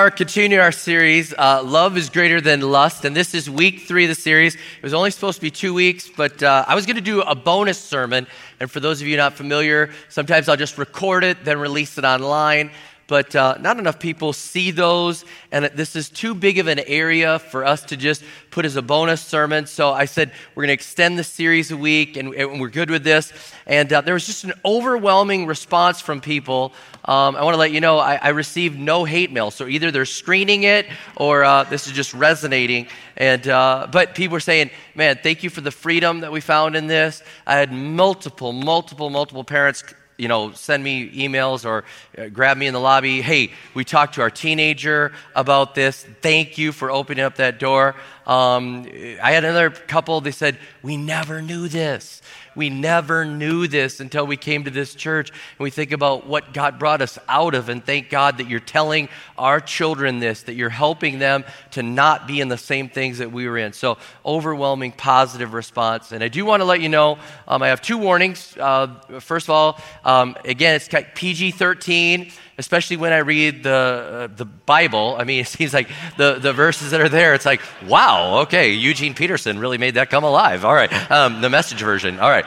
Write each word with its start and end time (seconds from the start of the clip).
Are 0.00 0.10
continuing 0.10 0.62
our 0.62 0.72
series, 0.72 1.34
uh, 1.36 1.62
Love 1.62 1.98
is 1.98 2.08
Greater 2.08 2.40
Than 2.40 2.62
Lust, 2.62 3.04
and 3.04 3.14
this 3.14 3.34
is 3.34 3.50
week 3.50 3.80
three 3.80 4.04
of 4.04 4.08
the 4.08 4.14
series. 4.14 4.54
It 4.54 4.82
was 4.82 4.94
only 4.94 5.10
supposed 5.10 5.36
to 5.36 5.42
be 5.42 5.50
two 5.50 5.74
weeks, 5.74 6.08
but 6.08 6.42
uh, 6.42 6.64
I 6.66 6.74
was 6.74 6.86
going 6.86 6.96
to 6.96 7.02
do 7.02 7.20
a 7.20 7.34
bonus 7.34 7.78
sermon. 7.78 8.26
And 8.60 8.70
for 8.70 8.80
those 8.80 9.02
of 9.02 9.08
you 9.08 9.18
not 9.18 9.34
familiar, 9.34 9.90
sometimes 10.08 10.48
I'll 10.48 10.56
just 10.56 10.78
record 10.78 11.22
it, 11.22 11.44
then 11.44 11.58
release 11.58 11.98
it 11.98 12.04
online 12.04 12.70
but 13.10 13.34
uh, 13.34 13.56
not 13.60 13.76
enough 13.76 13.98
people 13.98 14.32
see 14.32 14.70
those. 14.70 15.24
And 15.50 15.64
this 15.74 15.96
is 15.96 16.08
too 16.08 16.32
big 16.32 16.58
of 16.58 16.68
an 16.68 16.78
area 16.78 17.40
for 17.40 17.64
us 17.64 17.82
to 17.86 17.96
just 17.96 18.22
put 18.52 18.64
as 18.64 18.76
a 18.76 18.82
bonus 18.82 19.20
sermon. 19.20 19.66
So 19.66 19.92
I 19.92 20.04
said, 20.04 20.30
we're 20.54 20.62
going 20.62 20.68
to 20.68 20.74
extend 20.74 21.18
the 21.18 21.24
series 21.24 21.72
a 21.72 21.76
week, 21.76 22.16
and, 22.16 22.32
and, 22.32 22.60
we're 22.60 22.68
good 22.68 22.88
with 22.88 23.02
this. 23.02 23.32
And 23.66 23.92
uh, 23.92 24.02
there 24.02 24.14
was 24.14 24.26
just 24.26 24.44
an 24.44 24.52
overwhelming 24.64 25.46
response 25.46 26.00
from 26.00 26.20
people. 26.20 26.72
Um, 27.04 27.34
I 27.34 27.42
want 27.42 27.54
to 27.54 27.58
let 27.58 27.72
you 27.72 27.80
know 27.80 27.98
I, 27.98 28.14
I, 28.14 28.28
received 28.28 28.78
no 28.78 29.04
hate 29.04 29.32
mail. 29.32 29.50
So 29.50 29.66
either 29.66 29.90
they're 29.90 30.04
screening 30.04 30.62
it 30.62 30.86
or 31.16 31.42
uh, 31.42 31.64
this 31.64 31.88
is 31.88 31.92
just 31.92 32.14
resonating. 32.14 32.86
And, 33.16 33.48
uh, 33.48 33.88
but 33.90 34.14
people 34.14 34.34
were 34.34 34.40
saying, 34.40 34.70
man, 34.94 35.18
thank 35.20 35.42
you 35.42 35.50
for 35.50 35.62
the 35.62 35.72
freedom 35.72 36.20
that 36.20 36.30
we 36.30 36.40
found 36.40 36.76
in 36.76 36.86
this. 36.86 37.24
I 37.44 37.56
had 37.56 37.72
multiple, 37.72 38.52
multiple, 38.52 39.10
multiple 39.10 39.42
parents 39.42 39.82
you 40.20 40.28
know, 40.28 40.52
send 40.52 40.84
me 40.84 41.10
emails 41.12 41.64
or 41.64 41.84
uh, 42.18 42.28
grab 42.28 42.58
me 42.58 42.66
in 42.66 42.74
the 42.74 42.80
lobby. 42.80 43.22
Hey, 43.22 43.52
we 43.72 43.84
talked 43.84 44.16
to 44.16 44.20
our 44.20 44.30
teenager 44.30 45.12
about 45.34 45.74
this. 45.74 46.06
Thank 46.20 46.58
you 46.58 46.72
for 46.72 46.90
opening 46.90 47.24
up 47.24 47.36
that 47.36 47.58
door. 47.58 47.96
Um, 48.26 48.86
I 49.22 49.32
had 49.32 49.44
another 49.44 49.70
couple, 49.70 50.20
they 50.20 50.30
said, 50.30 50.58
We 50.82 50.98
never 50.98 51.40
knew 51.40 51.68
this. 51.68 52.20
We 52.60 52.68
never 52.68 53.24
knew 53.24 53.66
this 53.66 54.00
until 54.00 54.26
we 54.26 54.36
came 54.36 54.64
to 54.64 54.70
this 54.70 54.94
church. 54.94 55.30
And 55.30 55.60
we 55.60 55.70
think 55.70 55.92
about 55.92 56.26
what 56.26 56.52
God 56.52 56.78
brought 56.78 57.00
us 57.00 57.18
out 57.26 57.54
of. 57.54 57.70
And 57.70 57.82
thank 57.82 58.10
God 58.10 58.36
that 58.36 58.50
you're 58.50 58.60
telling 58.60 59.08
our 59.38 59.60
children 59.60 60.18
this, 60.18 60.42
that 60.42 60.56
you're 60.56 60.68
helping 60.68 61.18
them 61.18 61.44
to 61.70 61.82
not 61.82 62.28
be 62.28 62.38
in 62.38 62.48
the 62.48 62.58
same 62.58 62.90
things 62.90 63.16
that 63.16 63.32
we 63.32 63.48
were 63.48 63.56
in. 63.56 63.72
So, 63.72 63.96
overwhelming 64.26 64.92
positive 64.92 65.54
response. 65.54 66.12
And 66.12 66.22
I 66.22 66.28
do 66.28 66.44
want 66.44 66.60
to 66.60 66.66
let 66.66 66.82
you 66.82 66.90
know 66.90 67.18
um, 67.48 67.62
I 67.62 67.68
have 67.68 67.80
two 67.80 67.96
warnings. 67.96 68.54
Uh, 68.58 68.88
first 69.20 69.46
of 69.46 69.50
all, 69.54 69.80
um, 70.04 70.36
again, 70.44 70.74
it's 70.74 70.90
PG 71.14 71.52
13 71.52 72.30
especially 72.60 72.98
when 72.98 73.12
I 73.12 73.18
read 73.18 73.64
the, 73.64 74.28
uh, 74.30 74.34
the 74.36 74.44
Bible. 74.44 75.16
I 75.18 75.24
mean, 75.24 75.40
it 75.44 75.48
seems 75.48 75.74
like 75.74 75.88
the, 76.16 76.34
the 76.34 76.52
verses 76.52 76.92
that 76.92 77.00
are 77.00 77.08
there, 77.08 77.34
it's 77.34 77.46
like, 77.46 77.60
wow, 77.88 78.40
okay, 78.42 78.72
Eugene 78.72 79.14
Peterson 79.14 79.58
really 79.58 79.78
made 79.78 79.94
that 79.94 80.10
come 80.10 80.22
alive. 80.22 80.64
All 80.64 80.74
right, 80.74 80.92
um, 81.10 81.40
the 81.40 81.50
message 81.50 81.80
version. 81.80 82.20
All 82.20 82.30
right. 82.30 82.46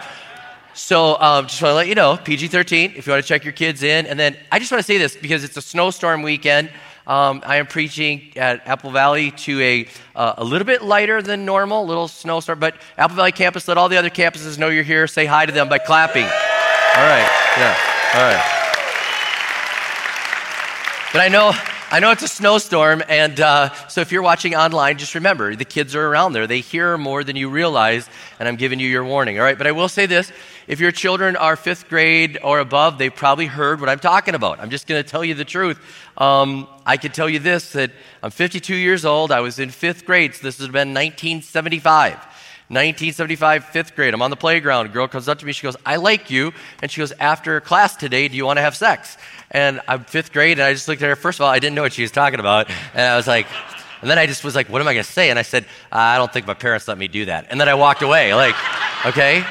So 0.76 1.20
um, 1.22 1.46
just 1.46 1.62
want 1.62 1.74
to 1.74 1.76
let 1.76 1.88
you 1.88 1.94
know, 1.94 2.18
PG 2.18 2.48
13, 2.48 2.94
if 2.96 3.06
you 3.06 3.14
want 3.14 3.24
to 3.24 3.28
check 3.28 3.44
your 3.44 3.54
kids 3.54 3.84
in. 3.84 4.08
And 4.08 4.20
then 4.20 4.36
I 4.52 4.58
just 4.58 4.72
want 4.72 4.80
to 4.80 4.86
say 4.86 4.98
this 4.98 5.16
because 5.16 5.44
it's 5.44 5.56
a 5.56 5.62
snowstorm 5.62 6.24
weekend. 6.24 6.72
Um, 7.06 7.44
I 7.46 7.58
am 7.58 7.68
preaching 7.68 8.32
at 8.38 8.66
Apple 8.66 8.90
Valley 8.90 9.32
to 9.32 9.62
a, 9.62 9.88
uh, 10.16 10.34
a 10.38 10.44
little 10.44 10.66
bit 10.66 10.82
lighter 10.82 11.22
than 11.22 11.46
normal, 11.46 11.84
a 11.84 11.86
little 11.86 12.08
snowstorm, 12.08 12.60
but 12.60 12.76
Apple 12.98 13.18
Valley 13.18 13.34
campus, 13.34 13.68
let 13.68 13.78
all 13.78 13.90
the 13.90 13.98
other 13.98 14.10
campuses 14.10 14.58
know 14.58 14.70
you're 14.70 14.84
here. 14.84 15.06
Say 15.06 15.26
hi 15.26 15.46
to 15.46 15.52
them 15.52 15.70
by 15.70 15.78
clapping. 15.78 16.24
All 16.24 16.30
right, 16.30 17.30
yeah, 17.58 17.78
all 18.16 18.22
right. 18.22 18.63
But 21.14 21.22
I 21.22 21.28
know, 21.28 21.52
I 21.92 22.00
know 22.00 22.10
it's 22.10 22.24
a 22.24 22.28
snowstorm, 22.28 23.04
and 23.08 23.40
uh, 23.40 23.72
so 23.88 24.02
if 24.02 24.12
you're 24.12 24.24
watching 24.24 24.56
online, 24.56 24.98
just 24.98 25.14
remember 25.14 25.56
the 25.56 25.64
kids 25.64 25.94
are 25.94 26.04
around 26.04 26.34
there. 26.34 26.48
They 26.48 26.62
hear 26.62 26.98
more 26.98 27.24
than 27.24 27.36
you 27.36 27.52
realize, 27.52 28.10
and 28.40 28.50
I'm 28.50 28.56
giving 28.56 28.80
you 28.80 28.88
your 28.88 29.06
warning, 29.06 29.38
all 29.38 29.46
right? 29.46 29.56
But 29.56 29.68
I 29.68 29.74
will 29.74 29.90
say 29.90 30.08
this 30.08 30.32
if 30.66 30.80
your 30.80 30.92
children 30.92 31.36
are 31.36 31.56
fifth 31.56 31.88
grade 31.88 32.40
or 32.44 32.58
above, 32.58 32.98
they've 32.98 33.16
probably 33.16 33.46
heard 33.46 33.80
what 33.80 33.90
I'm 33.90 34.00
talking 34.00 34.34
about. 34.34 34.60
I'm 34.60 34.72
just 34.72 34.88
going 34.88 35.04
to 35.04 35.08
tell 35.08 35.24
you 35.24 35.36
the 35.36 35.46
truth. 35.46 35.80
Um, 36.18 36.68
I 36.84 36.98
can 36.98 37.12
tell 37.12 37.30
you 37.30 37.38
this 37.38 37.74
that 37.74 37.92
I'm 38.24 38.32
52 38.32 38.74
years 38.74 39.06
old. 39.06 39.32
I 39.32 39.42
was 39.42 39.60
in 39.60 39.70
fifth 39.70 40.08
grade, 40.08 40.34
so 40.34 40.42
this 40.42 40.58
has 40.58 40.70
been 40.70 40.96
1975. 40.96 42.14
1975, 42.70 43.66
fifth 43.66 43.96
grade. 43.96 44.16
I'm 44.16 44.22
on 44.24 44.32
the 44.32 44.36
playground. 44.36 44.88
A 44.88 44.90
girl 44.90 45.08
comes 45.08 45.28
up 45.28 45.38
to 45.40 45.46
me. 45.46 45.52
She 45.52 45.62
goes, 45.62 45.76
I 45.86 45.98
like 45.98 46.32
you. 46.32 46.54
And 46.82 46.90
she 46.90 47.02
goes, 47.02 47.12
After 47.20 47.62
class 47.62 47.96
today, 47.96 48.28
do 48.28 48.36
you 48.36 48.46
want 48.46 48.58
to 48.58 48.62
have 48.62 48.76
sex? 48.76 49.16
And 49.54 49.80
I'm 49.88 50.04
fifth 50.04 50.34
grade, 50.34 50.58
and 50.58 50.66
I 50.66 50.74
just 50.74 50.88
looked 50.88 51.04
at 51.04 51.10
her. 51.10 51.16
First 51.16 51.40
of 51.40 51.44
all, 51.44 51.52
I 51.52 51.60
didn't 51.60 51.76
know 51.76 51.84
what 51.84 51.94
she 51.94 52.02
was 52.02 52.10
talking 52.12 52.40
about. 52.40 52.72
And 52.94 53.02
I 53.02 53.16
was 53.16 53.28
like, 53.28 53.46
and 54.02 54.10
then 54.10 54.18
I 54.18 54.26
just 54.26 54.44
was 54.44 54.56
like, 54.56 54.68
what 54.68 54.82
am 54.82 54.88
I 54.88 54.94
going 54.94 55.06
to 55.06 55.12
say? 55.12 55.30
And 55.30 55.40
I 55.40 55.44
said, 55.44 55.66
I 55.90 56.18
don't 56.18 56.34
think 56.34 56.46
my 56.46 56.54
parents 56.54 56.90
let 56.90 56.98
me 56.98 57.08
do 57.08 57.24
that. 57.26 57.48
And 57.50 57.62
then 57.62 57.70
I 57.70 57.76
walked 57.76 58.02
away. 58.02 58.34
Like, 58.34 58.56
okay. 59.06 59.46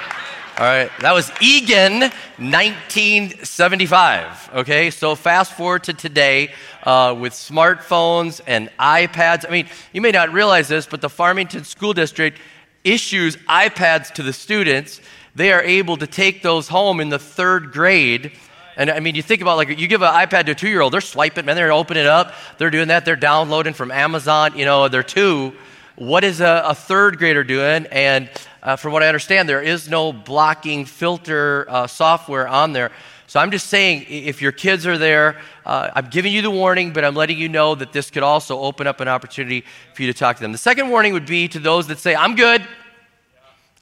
All 0.58 0.66
right. 0.66 0.90
That 1.00 1.12
was 1.12 1.32
Eagan, 1.40 2.00
1975. 2.00 4.50
Okay. 4.54 4.90
So 4.90 5.14
fast 5.14 5.54
forward 5.54 5.84
to 5.84 5.94
today 5.94 6.52
uh, 6.82 7.16
with 7.18 7.32
smartphones 7.32 8.42
and 8.46 8.68
iPads. 8.78 9.46
I 9.48 9.50
mean, 9.50 9.66
you 9.94 10.02
may 10.02 10.10
not 10.10 10.34
realize 10.34 10.68
this, 10.68 10.84
but 10.84 11.00
the 11.00 11.08
Farmington 11.08 11.64
School 11.64 11.94
District 11.94 12.38
issues 12.84 13.36
iPads 13.48 14.12
to 14.14 14.22
the 14.22 14.34
students. 14.34 15.00
They 15.34 15.52
are 15.52 15.62
able 15.62 15.96
to 15.96 16.06
take 16.06 16.42
those 16.42 16.68
home 16.68 17.00
in 17.00 17.08
the 17.08 17.18
third 17.18 17.72
grade 17.72 18.32
and 18.76 18.90
I 18.90 19.00
mean, 19.00 19.14
you 19.14 19.22
think 19.22 19.42
about 19.42 19.56
like 19.56 19.68
you 19.68 19.88
give 19.88 20.02
an 20.02 20.12
iPad 20.12 20.46
to 20.46 20.52
a 20.52 20.54
two 20.54 20.68
year 20.68 20.80
old, 20.80 20.92
they're 20.92 21.00
swiping, 21.00 21.44
man, 21.44 21.56
they're 21.56 21.72
opening 21.72 22.04
it 22.04 22.08
up, 22.08 22.34
they're 22.58 22.70
doing 22.70 22.88
that, 22.88 23.04
they're 23.04 23.16
downloading 23.16 23.74
from 23.74 23.90
Amazon, 23.90 24.56
you 24.56 24.64
know, 24.64 24.88
they're 24.88 25.02
two. 25.02 25.52
What 25.96 26.24
is 26.24 26.40
a, 26.40 26.62
a 26.66 26.74
third 26.74 27.18
grader 27.18 27.44
doing? 27.44 27.86
And 27.86 28.30
uh, 28.62 28.76
from 28.76 28.92
what 28.92 29.02
I 29.02 29.08
understand, 29.08 29.48
there 29.48 29.60
is 29.60 29.88
no 29.88 30.12
blocking 30.12 30.86
filter 30.86 31.66
uh, 31.68 31.86
software 31.86 32.48
on 32.48 32.72
there. 32.72 32.92
So 33.26 33.40
I'm 33.40 33.50
just 33.50 33.68
saying, 33.68 34.06
if 34.08 34.42
your 34.42 34.52
kids 34.52 34.86
are 34.86 34.98
there, 34.98 35.40
uh, 35.64 35.90
I'm 35.94 36.08
giving 36.10 36.32
you 36.32 36.42
the 36.42 36.50
warning, 36.50 36.92
but 36.92 37.04
I'm 37.04 37.14
letting 37.14 37.38
you 37.38 37.48
know 37.48 37.74
that 37.74 37.92
this 37.92 38.10
could 38.10 38.22
also 38.22 38.58
open 38.58 38.86
up 38.86 39.00
an 39.00 39.08
opportunity 39.08 39.64
for 39.94 40.02
you 40.02 40.12
to 40.12 40.18
talk 40.18 40.36
to 40.36 40.42
them. 40.42 40.52
The 40.52 40.58
second 40.58 40.90
warning 40.90 41.12
would 41.14 41.24
be 41.24 41.48
to 41.48 41.58
those 41.58 41.86
that 41.86 41.98
say, 41.98 42.14
I'm 42.14 42.34
good, 42.34 42.62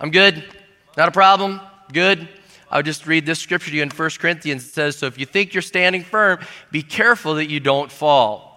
I'm 0.00 0.10
good, 0.10 0.44
not 0.96 1.08
a 1.08 1.12
problem, 1.12 1.60
good. 1.92 2.28
I'll 2.70 2.82
just 2.82 3.06
read 3.06 3.26
this 3.26 3.40
scripture 3.40 3.70
to 3.70 3.76
you 3.76 3.82
in 3.82 3.90
1 3.90 4.10
Corinthians. 4.18 4.64
It 4.64 4.70
says, 4.70 4.96
So 4.96 5.06
if 5.06 5.18
you 5.18 5.26
think 5.26 5.54
you're 5.54 5.62
standing 5.62 6.04
firm, 6.04 6.40
be 6.70 6.82
careful 6.82 7.34
that 7.34 7.50
you 7.50 7.60
don't 7.60 7.90
fall. 7.90 8.50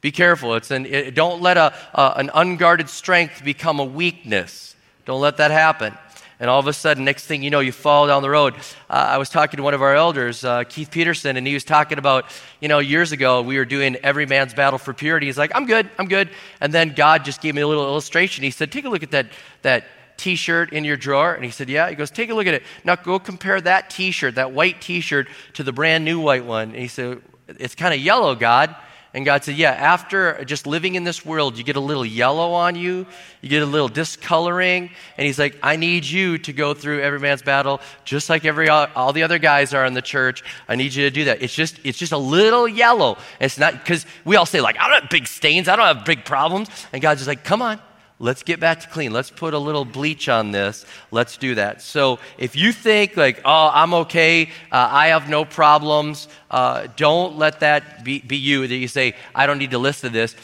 Be 0.00 0.12
careful. 0.12 0.54
It's 0.54 0.70
an, 0.70 0.86
it, 0.86 1.14
don't 1.14 1.40
let 1.42 1.56
a, 1.56 1.74
uh, 1.94 2.14
an 2.16 2.30
unguarded 2.34 2.88
strength 2.88 3.44
become 3.44 3.80
a 3.80 3.84
weakness. 3.84 4.76
Don't 5.04 5.20
let 5.20 5.36
that 5.38 5.50
happen. 5.50 5.96
And 6.38 6.50
all 6.50 6.60
of 6.60 6.66
a 6.66 6.72
sudden, 6.72 7.04
next 7.04 7.26
thing 7.26 7.42
you 7.42 7.48
know, 7.48 7.60
you 7.60 7.72
fall 7.72 8.06
down 8.06 8.20
the 8.20 8.28
road. 8.28 8.54
Uh, 8.90 8.92
I 8.92 9.16
was 9.16 9.30
talking 9.30 9.56
to 9.56 9.62
one 9.62 9.72
of 9.72 9.80
our 9.80 9.94
elders, 9.94 10.44
uh, 10.44 10.64
Keith 10.64 10.90
Peterson, 10.90 11.38
and 11.38 11.46
he 11.46 11.54
was 11.54 11.64
talking 11.64 11.96
about, 11.96 12.26
you 12.60 12.68
know, 12.68 12.78
years 12.78 13.12
ago, 13.12 13.40
we 13.40 13.56
were 13.56 13.64
doing 13.64 13.96
Every 13.96 14.26
Man's 14.26 14.52
Battle 14.52 14.78
for 14.78 14.92
Purity. 14.92 15.26
He's 15.26 15.38
like, 15.38 15.52
I'm 15.54 15.64
good, 15.64 15.88
I'm 15.98 16.08
good. 16.08 16.28
And 16.60 16.74
then 16.74 16.92
God 16.94 17.24
just 17.24 17.40
gave 17.40 17.54
me 17.54 17.62
a 17.62 17.66
little 17.66 17.86
illustration. 17.86 18.44
He 18.44 18.50
said, 18.50 18.70
Take 18.70 18.84
a 18.84 18.90
look 18.90 19.02
at 19.02 19.12
that, 19.12 19.28
that 19.62 19.86
t 20.16 20.36
shirt 20.36 20.72
in 20.72 20.84
your 20.84 20.96
drawer? 20.96 21.34
And 21.34 21.44
he 21.44 21.50
said, 21.50 21.68
Yeah. 21.68 21.88
He 21.88 21.94
goes, 21.94 22.10
Take 22.10 22.30
a 22.30 22.34
look 22.34 22.46
at 22.46 22.54
it. 22.54 22.62
Now 22.84 22.96
go 22.96 23.18
compare 23.18 23.60
that 23.60 23.90
t 23.90 24.10
shirt, 24.10 24.36
that 24.36 24.52
white 24.52 24.80
t 24.80 25.00
shirt, 25.00 25.28
to 25.54 25.62
the 25.62 25.72
brand 25.72 26.04
new 26.04 26.20
white 26.20 26.44
one. 26.44 26.70
And 26.70 26.78
he 26.78 26.88
said, 26.88 27.20
It's 27.48 27.74
kind 27.74 27.94
of 27.94 28.00
yellow, 28.00 28.34
God. 28.34 28.74
And 29.16 29.24
God 29.24 29.44
said, 29.44 29.56
Yeah, 29.56 29.70
after 29.70 30.44
just 30.44 30.66
living 30.66 30.94
in 30.94 31.04
this 31.04 31.24
world, 31.24 31.56
you 31.56 31.64
get 31.64 31.76
a 31.76 31.80
little 31.80 32.04
yellow 32.04 32.52
on 32.52 32.76
you, 32.76 33.06
you 33.40 33.48
get 33.48 33.62
a 33.62 33.66
little 33.66 33.88
discoloring. 33.88 34.90
And 35.16 35.26
He's 35.26 35.38
like, 35.38 35.58
I 35.62 35.76
need 35.76 36.04
you 36.04 36.36
to 36.36 36.52
go 36.52 36.74
through 36.74 37.00
every 37.00 37.18
man's 37.18 37.40
battle, 37.40 37.80
just 38.04 38.28
like 38.28 38.44
every 38.44 38.68
all 38.68 39.14
the 39.14 39.22
other 39.22 39.38
guys 39.38 39.72
are 39.72 39.86
in 39.86 39.94
the 39.94 40.02
church. 40.02 40.44
I 40.68 40.76
need 40.76 40.92
you 40.92 41.04
to 41.04 41.10
do 41.10 41.24
that. 41.24 41.40
It's 41.40 41.54
just 41.54 41.80
it's 41.82 41.96
just 41.96 42.12
a 42.12 42.18
little 42.18 42.68
yellow. 42.68 43.16
It's 43.40 43.56
not 43.56 43.72
because 43.72 44.04
we 44.26 44.36
all 44.36 44.44
say, 44.44 44.60
like, 44.60 44.78
I 44.78 44.90
don't 44.90 45.00
have 45.00 45.10
big 45.10 45.26
stains, 45.26 45.66
I 45.66 45.76
don't 45.76 45.96
have 45.96 46.04
big 46.04 46.26
problems. 46.26 46.68
And 46.92 47.00
God's 47.00 47.20
just 47.20 47.28
like, 47.28 47.42
Come 47.42 47.62
on, 47.62 47.80
Let's 48.18 48.42
get 48.42 48.60
back 48.60 48.80
to 48.80 48.88
clean. 48.88 49.12
Let's 49.12 49.30
put 49.30 49.52
a 49.52 49.58
little 49.58 49.84
bleach 49.84 50.28
on 50.30 50.50
this. 50.50 50.86
Let's 51.10 51.36
do 51.36 51.54
that. 51.56 51.82
So 51.82 52.18
if 52.38 52.56
you 52.56 52.72
think, 52.72 53.14
like, 53.16 53.42
oh, 53.44 53.70
I'm 53.72 53.92
okay, 53.92 54.46
uh, 54.72 54.88
I 54.90 55.08
have 55.08 55.28
no 55.28 55.44
problems, 55.44 56.26
uh, 56.50 56.86
don't 56.96 57.36
let 57.36 57.60
that 57.60 58.04
be, 58.04 58.20
be 58.20 58.38
you, 58.38 58.66
that 58.66 58.74
you 58.74 58.88
say, 58.88 59.14
I 59.34 59.46
don't 59.46 59.58
need 59.58 59.72
to 59.72 59.78
listen 59.78 60.12
to 60.12 60.14
this. 60.14 60.34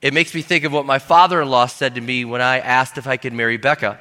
It 0.00 0.14
makes 0.14 0.32
me 0.34 0.42
think 0.42 0.62
of 0.64 0.72
what 0.72 0.86
my 0.86 1.00
father 1.00 1.42
in 1.42 1.48
law 1.48 1.66
said 1.66 1.96
to 1.96 2.00
me 2.00 2.24
when 2.24 2.40
I 2.40 2.60
asked 2.60 2.96
if 2.96 3.08
I 3.08 3.16
could 3.16 3.32
marry 3.32 3.56
Becca. 3.56 3.98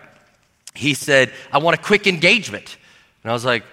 He 0.76 0.94
said, 0.94 1.34
I 1.52 1.58
want 1.58 1.80
a 1.80 1.82
quick 1.82 2.06
engagement. 2.06 2.78
And 3.24 3.32
I 3.32 3.34
was 3.34 3.44
like, 3.44 3.64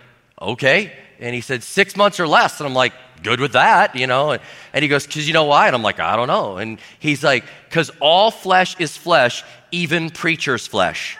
okay. 0.40 0.92
And 1.18 1.34
he 1.34 1.40
said, 1.40 1.62
six 1.62 1.96
months 1.96 2.20
or 2.20 2.28
less. 2.28 2.60
And 2.60 2.66
I'm 2.66 2.74
like, 2.74 2.92
good 3.22 3.40
with 3.40 3.52
that, 3.52 3.94
you 3.96 4.06
know. 4.06 4.32
And, 4.32 4.42
and 4.72 4.82
he 4.82 4.88
goes, 4.88 5.06
because 5.06 5.26
you 5.26 5.34
know 5.34 5.44
why? 5.44 5.66
And 5.66 5.74
I'm 5.74 5.82
like, 5.82 6.00
I 6.00 6.16
don't 6.16 6.28
know. 6.28 6.58
And 6.58 6.78
he's 6.98 7.24
like, 7.24 7.44
because 7.68 7.90
all 8.00 8.30
flesh 8.30 8.78
is 8.78 8.96
flesh, 8.96 9.44
even 9.72 10.10
preacher's 10.10 10.66
flesh. 10.66 11.18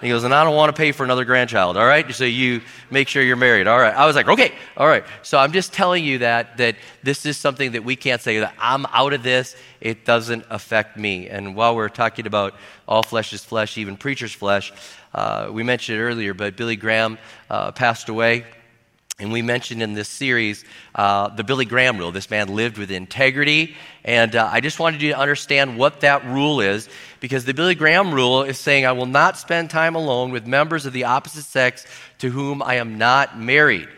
he 0.00 0.08
goes, 0.08 0.24
and 0.24 0.32
I 0.32 0.44
don't 0.44 0.56
want 0.56 0.74
to 0.74 0.78
pay 0.78 0.92
for 0.92 1.04
another 1.04 1.24
grandchild, 1.24 1.76
all 1.76 1.86
right? 1.86 2.10
So 2.14 2.24
you 2.24 2.62
make 2.90 3.08
sure 3.08 3.22
you're 3.22 3.36
married, 3.36 3.66
all 3.66 3.78
right? 3.78 3.94
I 3.94 4.06
was 4.06 4.16
like, 4.16 4.28
okay, 4.28 4.52
all 4.76 4.86
right. 4.86 5.04
So 5.22 5.38
I'm 5.38 5.52
just 5.52 5.72
telling 5.72 6.04
you 6.04 6.18
that, 6.18 6.56
that 6.58 6.76
this 7.02 7.26
is 7.26 7.36
something 7.36 7.72
that 7.72 7.84
we 7.84 7.96
can't 7.96 8.22
say 8.22 8.40
that 8.40 8.54
I'm 8.58 8.86
out 8.86 9.12
of 9.12 9.22
this, 9.22 9.56
it 9.80 10.04
doesn't 10.04 10.44
affect 10.50 10.96
me. 10.96 11.28
And 11.28 11.54
while 11.54 11.76
we're 11.76 11.88
talking 11.88 12.26
about 12.26 12.54
all 12.86 13.02
flesh 13.02 13.32
is 13.32 13.44
flesh, 13.44 13.76
even 13.76 13.96
preacher's 13.96 14.32
flesh, 14.32 14.72
uh, 15.12 15.48
we 15.50 15.62
mentioned 15.62 15.98
it 15.98 16.02
earlier, 16.02 16.34
but 16.34 16.56
Billy 16.56 16.76
Graham 16.76 17.18
uh, 17.50 17.72
passed 17.72 18.08
away 18.08 18.44
and 19.20 19.30
we 19.30 19.42
mentioned 19.42 19.82
in 19.82 19.92
this 19.92 20.08
series 20.08 20.64
uh, 20.94 21.28
the 21.28 21.44
Billy 21.44 21.66
Graham 21.66 21.98
rule. 21.98 22.10
This 22.10 22.30
man 22.30 22.48
lived 22.48 22.78
with 22.78 22.90
integrity. 22.90 23.76
And 24.02 24.34
uh, 24.34 24.48
I 24.50 24.60
just 24.60 24.78
wanted 24.78 25.02
you 25.02 25.10
to 25.10 25.18
understand 25.18 25.76
what 25.76 26.00
that 26.00 26.24
rule 26.24 26.60
is 26.60 26.88
because 27.20 27.44
the 27.44 27.52
Billy 27.52 27.74
Graham 27.74 28.14
rule 28.14 28.42
is 28.42 28.58
saying, 28.58 28.86
I 28.86 28.92
will 28.92 29.06
not 29.06 29.36
spend 29.36 29.68
time 29.68 29.94
alone 29.94 30.30
with 30.30 30.46
members 30.46 30.86
of 30.86 30.94
the 30.94 31.04
opposite 31.04 31.44
sex 31.44 31.86
to 32.18 32.30
whom 32.30 32.62
I 32.62 32.76
am 32.76 32.96
not 32.96 33.38
married. 33.38 33.88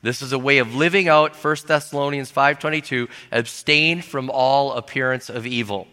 This 0.00 0.22
is 0.22 0.32
a 0.32 0.38
way 0.38 0.58
of 0.58 0.74
living 0.74 1.06
out 1.06 1.36
1 1.36 1.56
Thessalonians 1.66 2.32
5:22, 2.32 3.08
abstain 3.30 4.02
from 4.02 4.30
all 4.30 4.72
appearance 4.72 5.28
of 5.28 5.46
evil. 5.46 5.86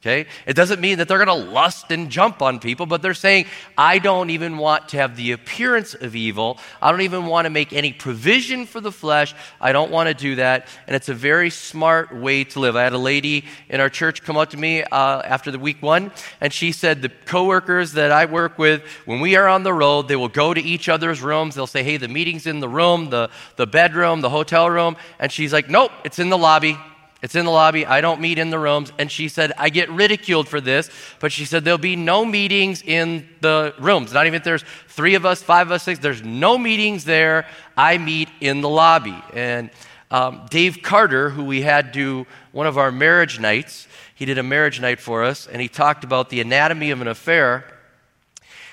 Okay? 0.00 0.26
It 0.46 0.54
doesn't 0.54 0.80
mean 0.80 0.98
that 0.98 1.08
they're 1.08 1.24
going 1.24 1.44
to 1.44 1.50
lust 1.50 1.90
and 1.90 2.08
jump 2.08 2.40
on 2.40 2.60
people, 2.60 2.86
but 2.86 3.02
they're 3.02 3.14
saying, 3.14 3.46
I 3.76 3.98
don't 3.98 4.30
even 4.30 4.56
want 4.56 4.90
to 4.90 4.96
have 4.96 5.16
the 5.16 5.32
appearance 5.32 5.92
of 5.94 6.14
evil. 6.14 6.60
I 6.80 6.92
don't 6.92 7.00
even 7.00 7.26
want 7.26 7.46
to 7.46 7.50
make 7.50 7.72
any 7.72 7.92
provision 7.92 8.64
for 8.64 8.80
the 8.80 8.92
flesh. 8.92 9.34
I 9.60 9.72
don't 9.72 9.90
want 9.90 10.06
to 10.06 10.14
do 10.14 10.36
that. 10.36 10.68
And 10.86 10.94
it's 10.94 11.08
a 11.08 11.14
very 11.14 11.50
smart 11.50 12.14
way 12.14 12.44
to 12.44 12.60
live. 12.60 12.76
I 12.76 12.84
had 12.84 12.92
a 12.92 12.98
lady 12.98 13.44
in 13.68 13.80
our 13.80 13.90
church 13.90 14.22
come 14.22 14.36
up 14.36 14.50
to 14.50 14.56
me 14.56 14.84
uh, 14.84 15.22
after 15.22 15.50
the 15.50 15.58
week 15.58 15.82
one, 15.82 16.12
and 16.40 16.52
she 16.52 16.70
said, 16.70 17.02
The 17.02 17.08
coworkers 17.08 17.94
that 17.94 18.12
I 18.12 18.26
work 18.26 18.56
with, 18.56 18.82
when 19.04 19.18
we 19.18 19.34
are 19.34 19.48
on 19.48 19.64
the 19.64 19.74
road, 19.74 20.06
they 20.06 20.16
will 20.16 20.28
go 20.28 20.54
to 20.54 20.60
each 20.60 20.88
other's 20.88 21.20
rooms. 21.20 21.56
They'll 21.56 21.66
say, 21.66 21.82
Hey, 21.82 21.96
the 21.96 22.06
meeting's 22.06 22.46
in 22.46 22.60
the 22.60 22.68
room, 22.68 23.10
the, 23.10 23.30
the 23.56 23.66
bedroom, 23.66 24.20
the 24.20 24.30
hotel 24.30 24.70
room. 24.70 24.96
And 25.18 25.32
she's 25.32 25.52
like, 25.52 25.68
Nope, 25.68 25.90
it's 26.04 26.20
in 26.20 26.28
the 26.28 26.38
lobby. 26.38 26.78
It's 27.20 27.34
in 27.34 27.44
the 27.44 27.50
lobby. 27.50 27.84
I 27.84 28.00
don't 28.00 28.20
meet 28.20 28.38
in 28.38 28.50
the 28.50 28.58
rooms. 28.58 28.92
And 28.98 29.10
she 29.10 29.28
said, 29.28 29.52
I 29.58 29.70
get 29.70 29.90
ridiculed 29.90 30.46
for 30.46 30.60
this, 30.60 30.88
but 31.18 31.32
she 31.32 31.44
said, 31.44 31.64
there'll 31.64 31.78
be 31.78 31.96
no 31.96 32.24
meetings 32.24 32.82
in 32.82 33.28
the 33.40 33.74
rooms. 33.78 34.12
Not 34.12 34.26
even 34.26 34.36
if 34.36 34.44
there's 34.44 34.64
three 34.86 35.14
of 35.14 35.26
us, 35.26 35.42
five 35.42 35.66
of 35.68 35.72
us, 35.72 35.82
six. 35.82 35.98
There's 35.98 36.22
no 36.22 36.56
meetings 36.56 37.04
there. 37.04 37.46
I 37.76 37.98
meet 37.98 38.28
in 38.40 38.60
the 38.60 38.68
lobby. 38.68 39.20
And 39.32 39.70
um, 40.10 40.46
Dave 40.48 40.80
Carder, 40.82 41.30
who 41.30 41.44
we 41.44 41.62
had 41.62 41.90
do 41.90 42.26
one 42.52 42.66
of 42.66 42.78
our 42.78 42.92
marriage 42.92 43.40
nights, 43.40 43.88
he 44.14 44.24
did 44.24 44.38
a 44.38 44.42
marriage 44.42 44.80
night 44.80 45.00
for 45.00 45.22
us, 45.24 45.46
and 45.46 45.60
he 45.60 45.68
talked 45.68 46.02
about 46.02 46.28
the 46.28 46.40
anatomy 46.40 46.90
of 46.90 47.00
an 47.00 47.08
affair 47.08 47.77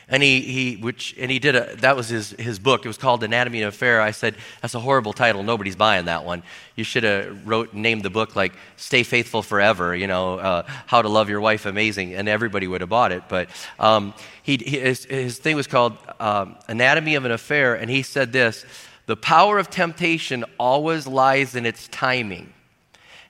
and 0.08 0.22
he, 0.22 0.42
he 0.42 0.76
which 0.78 1.16
and 1.20 1.32
he 1.32 1.40
did 1.40 1.56
a 1.56 1.76
that 1.78 1.96
was 1.96 2.10
his, 2.10 2.32
his 2.32 2.60
book. 2.60 2.86
It 2.86 2.88
was 2.88 2.98
called 2.98 3.24
anatomy 3.24 3.62
of 3.64 3.74
affair 3.74 4.02
i 4.02 4.12
said 4.12 4.36
that's 4.62 4.76
a 4.76 4.80
horrible 4.80 5.14
title. 5.14 5.44
Nobody's 5.44 5.76
buying 5.76 6.06
that 6.06 6.26
one. 6.26 6.44
You 6.76 6.84
should 6.84 7.04
have 7.04 7.48
wrote 7.48 7.74
named 7.74 8.04
the 8.04 8.10
book 8.10 8.36
like 8.36 8.54
stay 8.78 9.04
faithful 9.04 9.42
forever 9.42 9.96
you 9.96 10.08
know 10.08 10.40
uh, 10.40 10.64
how 10.86 11.02
to 11.02 11.10
love 11.10 11.30
your 11.30 11.42
wife 11.42 11.66
amazing. 11.66 12.14
And 12.14 12.28
everybody 12.28 12.68
would 12.68 12.82
have 12.82 12.90
bought 12.90 13.12
it. 13.12 13.24
But 13.28 13.50
um, 13.80 14.14
he, 14.44 14.58
his, 14.58 15.06
his 15.06 15.38
thing 15.38 15.56
was 15.56 15.68
called 15.68 15.98
um, 16.20 16.56
anatomy 16.68 17.16
of 17.16 17.26
an 17.26 17.32
affair. 17.32 17.76
And 17.76 17.90
he 17.90 18.02
said 18.02 18.32
this 18.32 18.66
the 19.06 19.18
power 19.18 19.60
of 19.60 19.70
temptation 19.70 20.46
always 20.60 21.06
lies 21.06 21.56
in 21.56 21.66
its 21.66 21.88
timing. 21.90 22.54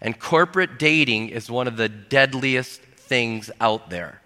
And 0.01 0.19
corporate 0.19 0.77
dating 0.77 1.30
is 1.30 1.50
one 1.50 1.68
of 1.68 1.77
the 1.77 1.89
deadliest 1.89 2.81
things 2.81 3.50
out 3.60 3.89
there 3.89 4.22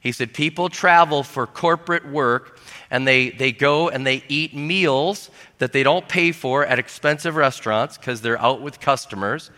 he 0.00 0.12
said, 0.12 0.32
People 0.32 0.68
travel 0.68 1.22
for 1.22 1.46
corporate 1.46 2.06
work 2.06 2.58
and 2.90 3.06
they, 3.06 3.30
they 3.30 3.52
go 3.52 3.88
and 3.88 4.06
they 4.06 4.22
eat 4.28 4.54
meals 4.54 5.30
that 5.58 5.72
they 5.72 5.82
don't 5.82 6.08
pay 6.08 6.32
for 6.32 6.64
at 6.64 6.78
expensive 6.78 7.36
restaurants 7.36 7.98
because 7.98 8.20
they're 8.20 8.40
out 8.40 8.60
with 8.60 8.80
customers. 8.80 9.50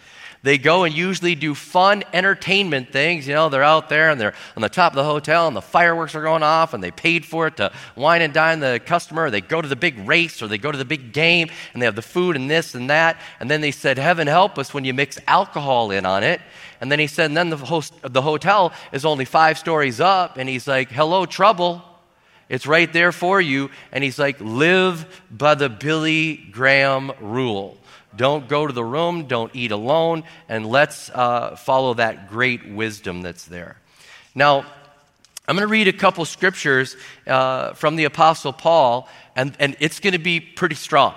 They 0.42 0.56
go 0.56 0.84
and 0.84 0.94
usually 0.96 1.34
do 1.34 1.54
fun 1.54 2.02
entertainment 2.14 2.90
things. 2.92 3.28
You 3.28 3.34
know, 3.34 3.50
they're 3.50 3.62
out 3.62 3.90
there 3.90 4.08
and 4.08 4.19
they're 4.19 4.32
on 4.56 4.62
the 4.62 4.70
top 4.70 4.92
of 4.92 4.96
the 4.96 5.04
hotel 5.04 5.46
and 5.46 5.54
the 5.54 5.60
fireworks 5.60 6.14
are 6.14 6.22
going 6.22 6.42
off 6.42 6.72
and 6.72 6.82
they 6.82 6.90
paid 6.90 7.26
for 7.26 7.46
it 7.46 7.58
to 7.58 7.70
wine 7.94 8.22
and 8.22 8.32
dine 8.32 8.58
the 8.58 8.81
customer. 8.84 9.28
They 9.28 9.42
go 9.42 9.60
to 9.60 9.69
the 9.69 9.76
big 9.76 9.98
race 10.08 10.40
or 10.40 10.48
they 10.48 10.56
go 10.56 10.72
to 10.72 10.78
the 10.78 10.84
big 10.87 11.12
game 11.12 11.50
and 11.75 11.82
they 11.82 11.84
have 11.84 11.94
the 11.94 12.00
food 12.00 12.37
and 12.37 12.50
this 12.50 12.75
and 12.75 12.88
that. 12.88 13.20
And 13.38 13.50
then 13.50 13.60
they 13.60 13.70
said, 13.70 13.98
Heaven 13.98 14.26
help 14.26 14.58
us 14.58 14.72
when 14.72 14.87
you 14.87 14.94
mix 14.94 15.19
alcohol 15.26 15.90
in 15.90 16.06
on 16.06 16.22
it. 16.22 16.40
And 16.80 16.90
then 16.90 16.98
he 16.98 17.06
said, 17.06 17.26
and 17.26 17.36
then 17.36 17.50
the, 17.50 17.56
host, 17.56 17.92
the 18.02 18.22
hotel 18.22 18.72
is 18.90 19.04
only 19.04 19.24
five 19.24 19.58
stories 19.58 20.00
up. 20.00 20.38
And 20.38 20.48
he's 20.48 20.66
like, 20.66 20.90
hello, 20.90 21.26
trouble. 21.26 21.82
It's 22.48 22.66
right 22.66 22.90
there 22.92 23.12
for 23.12 23.40
you. 23.40 23.70
And 23.92 24.02
he's 24.02 24.18
like, 24.18 24.40
live 24.40 25.22
by 25.30 25.54
the 25.54 25.68
Billy 25.68 26.36
Graham 26.36 27.12
rule. 27.20 27.76
Don't 28.16 28.48
go 28.48 28.66
to 28.66 28.72
the 28.72 28.84
room, 28.84 29.26
don't 29.26 29.54
eat 29.54 29.70
alone, 29.70 30.24
and 30.48 30.66
let's 30.66 31.10
uh, 31.10 31.54
follow 31.54 31.94
that 31.94 32.28
great 32.28 32.68
wisdom 32.68 33.22
that's 33.22 33.44
there. 33.44 33.76
Now, 34.34 34.64
I'm 35.46 35.56
going 35.56 35.66
to 35.66 35.70
read 35.70 35.86
a 35.86 35.92
couple 35.92 36.24
scriptures 36.24 36.96
uh, 37.26 37.74
from 37.74 37.96
the 37.96 38.04
Apostle 38.04 38.52
Paul, 38.52 39.08
and, 39.36 39.56
and 39.60 39.76
it's 39.78 40.00
going 40.00 40.12
to 40.12 40.18
be 40.18 40.40
pretty 40.40 40.74
strong. 40.74 41.14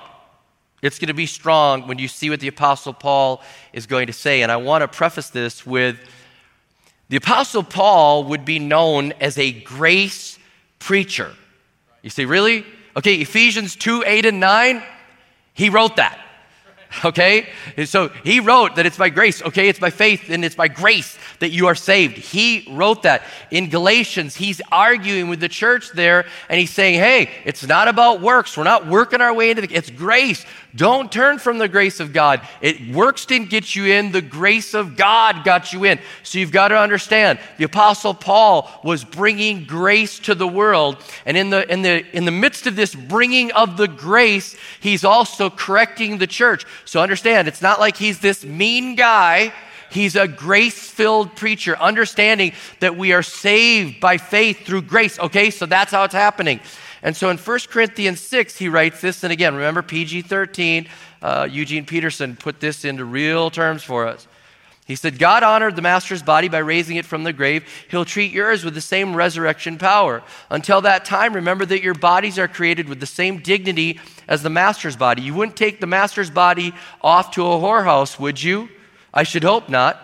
It's 0.84 1.00
going 1.00 1.08
to 1.08 1.14
be 1.14 1.26
strong 1.26 1.88
when 1.88 1.98
you 1.98 2.10
see 2.10 2.30
what 2.30 2.42
the 2.42 2.50
Apostle 2.50 2.94
Paul 2.94 3.42
is 3.72 3.88
going 3.88 4.08
to 4.08 4.14
say. 4.14 4.42
And 4.42 4.52
I 4.52 4.58
want 4.58 4.82
to 4.82 4.88
preface 4.90 5.30
this 5.30 5.66
with 5.66 5.98
the 7.08 7.16
Apostle 7.16 7.64
Paul 7.64 8.26
would 8.26 8.44
be 8.44 8.60
known 8.60 9.14
as 9.22 9.38
a 9.38 9.52
grace 9.52 10.38
preacher. 10.80 11.32
You 12.02 12.10
say, 12.10 12.26
really? 12.26 12.66
Okay, 12.98 13.16
Ephesians 13.16 13.78
2 13.78 14.04
8 14.06 14.26
and 14.26 14.40
9, 14.42 14.84
he 15.54 15.70
wrote 15.70 15.96
that. 15.96 16.20
Okay? 17.06 17.48
And 17.76 17.88
So 17.90 18.10
he 18.24 18.40
wrote 18.40 18.76
that 18.76 18.86
it's 18.86 18.98
by 18.98 19.10
grace. 19.10 19.42
Okay, 19.42 19.68
it's 19.70 19.80
by 19.80 19.90
faith 19.90 20.30
and 20.30 20.46
it's 20.46 20.56
by 20.56 20.68
grace 20.68 21.18
that 21.40 21.50
you 21.50 21.68
are 21.68 21.76
saved. 21.76 22.18
He 22.18 22.68
wrote 22.72 23.04
that. 23.04 23.24
In 23.52 23.70
Galatians, 23.70 24.36
he's 24.36 24.62
arguing 24.72 25.28
with 25.28 25.40
the 25.40 25.50
church 25.50 25.92
there 25.92 26.26
and 26.50 26.60
he's 26.60 26.72
saying, 26.72 27.00
hey, 27.00 27.30
it's 27.46 27.66
not 27.66 27.88
about 27.88 28.22
works. 28.22 28.56
We're 28.56 28.64
not 28.64 28.88
working 28.88 29.22
our 29.22 29.34
way 29.34 29.50
into 29.50 29.64
the, 29.64 29.74
it's 29.74 29.90
grace. 29.90 30.46
Don't 30.76 31.12
turn 31.12 31.38
from 31.38 31.60
the 31.60 31.68
grace 31.68 32.00
of 32.00 32.14
God. 32.14 32.42
It 32.60 32.94
works 32.94 33.28
didn't 33.28 33.52
get 33.52 33.76
you 33.76 33.86
in, 33.86 34.12
the 34.12 34.24
grace 34.24 34.74
of 34.74 34.98
God 34.98 35.44
got 35.44 35.72
you 35.72 35.84
in. 35.86 36.00
So 36.24 36.40
you've 36.40 36.52
got 36.52 36.70
to 36.70 36.78
understand 36.78 37.40
the 37.58 37.66
apostle 37.66 38.16
Paul 38.16 38.70
was 38.84 39.04
bringing 39.04 39.66
grace 39.66 40.18
to 40.20 40.34
the 40.34 40.48
world 40.48 40.98
and 41.28 41.38
in 41.38 41.52
the 41.52 41.72
in 41.72 41.84
the 41.84 42.04
in 42.16 42.26
the 42.26 42.32
midst 42.32 42.66
of 42.66 42.76
this 42.76 42.96
bringing 42.96 43.52
of 43.52 43.78
the 43.78 43.88
grace, 43.88 44.56
he's 44.80 45.04
also 45.04 45.52
correcting 45.52 46.18
the 46.18 46.28
church. 46.28 46.66
So 46.86 47.02
understand, 47.02 47.48
it's 47.48 47.62
not 47.62 47.80
like 47.80 47.96
he's 47.96 48.20
this 48.20 48.44
mean 48.44 48.96
guy. 48.96 49.54
He's 49.92 50.16
a 50.16 50.28
grace 50.28 50.90
filled 50.90 51.36
preacher, 51.36 51.78
understanding 51.78 52.54
that 52.80 52.98
we 52.98 53.14
are 53.14 53.22
saved 53.22 54.00
by 54.00 54.18
faith 54.18 54.66
through 54.66 54.82
grace. 54.84 55.20
Okay, 55.20 55.52
so 55.52 55.68
that's 55.68 55.92
how 55.92 56.04
it's 56.04 56.16
happening. 56.16 56.62
And 57.04 57.16
so 57.16 57.30
in 57.30 57.38
1 57.38 57.60
Corinthians 57.70 58.22
6, 58.22 58.58
he 58.58 58.70
writes 58.70 59.02
this, 59.02 59.24
and 59.24 59.34
again, 59.34 59.54
remember 59.54 59.82
PG 59.82 60.22
13, 60.24 60.88
uh, 61.22 61.48
Eugene 61.52 61.86
Peterson 61.86 62.38
put 62.38 62.62
this 62.62 62.86
into 62.86 63.04
real 63.04 63.52
terms 63.52 63.84
for 63.84 64.08
us. 64.08 64.26
He 64.86 64.96
said, 64.96 65.20
God 65.20 65.44
honored 65.44 65.76
the 65.76 65.82
master's 65.82 66.24
body 66.24 66.48
by 66.50 66.58
raising 66.58 66.98
it 66.98 67.06
from 67.06 67.24
the 67.24 67.32
grave. 67.32 67.66
He'll 67.90 68.04
treat 68.06 68.32
yours 68.32 68.66
with 68.66 68.74
the 68.74 68.82
same 68.82 69.16
resurrection 69.16 69.78
power. 69.78 70.24
Until 70.50 70.82
that 70.82 71.06
time, 71.06 71.34
remember 71.34 71.66
that 71.66 71.84
your 71.84 71.94
bodies 71.94 72.40
are 72.40 72.50
created 72.50 72.90
with 72.90 73.00
the 73.00 73.06
same 73.06 73.40
dignity 73.40 74.00
as 74.28 74.44
the 74.44 74.50
master's 74.50 74.98
body. 74.98 75.22
You 75.22 75.34
wouldn't 75.36 75.58
take 75.58 75.80
the 75.80 75.88
master's 75.88 76.30
body 76.30 76.74
off 77.02 77.32
to 77.32 77.44
a 77.44 77.56
whorehouse, 77.56 78.20
would 78.20 78.42
you? 78.42 78.70
I 79.14 79.24
should 79.24 79.44
hope 79.44 79.70
not. 79.70 80.02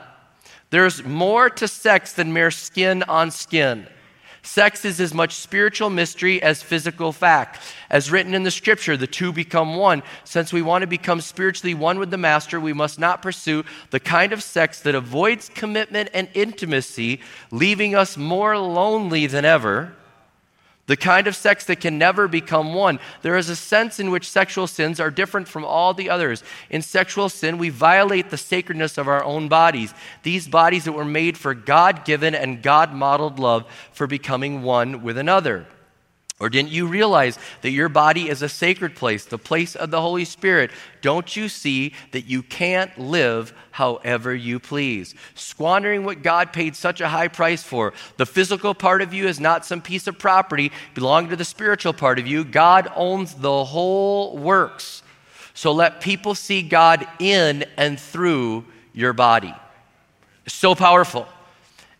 There's 0.69 1.03
more 1.03 1.49
to 1.49 1.67
sex 1.67 2.13
than 2.13 2.31
mere 2.31 2.51
skin 2.51 3.03
on 3.03 3.31
skin. 3.31 3.87
Sex 4.49 4.83
is 4.83 4.99
as 4.99 5.13
much 5.13 5.35
spiritual 5.35 5.91
mystery 5.91 6.41
as 6.41 6.63
physical 6.63 7.11
fact. 7.11 7.61
As 7.91 8.11
written 8.11 8.33
in 8.33 8.41
the 8.41 8.49
scripture, 8.49 8.97
the 8.97 9.05
two 9.05 9.31
become 9.31 9.75
one. 9.75 10.01
Since 10.23 10.51
we 10.51 10.63
want 10.63 10.81
to 10.81 10.87
become 10.87 11.21
spiritually 11.21 11.75
one 11.75 11.99
with 11.99 12.09
the 12.09 12.17
Master, 12.17 12.59
we 12.59 12.73
must 12.73 12.97
not 12.97 13.21
pursue 13.21 13.63
the 13.91 13.99
kind 13.99 14.33
of 14.33 14.41
sex 14.41 14.81
that 14.81 14.95
avoids 14.95 15.49
commitment 15.53 16.09
and 16.15 16.29
intimacy, 16.33 17.21
leaving 17.51 17.93
us 17.93 18.17
more 18.17 18.57
lonely 18.57 19.27
than 19.27 19.45
ever 19.45 19.95
the 20.89 20.97
kind 20.97 21.27
of 21.27 21.35
sex 21.35 21.65
that 21.65 21.79
can 21.79 21.99
never 21.99 22.27
become 22.27 22.73
one. 22.73 22.99
There 23.21 23.37
is 23.37 23.47
a 23.47 23.55
sense 23.55 23.99
in 23.99 24.09
which 24.09 24.27
sexual 24.27 24.65
sins 24.65 24.99
are 24.99 25.11
different 25.11 25.47
from 25.47 25.63
all 25.63 25.93
the 25.93 26.09
others. 26.09 26.43
In 26.71 26.81
sexual 26.81 27.29
sin, 27.29 27.59
we 27.59 27.69
violate 27.69 28.31
the 28.31 28.37
sacredness 28.37 28.97
of 28.97 29.07
our 29.07 29.23
own 29.23 29.49
bodies, 29.49 29.93
these 30.23 30.47
bodies 30.47 30.85
that 30.85 30.93
were 30.93 31.05
made 31.05 31.37
for 31.37 31.53
God 31.53 32.05
given 32.05 32.33
and 32.33 32.63
God 32.63 32.91
modeled 32.91 33.37
love 33.37 33.71
for 33.91 34.07
becoming 34.07 34.63
one 34.63 35.03
with 35.03 35.19
another. 35.19 35.67
Or 36.39 36.49
didn't 36.49 36.71
you 36.71 36.87
realize 36.87 37.37
that 37.61 37.71
your 37.71 37.89
body 37.89 38.29
is 38.29 38.41
a 38.41 38.47
sacred 38.47 38.95
place, 38.95 39.25
the 39.25 39.37
place 39.37 39.75
of 39.75 39.91
the 39.91 39.99
Holy 39.99 40.23
Spirit? 40.23 40.71
Don't 41.01 41.35
you 41.35 41.49
see 41.49 41.93
that 42.11 42.27
you 42.27 42.43
can't 42.43 42.97
live 42.97 43.53
however 43.71 44.33
you 44.33 44.57
please? 44.57 45.15
Squandering 45.35 46.05
what 46.05 46.23
God 46.23 46.53
paid 46.53 46.77
such 46.77 47.01
a 47.01 47.09
high 47.09 47.27
price 47.27 47.61
for. 47.61 47.91
The 48.15 48.25
physical 48.25 48.73
part 48.73 49.01
of 49.01 49.13
you 49.13 49.27
is 49.27 49.41
not 49.41 49.65
some 49.65 49.81
piece 49.81 50.07
of 50.07 50.17
property 50.17 50.71
belonging 50.93 51.31
to 51.31 51.35
the 51.35 51.43
spiritual 51.43 51.91
part 51.91 52.19
of 52.19 52.25
you. 52.27 52.45
God 52.45 52.87
owns 52.95 53.33
the 53.33 53.65
whole 53.65 54.37
works. 54.37 55.03
So 55.53 55.73
let 55.73 55.99
people 55.99 56.35
see 56.35 56.61
God 56.61 57.05
in 57.19 57.65
and 57.75 57.99
through 57.99 58.63
your 58.93 59.11
body. 59.11 59.53
So 60.47 60.73
powerful. 60.73 61.27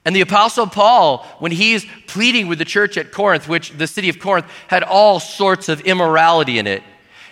And 0.09 0.15
the 0.15 0.21
Apostle 0.21 0.65
Paul, 0.65 1.23
when 1.37 1.51
he's 1.51 1.85
pleading 2.07 2.47
with 2.47 2.57
the 2.57 2.65
church 2.65 2.97
at 2.97 3.11
Corinth, 3.11 3.47
which 3.47 3.73
the 3.73 3.85
city 3.85 4.09
of 4.09 4.17
Corinth 4.17 4.47
had 4.67 4.81
all 4.81 5.19
sorts 5.19 5.69
of 5.69 5.81
immorality 5.81 6.57
in 6.57 6.65
it, 6.65 6.81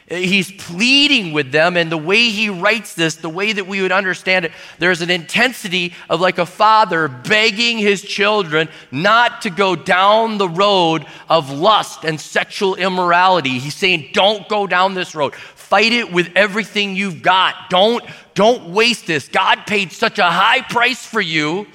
he's 0.07 0.51
pleading 0.51 1.33
with 1.33 1.51
them. 1.51 1.75
And 1.75 1.91
the 1.91 1.97
way 1.97 2.29
he 2.29 2.49
writes 2.49 2.93
this, 2.93 3.15
the 3.15 3.29
way 3.29 3.51
that 3.51 3.65
we 3.65 3.81
would 3.81 3.91
understand 3.91 4.45
it, 4.45 4.51
there's 4.77 5.01
an 5.01 5.09
intensity 5.09 5.95
of 6.07 6.21
like 6.21 6.37
a 6.37 6.45
father 6.45 7.07
begging 7.07 7.79
his 7.79 8.03
children 8.03 8.69
not 8.91 9.41
to 9.41 9.49
go 9.49 9.75
down 9.75 10.37
the 10.37 10.47
road 10.47 11.03
of 11.29 11.49
lust 11.49 12.03
and 12.03 12.21
sexual 12.21 12.75
immorality. 12.75 13.57
He's 13.57 13.73
saying, 13.73 14.09
don't 14.13 14.47
go 14.47 14.67
down 14.67 14.93
this 14.93 15.15
road. 15.15 15.33
Fight 15.33 15.93
it 15.93 16.13
with 16.13 16.29
everything 16.35 16.95
you've 16.95 17.23
got. 17.23 17.71
Don't, 17.71 18.05
don't 18.35 18.69
waste 18.69 19.07
this. 19.07 19.27
God 19.29 19.65
paid 19.65 19.91
such 19.91 20.19
a 20.19 20.29
high 20.29 20.61
price 20.61 21.03
for 21.03 21.21
you 21.21 21.65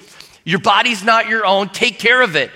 your 0.43 0.59
body's 0.59 1.03
not 1.03 1.27
your 1.27 1.45
own. 1.45 1.69
Take 1.69 1.99
care 1.99 2.21
of 2.21 2.35
it. 2.35 2.51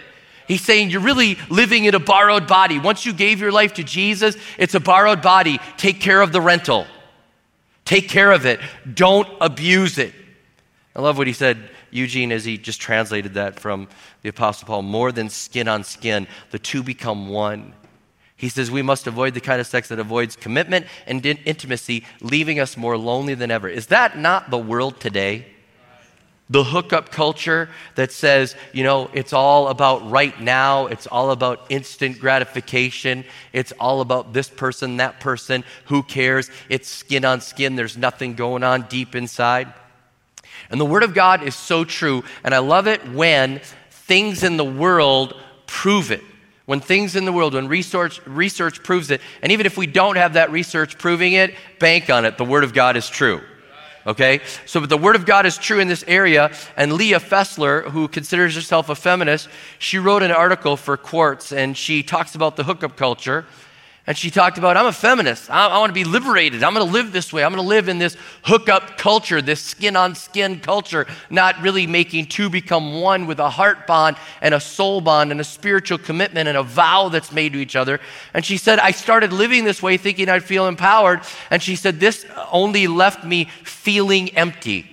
He's 0.47 0.61
saying 0.61 0.91
you're 0.91 1.01
really 1.01 1.37
living 1.49 1.85
in 1.85 1.93
a 1.93 1.99
borrowed 1.99 2.47
body. 2.47 2.79
Once 2.79 3.05
you 3.05 3.13
gave 3.13 3.41
your 3.41 3.51
life 3.51 3.73
to 3.75 3.83
Jesus, 3.83 4.37
it's 4.57 4.75
a 4.75 4.79
borrowed 4.79 5.21
body. 5.21 5.59
Take 5.75 5.99
care 5.99 6.21
of 6.21 6.31
the 6.31 6.39
rental. 6.39 6.87
Take 7.83 8.07
care 8.09 8.31
of 8.31 8.45
it. 8.45 8.59
Don't 8.93 9.27
abuse 9.41 9.97
it. 9.97 10.13
I 10.95 11.01
love 11.01 11.17
what 11.17 11.27
he 11.27 11.33
said, 11.33 11.69
Eugene, 11.91 12.31
as 12.31 12.45
he 12.45 12.57
just 12.57 12.81
translated 12.81 13.33
that 13.35 13.59
from 13.59 13.87
the 14.21 14.29
Apostle 14.29 14.67
Paul 14.67 14.81
more 14.81 15.11
than 15.11 15.29
skin 15.29 15.67
on 15.67 15.83
skin, 15.83 16.27
the 16.51 16.59
two 16.59 16.81
become 16.81 17.29
one. 17.29 17.73
He 18.37 18.49
says 18.49 18.69
we 18.71 18.81
must 18.81 19.07
avoid 19.07 19.33
the 19.33 19.41
kind 19.41 19.59
of 19.59 19.67
sex 19.67 19.89
that 19.89 19.99
avoids 19.99 20.35
commitment 20.35 20.85
and 21.05 21.25
intimacy, 21.25 22.05
leaving 22.21 22.59
us 22.59 22.77
more 22.77 22.97
lonely 22.97 23.33
than 23.33 23.51
ever. 23.51 23.67
Is 23.67 23.87
that 23.87 24.17
not 24.17 24.49
the 24.49 24.57
world 24.57 24.99
today? 24.99 25.47
The 26.49 26.63
hookup 26.63 27.11
culture 27.11 27.69
that 27.95 28.13
says, 28.13 28.55
you 28.71 28.83
know, 28.83 29.09
it's 29.13 29.33
all 29.33 29.67
about 29.67 30.09
right 30.09 30.39
now, 30.39 30.87
it's 30.87 31.05
all 31.05 31.31
about 31.31 31.65
instant 31.69 32.19
gratification, 32.19 33.25
it's 33.51 33.73
all 33.73 33.99
about 33.99 34.31
this 34.31 34.49
person, 34.49 34.97
that 34.97 35.19
person, 35.19 35.65
who 35.85 36.03
cares? 36.03 36.49
It's 36.69 36.87
skin 36.87 37.25
on 37.25 37.41
skin, 37.41 37.75
there's 37.75 37.97
nothing 37.97 38.35
going 38.35 38.63
on 38.63 38.83
deep 38.83 39.13
inside. 39.13 39.73
And 40.69 40.79
the 40.79 40.85
Word 40.85 41.03
of 41.03 41.13
God 41.13 41.43
is 41.43 41.53
so 41.53 41.83
true, 41.83 42.23
and 42.45 42.55
I 42.55 42.59
love 42.59 42.87
it 42.87 43.05
when 43.11 43.59
things 43.91 44.43
in 44.43 44.55
the 44.55 44.65
world 44.65 45.33
prove 45.65 46.11
it. 46.11 46.23
When 46.65 46.79
things 46.81 47.15
in 47.15 47.23
the 47.23 47.31
world, 47.31 47.53
when 47.53 47.69
research, 47.69 48.25
research 48.25 48.83
proves 48.83 49.09
it, 49.11 49.21
and 49.41 49.51
even 49.51 49.65
if 49.65 49.77
we 49.77 49.87
don't 49.87 50.17
have 50.17 50.33
that 50.33 50.51
research 50.51 50.97
proving 50.97 51.33
it, 51.33 51.53
bank 51.79 52.09
on 52.09 52.23
it, 52.25 52.37
the 52.37 52.45
Word 52.45 52.63
of 52.63 52.73
God 52.73 52.95
is 52.95 53.09
true 53.09 53.41
okay? 54.07 54.41
So 54.65 54.79
the 54.79 54.97
Word 54.97 55.15
of 55.15 55.25
God 55.25 55.45
is 55.45 55.57
true 55.57 55.79
in 55.79 55.87
this 55.87 56.03
area. 56.07 56.51
And 56.75 56.93
Leah 56.93 57.19
Fessler, 57.19 57.89
who 57.89 58.07
considers 58.07 58.55
herself 58.55 58.89
a 58.89 58.95
feminist, 58.95 59.49
she 59.77 59.99
wrote 59.99 60.23
an 60.23 60.31
article 60.31 60.77
for 60.77 60.97
Quartz 60.97 61.51
and 61.51 61.77
she 61.77 62.01
talks 62.01 62.33
about 62.33 62.55
the 62.55 62.63
hookup 62.63 62.95
culture. 62.95 63.45
And 64.07 64.17
she 64.17 64.31
talked 64.31 64.57
about, 64.57 64.77
I'm 64.77 64.85
a 64.85 64.93
feminist. 64.93 65.51
I, 65.51 65.67
I 65.67 65.79
want 65.79 65.89
to 65.89 65.93
be 65.93 66.05
liberated. 66.05 66.63
I'm 66.63 66.73
going 66.73 66.85
to 66.85 66.91
live 66.91 67.11
this 67.11 67.33
way. 67.33 67.43
I'm 67.43 67.51
going 67.51 67.61
to 67.61 67.67
live 67.67 67.89
in 67.89 67.97
this 67.97 68.15
hookup 68.43 68.97
culture, 68.97 69.41
this 69.41 69.59
skin 69.59 69.97
on 69.97 70.15
skin 70.15 70.61
culture, 70.61 71.05
not 71.29 71.61
really 71.61 71.85
making 71.87 72.27
two 72.27 72.49
become 72.49 73.01
one 73.01 73.27
with 73.27 73.39
a 73.39 73.49
heart 73.49 73.85
bond 73.85 74.15
and 74.41 74.53
a 74.53 74.61
soul 74.61 75.01
bond 75.01 75.31
and 75.31 75.41
a 75.41 75.43
spiritual 75.43 75.97
commitment 75.97 76.47
and 76.47 76.57
a 76.57 76.63
vow 76.63 77.09
that's 77.09 77.33
made 77.33 77.51
to 77.51 77.59
each 77.59 77.75
other. 77.75 77.99
And 78.33 78.45
she 78.45 78.55
said, 78.55 78.79
I 78.79 78.91
started 78.91 79.33
living 79.33 79.65
this 79.65 79.83
way 79.83 79.97
thinking 79.97 80.29
I'd 80.29 80.41
feel 80.41 80.67
empowered. 80.67 81.19
And 81.51 81.61
she 81.61 81.75
said, 81.75 81.99
This 81.99 82.25
only 82.49 82.87
left 82.87 83.25
me 83.25 83.49
feeling 83.65 84.29
empty. 84.37 84.89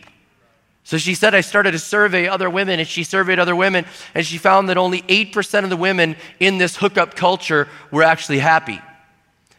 So 0.83 0.99
she 0.99 1.15
said, 1.15 1.37
I 1.37 1.41
started 1.41 1.71
to 1.71 1.79
survey 1.79 2.27
other 2.27 2.51
women, 2.51 2.81
and 2.81 2.87
she 2.87 3.05
surveyed 3.05 3.39
other 3.39 3.57
women, 3.57 3.87
and 4.13 4.27
she 4.27 4.39
found 4.39 4.69
that 4.69 4.77
only 4.77 5.03
8% 5.03 5.65
of 5.65 5.71
the 5.71 5.77
women 5.77 6.17
in 6.41 6.59
this 6.59 6.77
hookup 6.77 7.15
culture 7.15 7.69
were 7.91 8.03
actually 8.03 8.41
happy. 8.41 8.83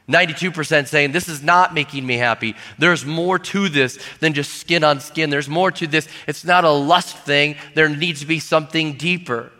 92% 0.07 0.87
saying, 0.87 1.11
This 1.11 1.27
is 1.27 1.41
not 1.41 1.73
making 1.73 2.05
me 2.05 2.17
happy. 2.17 2.55
There's 2.77 3.05
more 3.05 3.39
to 3.39 3.69
this 3.69 3.97
than 4.19 4.33
just 4.33 4.53
skin 4.53 4.83
on 4.83 4.99
skin. 4.99 5.29
There's 5.29 5.49
more 5.49 5.71
to 5.71 5.87
this. 5.87 6.07
It's 6.27 6.45
not 6.45 6.63
a 6.63 6.69
lust 6.69 7.17
thing. 7.17 7.55
There 7.73 7.89
needs 7.89 8.19
to 8.19 8.27
be 8.27 8.39
something 8.39 8.97
deeper. 8.97 9.51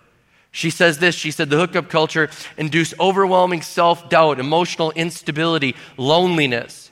She 0.52 0.70
says 0.70 1.00
this 1.00 1.16
She 1.16 1.32
said, 1.32 1.50
The 1.50 1.58
hookup 1.58 1.90
culture 1.90 2.30
induced 2.58 2.94
overwhelming 3.00 3.64
self 3.64 4.10
doubt, 4.10 4.40
emotional 4.40 4.92
instability, 4.92 5.75
loneliness. 5.98 6.92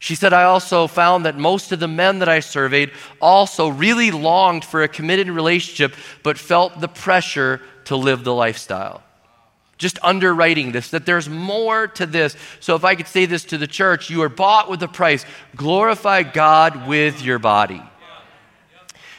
She 0.00 0.14
said, 0.14 0.32
I 0.32 0.44
also 0.44 0.86
found 0.86 1.24
that 1.24 1.36
most 1.36 1.72
of 1.72 1.80
the 1.80 1.88
men 1.88 2.20
that 2.20 2.28
I 2.28 2.38
surveyed 2.38 2.92
also 3.20 3.68
really 3.68 4.12
longed 4.12 4.64
for 4.64 4.82
a 4.82 4.88
committed 4.88 5.28
relationship, 5.28 5.92
but 6.22 6.38
felt 6.38 6.80
the 6.80 6.86
pressure 6.86 7.60
to 7.86 7.96
live 7.96 8.22
the 8.22 8.34
lifestyle 8.34 9.02
just 9.78 9.98
underwriting 10.02 10.72
this, 10.72 10.90
that 10.90 11.06
there's 11.06 11.28
more 11.28 11.86
to 11.86 12.04
this. 12.04 12.36
So, 12.60 12.74
if 12.74 12.84
I 12.84 12.94
could 12.94 13.06
say 13.06 13.26
this 13.26 13.44
to 13.46 13.58
the 13.58 13.66
church, 13.66 14.10
you 14.10 14.22
are 14.22 14.28
bought 14.28 14.68
with 14.68 14.82
a 14.82 14.88
price. 14.88 15.24
Glorify 15.56 16.24
God 16.24 16.86
with 16.86 17.22
your 17.22 17.38
body. 17.38 17.82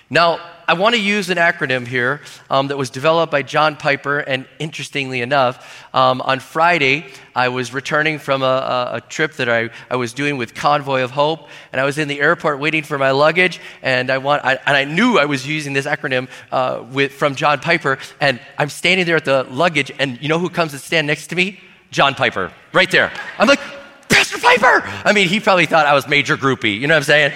Now, 0.09 0.39
I 0.67 0.73
want 0.73 0.93
to 0.93 1.01
use 1.01 1.29
an 1.29 1.37
acronym 1.37 1.87
here 1.87 2.21
um, 2.49 2.67
that 2.67 2.77
was 2.77 2.89
developed 2.89 3.31
by 3.31 3.43
John 3.43 3.75
Piper, 3.75 4.19
and 4.19 4.45
interestingly 4.59 5.21
enough, 5.21 5.83
um, 5.95 6.21
on 6.21 6.39
Friday, 6.39 7.05
I 7.35 7.49
was 7.49 7.73
returning 7.73 8.19
from 8.19 8.41
a, 8.41 8.45
a, 8.45 8.89
a, 8.97 9.01
trip 9.01 9.33
that 9.33 9.49
I, 9.49 9.69
I 9.89 9.95
was 9.95 10.13
doing 10.13 10.37
with 10.37 10.53
Convoy 10.53 11.01
of 11.01 11.09
Hope, 11.09 11.47
and 11.71 11.81
I 11.81 11.85
was 11.85 11.97
in 11.97 12.07
the 12.07 12.19
airport 12.19 12.59
waiting 12.59 12.83
for 12.83 12.97
my 12.97 13.11
luggage, 13.11 13.59
and 13.81 14.11
I, 14.11 14.19
want, 14.19 14.45
I, 14.45 14.59
and 14.65 14.77
I 14.77 14.83
knew 14.83 15.17
I 15.17 15.25
was 15.25 15.47
using 15.47 15.73
this 15.73 15.87
acronym 15.87 16.27
uh, 16.51 16.83
with, 16.91 17.13
from 17.13 17.33
John 17.33 17.59
Piper, 17.59 17.97
and 18.19 18.39
I'm 18.57 18.69
standing 18.69 19.07
there 19.07 19.15
at 19.15 19.25
the 19.25 19.43
luggage, 19.49 19.91
and 19.97 20.21
you 20.21 20.27
know 20.27 20.37
who 20.39 20.49
comes 20.49 20.71
to 20.71 20.79
stand 20.79 21.07
next 21.07 21.27
to 21.27 21.35
me? 21.35 21.59
John 21.89 22.13
Piper, 22.13 22.51
right 22.73 22.89
there. 22.91 23.11
I'm 23.39 23.47
like, 23.47 23.59
Pastor 24.07 24.37
Piper! 24.39 24.83
I 25.05 25.13
mean, 25.13 25.27
he 25.27 25.39
probably 25.39 25.65
thought 25.65 25.87
I 25.87 25.93
was 25.93 26.07
major 26.07 26.37
groupie, 26.37 26.79
you 26.79 26.87
know 26.87 26.93
what 26.93 26.97
I'm 26.97 27.03
saying? 27.03 27.33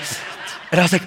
And 0.72 0.80
I 0.80 0.84
was 0.84 0.94
like, 0.94 1.04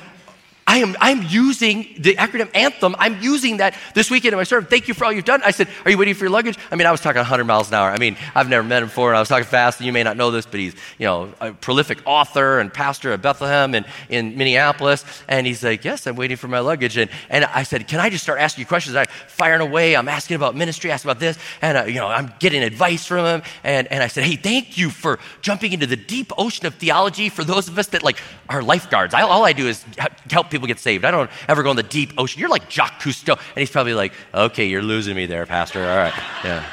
I 0.69 0.79
am 0.79 0.97
I'm 1.01 1.23
using 1.23 1.95
the 1.97 2.17
acronym 2.17 2.51
Anthem. 2.53 2.97
I'm 2.99 3.23
using 3.23 3.59
that 3.59 3.77
this 3.95 4.11
weekend 4.11 4.33
in 4.33 4.37
my 4.37 4.43
sermon. 4.43 4.69
Thank 4.69 4.89
you 4.89 4.95
for 4.95 5.05
all 5.05 5.13
you've 5.13 5.25
done. 5.25 5.41
I 5.45 5.53
said, 5.53 5.69
Are 5.85 5.91
you 5.93 5.97
waiting 5.97 6.15
for 6.15 6.25
your 6.25 6.31
luggage? 6.31 6.59
I 6.73 6.75
mean, 6.75 6.89
I 6.89 6.91
was 6.91 7.01
talking 7.01 7.21
100 7.21 7.45
miles 7.45 7.69
an 7.69 7.75
hour. 7.75 7.89
I 7.89 7.99
mean, 7.99 8.17
I've 8.35 8.49
never 8.49 8.67
met 8.67 8.83
him 8.83 8.89
before, 8.89 9.11
and 9.11 9.17
I 9.17 9.21
was 9.21 9.29
talking 9.29 9.45
fast, 9.45 9.79
and 9.79 9.87
you 9.87 9.93
may 9.93 10.03
not 10.03 10.17
know 10.17 10.33
this, 10.33 10.45
but 10.45 10.59
he's, 10.59 10.75
you 10.99 11.07
know, 11.07 11.33
a 11.41 11.53
prolific 11.53 11.99
author 12.05 12.59
and 12.59 12.73
pastor 12.73 13.13
at 13.13 13.23
Bethlehem 13.23 13.77
and 13.77 13.87
in 14.09 14.37
Minneapolis. 14.37 15.05
And 15.29 15.47
he's 15.47 15.63
like, 15.63 15.85
Yes, 15.85 16.05
I'm 16.05 16.17
waiting 16.17 16.37
for 16.37 16.49
my 16.49 16.59
luggage. 16.59 16.97
And, 16.97 17.11
and 17.31 17.45
I 17.45 17.63
said, 17.63 17.87
Can 17.87 18.01
I 18.01 18.11
just 18.11 18.25
start 18.25 18.41
asking 18.41 18.63
you 18.63 18.67
questions? 18.67 18.97
I'm 18.97 19.07
firing 19.29 19.61
away. 19.61 19.95
I'm 19.95 20.09
asking 20.09 20.35
about 20.35 20.57
ministry, 20.57 20.91
asking 20.91 21.11
about 21.13 21.21
this. 21.21 21.39
And, 21.63 21.79
uh, 21.79 21.85
you 21.85 21.95
know, 21.95 22.09
I'm 22.09 22.33
getting 22.41 22.65
advice 22.65 23.07
from 23.07 23.25
him. 23.25 23.43
And, 23.63 23.87
and 23.93 24.03
I 24.03 24.09
said, 24.09 24.25
Hey, 24.25 24.35
thank 24.35 24.77
you 24.77 24.91
for 24.91 25.21
jumping 25.43 25.73
into 25.73 25.87
the 25.87 25.97
deep 25.97 26.33
ocean 26.37 26.67
of 26.67 26.75
theology 26.75 27.29
for 27.29 27.45
those 27.45 27.69
of 27.69 27.79
us 27.79 27.87
that, 27.89 28.03
like, 28.03 28.19
are 28.49 28.63
lifeguards. 28.63 29.15
I, 29.15 29.23
all 29.23 29.45
I 29.45 29.53
do 29.53 29.69
is 29.69 29.85
help 30.29 30.51
people 30.51 30.56
get 30.65 30.79
saved. 30.79 31.05
I 31.05 31.11
don't 31.11 31.31
ever 31.49 31.63
go 31.63 31.71
in 31.71 31.77
the 31.77 31.83
deep 31.83 32.13
ocean. 32.17 32.41
You're 32.41 32.49
like 32.49 32.71
Jacques 32.71 33.01
Cousteau. 33.01 33.37
And 33.37 33.59
he's 33.59 33.71
probably 33.71 33.95
like, 33.95 34.13
okay, 34.33 34.67
you're 34.67 34.83
losing 34.83 35.15
me 35.15 35.27
there, 35.27 35.45
Pastor. 35.47 35.81
All 35.81 35.97
right. 35.97 36.15
Yeah. 36.45 36.65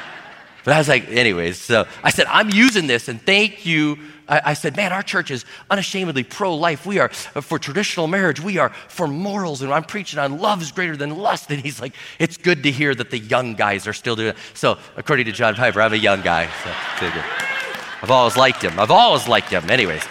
But 0.64 0.72
I 0.72 0.78
was 0.78 0.88
like, 0.88 1.08
anyways, 1.10 1.60
so 1.60 1.84
I 2.02 2.10
said, 2.10 2.26
I'm 2.28 2.48
using 2.48 2.86
this 2.86 3.08
and 3.08 3.20
thank 3.20 3.66
you. 3.66 3.98
I, 4.26 4.40
I 4.46 4.54
said, 4.54 4.76
man, 4.76 4.94
our 4.94 5.02
church 5.02 5.30
is 5.30 5.44
unashamedly 5.70 6.24
pro 6.24 6.54
life. 6.54 6.86
We 6.86 6.98
are 6.98 7.10
uh, 7.34 7.42
for 7.42 7.58
traditional 7.58 8.06
marriage. 8.06 8.40
We 8.40 8.56
are 8.56 8.70
for 8.88 9.06
morals. 9.06 9.60
And 9.60 9.70
I'm 9.70 9.84
preaching 9.84 10.18
on 10.18 10.38
love 10.38 10.62
is 10.62 10.72
greater 10.72 10.96
than 10.96 11.14
lust. 11.18 11.50
And 11.50 11.60
he's 11.60 11.80
like, 11.80 11.94
it's 12.18 12.38
good 12.38 12.62
to 12.62 12.70
hear 12.70 12.94
that 12.94 13.10
the 13.10 13.18
young 13.18 13.54
guys 13.54 13.86
are 13.86 13.92
still 13.92 14.16
doing 14.16 14.28
it. 14.28 14.36
So, 14.54 14.78
according 14.96 15.26
to 15.26 15.32
John 15.32 15.54
Piper, 15.54 15.82
I'm 15.82 15.92
a 15.92 15.96
young 15.96 16.22
guy. 16.22 16.46
So, 16.46 17.12
I've 18.02 18.10
always 18.10 18.36
liked 18.36 18.62
him. 18.62 18.78
I've 18.80 18.90
always 18.90 19.28
liked 19.28 19.50
him. 19.50 19.70
Anyways, 19.70 20.02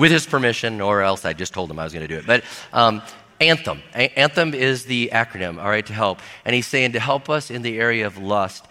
with 0.00 0.10
his 0.10 0.26
permission, 0.26 0.80
or 0.80 1.02
else 1.02 1.26
I 1.26 1.34
just 1.34 1.52
told 1.52 1.70
him 1.70 1.78
I 1.78 1.84
was 1.84 1.92
going 1.92 2.08
to 2.08 2.08
do 2.08 2.18
it. 2.18 2.26
But, 2.26 2.42
um, 2.72 3.02
Anthem. 3.38 3.82
A- 3.94 4.18
Anthem 4.18 4.54
is 4.54 4.86
the 4.86 5.10
acronym, 5.12 5.62
all 5.62 5.68
right, 5.68 5.84
to 5.84 5.92
help. 5.92 6.20
And 6.46 6.54
he's 6.54 6.66
saying 6.66 6.92
to 6.92 7.00
help 7.00 7.28
us 7.28 7.50
in 7.50 7.60
the 7.60 7.78
area 7.78 8.06
of 8.06 8.16
lust. 8.16 8.66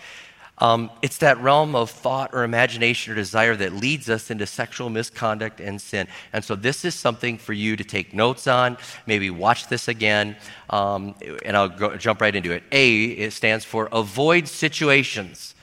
Um, 0.57 0.89
it's 1.03 1.19
that 1.19 1.39
realm 1.39 1.75
of 1.75 1.91
thought 1.91 2.31
or 2.33 2.43
imagination 2.43 3.13
or 3.13 3.15
desire 3.15 3.55
that 3.55 3.73
leads 3.73 4.09
us 4.09 4.31
into 4.31 4.47
sexual 4.47 4.89
misconduct 4.89 5.61
and 5.61 5.79
sin. 5.79 6.07
And 6.33 6.43
so, 6.43 6.55
this 6.55 6.83
is 6.83 6.95
something 6.95 7.37
for 7.37 7.53
you 7.53 7.77
to 7.77 7.83
take 7.83 8.11
notes 8.13 8.47
on, 8.47 8.77
maybe 9.05 9.29
watch 9.29 9.67
this 9.67 9.87
again, 9.87 10.35
um, 10.71 11.13
and 11.45 11.55
I'll 11.55 11.69
go, 11.69 11.95
jump 11.95 12.21
right 12.21 12.35
into 12.35 12.51
it. 12.51 12.63
A, 12.71 13.03
it 13.03 13.33
stands 13.33 13.63
for 13.63 13.87
avoid 13.91 14.47
situations. 14.47 15.53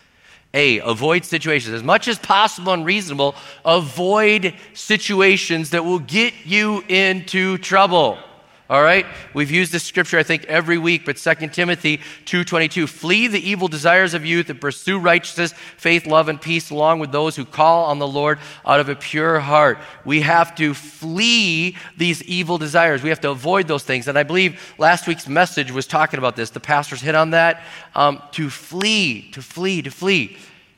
A, 0.55 0.79
avoid 0.79 1.25
situations. 1.25 1.75
As 1.75 1.83
much 1.83 2.09
as 2.09 2.19
possible 2.19 2.73
and 2.73 2.85
reasonable, 2.85 3.35
avoid 3.65 4.55
situations 4.75 5.71
that 5.71 5.85
will 5.85 5.99
get 5.99 6.35
you 6.45 6.83
into 6.89 7.59
trouble. 7.59 8.19
All 8.69 8.83
right? 8.83 9.07
We've 9.33 9.51
used 9.51 9.71
this 9.71 9.85
scripture 9.85 10.19
I 10.19 10.25
think 10.25 10.45
every 10.47 10.77
week, 10.77 11.05
but 11.05 11.19
2 11.19 11.53
Timothy 11.53 12.01
2:22, 12.25 12.89
flee 12.89 13.29
the 13.29 13.39
evil 13.39 13.69
desires 13.69 14.13
of 14.13 14.27
youth 14.27 14.51
and 14.51 14.61
pursue 14.61 14.99
righteousness, 14.99 15.55
faith, 15.77 16.05
love 16.05 16.29
and 16.29 16.41
peace 16.41 16.71
along 16.71 16.99
with 16.99 17.13
those 17.13 17.37
who 17.37 17.45
call 17.45 17.85
on 17.85 18.01
the 18.01 18.09
Lord 18.09 18.41
out 18.67 18.81
of 18.81 18.89
a 18.89 18.97
pure 18.97 19.39
heart. 19.39 19.79
We 20.05 20.23
have 20.23 20.55
to 20.57 20.75
flee 20.75 21.77
these 21.97 22.23
evil 22.25 22.59
desires. 22.59 23.05
We 23.05 23.11
have 23.11 23.21
to 23.21 23.31
avoid 23.31 23.69
those 23.69 23.85
things. 23.85 24.09
And 24.09 24.19
I 24.19 24.25
believe 24.25 24.75
last 24.79 25.07
week's 25.07 25.29
message 25.29 25.71
was 25.71 25.87
talking 25.87 26.19
about 26.19 26.35
this. 26.35 26.51
The 26.51 26.61
pastors 26.61 27.01
hit 27.01 27.15
on 27.15 27.31
that. 27.31 27.63
Um, 27.95 28.21
to 28.33 28.51
flee, 28.51 29.31
to 29.31 29.43
flee, 29.43 29.83
to 29.83 29.91
flee 29.93 30.37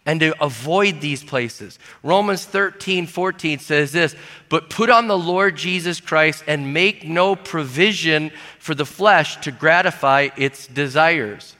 and 0.09 0.21
to 0.21 0.43
avoid 0.43 1.03
these 1.03 1.23
places. 1.23 1.79
Romans 2.03 2.43
13, 2.47 3.07
14 3.07 3.59
says 3.59 3.93
this, 3.93 4.17
but 4.49 4.71
put 4.71 4.89
on 4.89 5.07
the 5.07 5.19
Lord 5.19 5.55
Jesus 5.55 6.01
Christ 6.01 6.43
and 6.47 6.73
make 6.73 7.07
no 7.07 7.37
provision 7.37 8.33
for 8.59 8.75
the 8.75 8.87
flesh 8.87 9.37
to 9.43 9.53
gratify 9.53 10.31
its 10.35 10.67
desires. 10.67 11.55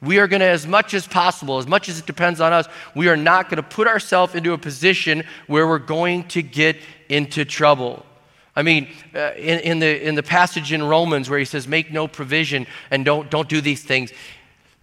We 0.00 0.20
are 0.20 0.28
going 0.28 0.38
to, 0.38 0.46
as 0.46 0.68
much 0.68 0.94
as 0.94 1.08
possible, 1.08 1.58
as 1.58 1.66
much 1.66 1.88
as 1.88 1.98
it 1.98 2.06
depends 2.06 2.40
on 2.40 2.52
us, 2.52 2.68
we 2.94 3.08
are 3.08 3.16
not 3.16 3.50
going 3.50 3.56
to 3.56 3.68
put 3.68 3.88
ourselves 3.88 4.36
into 4.36 4.52
a 4.52 4.58
position 4.58 5.24
where 5.48 5.66
we're 5.66 5.80
going 5.80 6.28
to 6.28 6.42
get 6.42 6.76
into 7.08 7.44
trouble. 7.44 8.06
I 8.54 8.62
mean, 8.62 8.86
uh, 9.16 9.32
in, 9.36 9.58
in, 9.60 9.78
the, 9.80 10.06
in 10.06 10.14
the 10.14 10.22
passage 10.22 10.72
in 10.72 10.84
Romans 10.84 11.28
where 11.28 11.40
he 11.40 11.44
says, 11.44 11.66
make 11.66 11.90
no 11.90 12.06
provision 12.06 12.68
and 12.92 13.04
don't, 13.04 13.28
don't 13.32 13.48
do 13.48 13.60
these 13.60 13.82
things, 13.82 14.12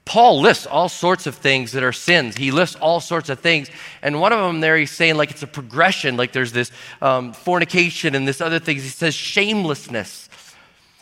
Paul 0.08 0.40
lists 0.40 0.66
all 0.66 0.88
sorts 0.88 1.28
of 1.28 1.36
things 1.36 1.74
that 1.74 1.84
are 1.84 1.92
sins. 1.92 2.38
He 2.38 2.50
lists 2.50 2.78
all 2.78 3.02
sorts 3.02 3.28
of 3.28 3.42
things. 3.42 3.70
And 4.02 4.22
one 4.22 4.32
of 4.32 4.40
them 4.40 4.62
there, 4.62 4.78
he's 4.78 4.90
saying 4.90 5.18
like 5.18 5.32
it's 5.32 5.44
a 5.44 5.48
progression, 5.48 6.16
like 6.16 6.32
there's 6.32 6.54
this 6.54 6.72
um, 7.02 7.34
fornication 7.34 8.16
and 8.16 8.26
this 8.26 8.40
other 8.40 8.58
things. 8.58 8.84
He 8.84 8.90
says 8.90 9.14
shamelessness. 9.14 10.30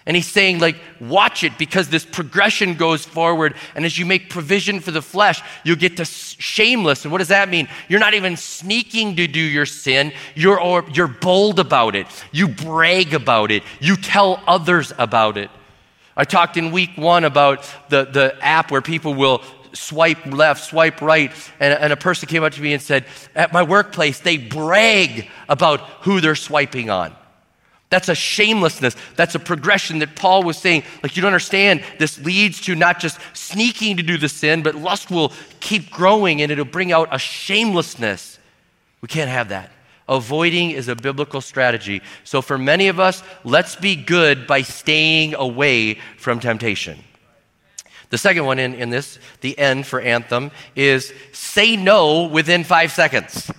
And 0.08 0.16
he's 0.16 0.28
saying, 0.28 0.60
like, 0.60 0.78
watch 1.00 1.44
it 1.44 1.58
because 1.58 1.90
this 1.90 2.06
progression 2.06 2.76
goes 2.76 3.06
forward. 3.06 3.56
And 3.76 3.86
as 3.86 3.98
you 3.98 4.06
make 4.08 4.30
provision 4.30 4.80
for 4.80 4.92
the 4.92 5.02
flesh, 5.02 5.42
you'll 5.64 5.78
get 5.78 5.98
to 5.98 6.06
shameless. 6.06 7.06
And 7.06 7.12
what 7.12 7.20
does 7.20 7.30
that 7.30 7.50
mean? 7.50 7.68
You're 7.88 8.00
not 8.00 8.14
even 8.16 8.38
sneaking 8.38 9.16
to 9.16 9.28
do 9.28 9.40
your 9.40 9.66
sin. 9.66 10.14
You're, 10.36 10.60
or, 10.60 10.86
you're 10.94 11.08
bold 11.08 11.60
about 11.60 11.96
it. 11.96 12.06
You 12.32 12.48
brag 12.48 13.14
about 13.14 13.50
it. 13.52 13.64
You 13.80 13.98
tell 13.98 14.42
others 14.48 14.94
about 14.98 15.38
it. 15.38 15.50
I 16.18 16.24
talked 16.24 16.58
in 16.58 16.72
week 16.72 16.92
one 16.96 17.26
about 17.26 17.70
the, 17.90 18.06
the 18.06 18.38
app 18.42 18.72
where 18.72 18.82
people 18.82 19.14
will 19.14 19.42
swipe 19.74 20.26
left, 20.26 20.64
swipe 20.64 21.02
right, 21.02 21.32
and, 21.60 21.74
and 21.74 21.92
a 21.92 21.98
person 21.98 22.28
came 22.28 22.44
up 22.44 22.54
to 22.54 22.62
me 22.62 22.74
and 22.74 22.82
said, 22.82 23.06
At 23.36 23.52
my 23.52 23.64
workplace, 23.64 24.20
they 24.20 24.38
brag 24.38 25.30
about 25.50 25.82
who 26.02 26.22
they're 26.22 26.36
swiping 26.36 26.90
on. 26.90 27.14
That's 27.90 28.10
a 28.10 28.16
shamelessness. 28.16 28.96
That's 29.16 29.36
a 29.36 29.40
progression 29.40 30.00
that 30.00 30.16
Paul 30.16 30.44
was 30.44 30.58
saying. 30.58 30.84
Like, 31.04 31.16
you 31.16 31.22
don't 31.22 31.30
understand, 31.30 31.84
this 32.00 32.20
leads 32.20 32.60
to 32.62 32.76
not 32.76 33.00
just 33.00 33.20
sneaking 33.34 33.98
to 33.98 34.04
do 34.04 34.18
the 34.18 34.28
sin, 34.28 34.64
but 34.64 34.76
lust 34.76 35.12
will 35.12 35.32
keep 35.60 35.92
growing 35.92 36.42
and 36.42 36.52
it'll 36.52 36.66
bring 36.66 36.92
out 36.92 37.10
a 37.12 37.20
shamelessness. 37.20 38.40
We 39.02 39.08
can't 39.08 39.30
have 39.30 39.50
that. 39.50 39.72
Avoiding 40.08 40.72
is 40.72 40.88
a 40.88 40.96
biblical 40.96 41.42
strategy. 41.42 42.02
So, 42.24 42.42
for 42.42 42.58
many 42.58 42.88
of 42.88 43.00
us, 43.00 43.24
let's 43.44 43.76
be 43.76 43.96
good 43.96 44.46
by 44.46 44.62
staying 44.62 45.34
away 45.34 45.96
from 46.18 46.40
temptation. 46.40 47.04
The 48.10 48.20
second 48.20 48.46
one 48.46 48.60
in, 48.60 48.76
in 48.76 48.92
this, 48.92 49.18
the 49.42 49.58
end 49.58 49.88
for 49.88 50.00
Anthem, 50.00 50.52
is 50.76 51.12
say 51.32 51.76
no 51.76 52.28
within 52.28 52.64
five 52.64 52.92
seconds. 52.92 53.52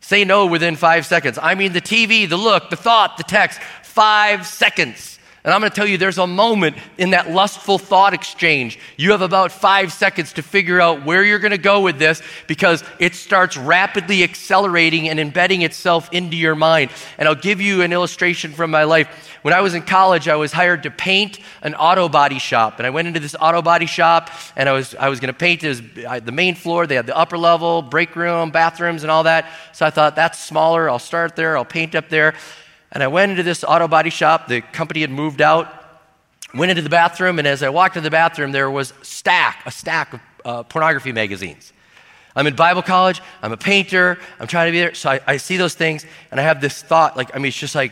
Say 0.00 0.24
no 0.24 0.46
within 0.46 0.76
five 0.76 1.06
seconds. 1.06 1.38
I 1.40 1.54
mean, 1.54 1.72
the 1.72 1.80
TV, 1.80 2.28
the 2.28 2.36
look, 2.36 2.70
the 2.70 2.76
thought, 2.76 3.16
the 3.16 3.22
text, 3.22 3.60
five 3.82 4.46
seconds. 4.46 5.13
And 5.44 5.52
I'm 5.52 5.60
going 5.60 5.70
to 5.70 5.76
tell 5.76 5.86
you, 5.86 5.98
there's 5.98 6.16
a 6.16 6.26
moment 6.26 6.78
in 6.96 7.10
that 7.10 7.30
lustful 7.30 7.76
thought 7.76 8.14
exchange. 8.14 8.78
You 8.96 9.10
have 9.10 9.20
about 9.20 9.52
five 9.52 9.92
seconds 9.92 10.32
to 10.34 10.42
figure 10.42 10.80
out 10.80 11.04
where 11.04 11.22
you're 11.22 11.38
going 11.38 11.50
to 11.50 11.58
go 11.58 11.82
with 11.82 11.98
this 11.98 12.22
because 12.46 12.82
it 12.98 13.14
starts 13.14 13.54
rapidly 13.58 14.22
accelerating 14.22 15.10
and 15.10 15.20
embedding 15.20 15.60
itself 15.60 16.08
into 16.12 16.34
your 16.34 16.54
mind. 16.54 16.92
And 17.18 17.28
I'll 17.28 17.34
give 17.34 17.60
you 17.60 17.82
an 17.82 17.92
illustration 17.92 18.52
from 18.52 18.70
my 18.70 18.84
life. 18.84 19.06
When 19.42 19.52
I 19.52 19.60
was 19.60 19.74
in 19.74 19.82
college, 19.82 20.28
I 20.28 20.36
was 20.36 20.50
hired 20.50 20.84
to 20.84 20.90
paint 20.90 21.38
an 21.60 21.74
auto 21.74 22.08
body 22.08 22.38
shop. 22.38 22.78
And 22.78 22.86
I 22.86 22.90
went 22.90 23.06
into 23.06 23.20
this 23.20 23.36
auto 23.38 23.60
body 23.60 23.84
shop 23.84 24.30
and 24.56 24.66
I 24.66 24.72
was, 24.72 24.94
I 24.94 25.10
was 25.10 25.20
going 25.20 25.32
to 25.32 25.38
paint 25.38 25.62
it. 25.62 25.68
Was, 25.68 25.82
the 26.24 26.32
main 26.32 26.54
floor. 26.54 26.86
They 26.86 26.94
had 26.94 27.04
the 27.04 27.16
upper 27.16 27.36
level, 27.36 27.82
break 27.82 28.16
room, 28.16 28.50
bathrooms, 28.50 29.02
and 29.02 29.10
all 29.10 29.24
that. 29.24 29.50
So 29.72 29.84
I 29.84 29.90
thought, 29.90 30.16
that's 30.16 30.38
smaller. 30.38 30.88
I'll 30.88 30.98
start 30.98 31.36
there. 31.36 31.58
I'll 31.58 31.66
paint 31.66 31.94
up 31.94 32.08
there. 32.08 32.32
And 32.94 33.02
I 33.02 33.08
went 33.08 33.30
into 33.30 33.42
this 33.42 33.64
auto 33.64 33.88
body 33.88 34.10
shop. 34.10 34.46
The 34.46 34.60
company 34.60 35.00
had 35.00 35.10
moved 35.10 35.42
out. 35.42 35.82
Went 36.54 36.70
into 36.70 36.82
the 36.82 36.88
bathroom, 36.88 37.40
and 37.40 37.48
as 37.48 37.64
I 37.64 37.68
walked 37.68 37.96
into 37.96 38.06
the 38.06 38.12
bathroom, 38.12 38.52
there 38.52 38.70
was 38.70 38.92
stack, 39.02 39.62
a 39.66 39.72
stack 39.72 40.12
of 40.12 40.20
uh, 40.44 40.62
pornography 40.62 41.10
magazines. 41.10 41.72
I'm 42.36 42.46
in 42.46 42.54
Bible 42.54 42.82
college. 42.82 43.20
I'm 43.42 43.50
a 43.50 43.56
painter. 43.56 44.18
I'm 44.38 44.46
trying 44.46 44.68
to 44.68 44.72
be 44.72 44.78
there. 44.78 44.94
So 44.94 45.10
I, 45.10 45.20
I 45.26 45.36
see 45.38 45.56
those 45.56 45.74
things, 45.74 46.06
and 46.30 46.38
I 46.38 46.44
have 46.44 46.60
this 46.60 46.80
thought. 46.80 47.16
Like, 47.16 47.34
I 47.34 47.38
mean, 47.38 47.46
it's 47.46 47.58
just 47.58 47.74
like 47.74 47.90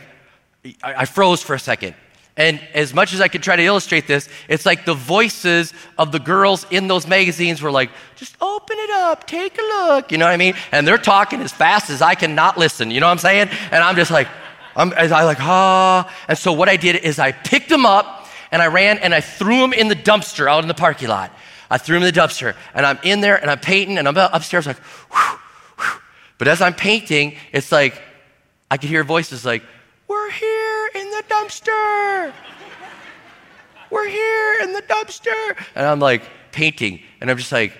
I, 0.81 0.93
I 1.01 1.05
froze 1.05 1.43
for 1.43 1.55
a 1.55 1.59
second. 1.59 1.95
And 2.35 2.59
as 2.73 2.93
much 2.93 3.13
as 3.13 3.21
I 3.21 3.27
could 3.27 3.43
try 3.43 3.55
to 3.55 3.61
illustrate 3.61 4.07
this, 4.07 4.27
it's 4.47 4.65
like 4.65 4.85
the 4.85 4.95
voices 4.95 5.71
of 5.97 6.11
the 6.11 6.19
girls 6.19 6.65
in 6.71 6.87
those 6.87 7.05
magazines 7.05 7.61
were 7.61 7.69
like, 7.69 7.91
just 8.15 8.35
open 8.41 8.77
it 8.79 8.89
up, 8.89 9.27
take 9.27 9.57
a 9.59 9.61
look. 9.61 10.11
You 10.11 10.17
know 10.17 10.25
what 10.25 10.31
I 10.31 10.37
mean? 10.37 10.55
And 10.71 10.87
they're 10.87 10.97
talking 10.97 11.41
as 11.41 11.51
fast 11.51 11.91
as 11.91 12.01
I 12.01 12.15
can 12.15 12.33
not 12.33 12.57
listen. 12.57 12.89
You 12.89 13.01
know 13.01 13.05
what 13.05 13.11
I'm 13.11 13.19
saying? 13.19 13.49
And 13.71 13.83
I'm 13.83 13.95
just 13.95 14.09
like, 14.09 14.27
I'm, 14.75 14.93
I 14.93 15.23
like, 15.23 15.39
ah. 15.39 16.13
And 16.27 16.37
so 16.37 16.53
what 16.53 16.69
I 16.69 16.77
did 16.77 16.97
is 16.97 17.19
I 17.19 17.31
picked 17.31 17.69
them 17.69 17.85
up 17.85 18.27
and 18.51 18.61
I 18.61 18.67
ran 18.67 18.97
and 18.99 19.13
I 19.13 19.21
threw 19.21 19.59
them 19.59 19.73
in 19.73 19.87
the 19.87 19.95
dumpster 19.95 20.49
out 20.49 20.63
in 20.63 20.67
the 20.67 20.73
parking 20.73 21.09
lot. 21.09 21.31
I 21.69 21.77
threw 21.77 21.95
them 21.95 22.07
in 22.07 22.13
the 22.13 22.19
dumpster 22.19 22.55
and 22.73 22.85
I'm 22.85 22.99
in 23.03 23.21
there 23.21 23.35
and 23.35 23.49
I'm 23.49 23.59
painting 23.59 23.97
and 23.97 24.07
I'm 24.07 24.17
upstairs 24.17 24.67
like, 24.67 24.77
whew, 24.77 25.39
whew. 25.79 25.99
But 26.37 26.47
as 26.47 26.61
I'm 26.61 26.73
painting, 26.73 27.35
it's 27.51 27.71
like, 27.71 28.01
I 28.69 28.77
could 28.77 28.89
hear 28.89 29.03
voices 29.03 29.45
like, 29.45 29.63
we're 30.07 30.31
here 30.31 30.89
in 30.95 31.09
the 31.09 31.23
dumpster. 31.27 32.33
We're 33.89 34.07
here 34.07 34.61
in 34.63 34.73
the 34.73 34.81
dumpster. 34.81 35.57
And 35.75 35.85
I'm 35.85 35.99
like 35.99 36.23
painting 36.51 37.01
and 37.21 37.29
I'm 37.29 37.37
just 37.37 37.51
like, 37.51 37.73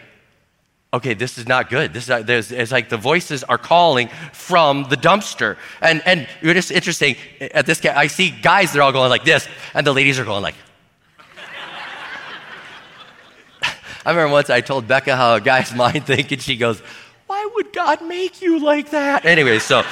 okay, 0.94 1.14
this 1.16 1.38
is 1.38 1.48
not 1.48 1.70
good. 1.70 1.92
This 1.94 2.08
is 2.10 2.52
it's 2.52 2.72
like 2.72 2.90
the 2.90 2.98
voices 2.98 3.44
are 3.44 3.58
calling 3.58 4.10
from 4.32 4.86
the 4.90 4.96
dumpster. 4.96 5.58
And 5.82 6.02
and 6.06 6.28
it's 6.42 6.72
interesting. 6.72 7.16
At 7.42 7.66
this, 7.66 7.84
I 7.84 8.08
see 8.08 8.30
guys. 8.30 8.72
They're 8.72 8.84
all 8.84 8.92
going 8.92 9.10
like 9.10 9.26
this, 9.26 9.48
and 9.74 9.86
the 9.86 9.94
ladies 9.94 10.20
are 10.20 10.26
going 10.26 10.44
like. 10.44 10.56
I 14.06 14.12
remember 14.12 14.32
once 14.32 14.50
I 14.50 14.62
told 14.62 14.88
Becca 14.88 15.16
how 15.16 15.36
a 15.36 15.42
guy's 15.42 15.74
mind 15.84 16.06
think, 16.06 16.32
and 16.32 16.42
she 16.42 16.56
goes, 16.56 16.82
"Why 17.28 17.50
would 17.56 17.74
God 17.74 18.06
make 18.06 18.42
you 18.42 18.60
like 18.60 18.92
that?" 18.92 19.26
Anyway, 19.26 19.60
so 19.60 19.84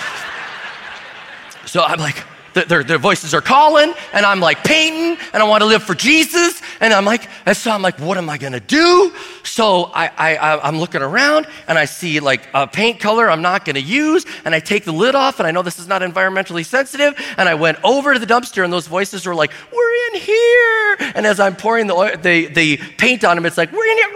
so 1.65 1.81
I'm 1.83 1.99
like, 1.99 2.23
their, 2.53 2.83
their 2.83 2.97
voices 2.97 3.33
are 3.33 3.41
calling, 3.41 3.93
and 4.13 4.25
I'm 4.25 4.39
like 4.39 4.63
painting, 4.63 5.17
and 5.33 5.41
I 5.41 5.47
want 5.47 5.61
to 5.61 5.67
live 5.67 5.83
for 5.83 5.95
Jesus. 5.95 6.61
And 6.79 6.93
I'm 6.93 7.05
like, 7.05 7.29
and 7.45 7.55
so 7.55 7.71
I'm 7.71 7.81
like, 7.81 7.99
what 7.99 8.17
am 8.17 8.29
I 8.29 8.37
going 8.37 8.53
to 8.53 8.59
do? 8.59 9.13
So 9.43 9.85
I, 9.93 10.07
I, 10.07 10.59
I'm 10.67 10.79
looking 10.79 11.01
around, 11.01 11.47
and 11.67 11.77
I 11.77 11.85
see 11.85 12.19
like 12.19 12.47
a 12.53 12.67
paint 12.67 12.99
color 12.99 13.29
I'm 13.29 13.41
not 13.41 13.65
going 13.65 13.75
to 13.75 13.81
use, 13.81 14.25
and 14.45 14.55
I 14.55 14.59
take 14.59 14.85
the 14.85 14.91
lid 14.91 15.15
off, 15.15 15.39
and 15.39 15.47
I 15.47 15.51
know 15.51 15.61
this 15.61 15.79
is 15.79 15.87
not 15.87 16.01
environmentally 16.01 16.65
sensitive, 16.65 17.13
and 17.37 17.47
I 17.47 17.55
went 17.55 17.77
over 17.83 18.13
to 18.13 18.19
the 18.19 18.25
dumpster, 18.25 18.63
and 18.63 18.73
those 18.73 18.87
voices 18.87 19.25
were 19.25 19.35
like, 19.35 19.51
we're 19.71 19.93
in 20.13 20.21
here. 20.21 20.97
And 21.15 21.25
as 21.25 21.39
I'm 21.39 21.55
pouring 21.55 21.87
the, 21.87 21.93
oil, 21.93 22.17
the, 22.17 22.47
the 22.47 22.77
paint 22.97 23.23
on 23.23 23.35
them, 23.35 23.45
it's 23.45 23.57
like, 23.57 23.71
we're 23.71 23.85
in 23.85 23.97
here. 23.97 24.11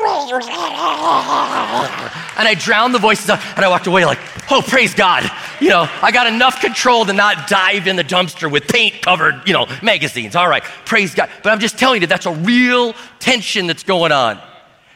And 2.38 2.48
I 2.48 2.56
drowned 2.58 2.94
the 2.94 3.00
voices 3.00 3.30
out, 3.30 3.40
and 3.56 3.64
I 3.64 3.70
walked 3.70 3.88
away 3.88 4.06
like, 4.06 4.20
oh, 4.52 4.62
praise 4.62 4.94
God. 4.94 5.30
You 5.60 5.70
know, 5.70 5.88
I 6.02 6.12
got 6.12 6.28
enough 6.28 6.60
control 6.60 7.06
to 7.06 7.14
not 7.14 7.48
dive 7.48 7.88
in 7.88 7.96
the 7.96 8.04
dumpster 8.04 8.25
with 8.50 8.68
paint 8.68 9.02
covered, 9.02 9.44
you 9.46 9.54
know, 9.54 9.68
magazines. 9.84 10.36
All 10.36 10.48
right, 10.48 10.64
praise 10.86 11.14
God. 11.14 11.30
But 11.44 11.52
I'm 11.52 11.60
just 11.60 11.78
telling 11.78 12.02
you, 12.02 12.08
that's 12.08 12.26
a 12.26 12.34
real 12.34 12.94
tension 13.20 13.68
that's 13.68 13.84
going 13.84 14.12
on. 14.12 14.40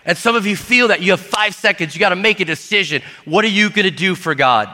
And 0.05 0.17
some 0.17 0.35
of 0.35 0.47
you 0.47 0.55
feel 0.55 0.87
that 0.87 1.01
you 1.01 1.11
have 1.11 1.19
five 1.19 1.53
seconds, 1.53 1.93
you 1.93 1.99
got 1.99 2.09
to 2.09 2.15
make 2.15 2.39
a 2.39 2.45
decision. 2.45 3.01
What 3.25 3.45
are 3.45 3.49
you 3.49 3.69
going 3.69 3.85
to 3.85 3.91
do 3.91 4.15
for 4.15 4.33
God? 4.33 4.69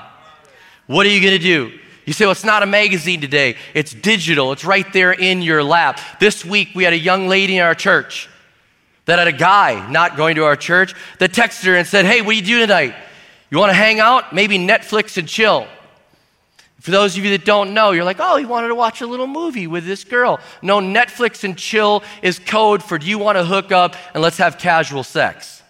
What 0.87 1.05
are 1.05 1.09
you 1.09 1.19
going 1.19 1.37
to 1.37 1.43
do? 1.43 1.77
You 2.05 2.13
say, 2.13 2.25
well, 2.25 2.33
it's 2.33 2.43
not 2.43 2.61
a 2.61 2.67
magazine 2.67 3.19
today. 3.19 3.55
It's 3.73 3.91
digital. 3.91 4.51
It's 4.51 4.63
right 4.63 4.91
there 4.93 5.11
in 5.11 5.41
your 5.41 5.63
lap. 5.63 5.99
This 6.19 6.45
week, 6.45 6.69
we 6.75 6.83
had 6.83 6.93
a 6.93 6.99
young 6.99 7.27
lady 7.27 7.57
in 7.57 7.63
our 7.63 7.73
church 7.73 8.29
that 9.05 9.19
had 9.19 9.27
a 9.27 9.31
guy 9.31 9.89
not 9.91 10.15
going 10.15 10.35
to 10.35 10.43
our 10.45 10.55
church 10.55 10.93
that 11.19 11.31
texted 11.31 11.65
her 11.65 11.75
and 11.75 11.87
said, 11.87 12.05
hey, 12.05 12.21
what 12.21 12.31
do 12.31 12.37
you 12.37 12.45
do 12.45 12.59
tonight? 12.59 12.95
You 13.49 13.57
want 13.57 13.71
to 13.71 13.75
hang 13.75 13.99
out? 13.99 14.33
Maybe 14.33 14.57
Netflix 14.57 15.17
and 15.17 15.27
chill. 15.27 15.67
For 16.85 16.91
those 16.91 17.17
of 17.17 17.25
you 17.25 17.31
that 17.31 17.45
don't 17.45 17.73
know, 17.73 17.93
you're 17.93 18.03
like, 18.03 18.19
oh, 18.19 18.37
he 18.37 18.45
wanted 18.45 18.67
to 18.67 18.75
watch 18.75 19.01
a 19.01 19.07
little 19.07 19.25
movie 19.25 19.65
with 19.65 19.87
this 19.87 20.03
girl. 20.03 20.39
No, 20.61 20.79
Netflix 20.79 21.43
and 21.43 21.57
chill 21.57 22.03
is 22.21 22.37
code 22.37 22.83
for 22.83 22.99
do 22.99 23.07
you 23.07 23.17
want 23.17 23.39
to 23.39 23.43
hook 23.43 23.71
up 23.71 23.95
and 24.13 24.21
let's 24.21 24.37
have 24.37 24.59
casual 24.59 25.01
sex? 25.01 25.63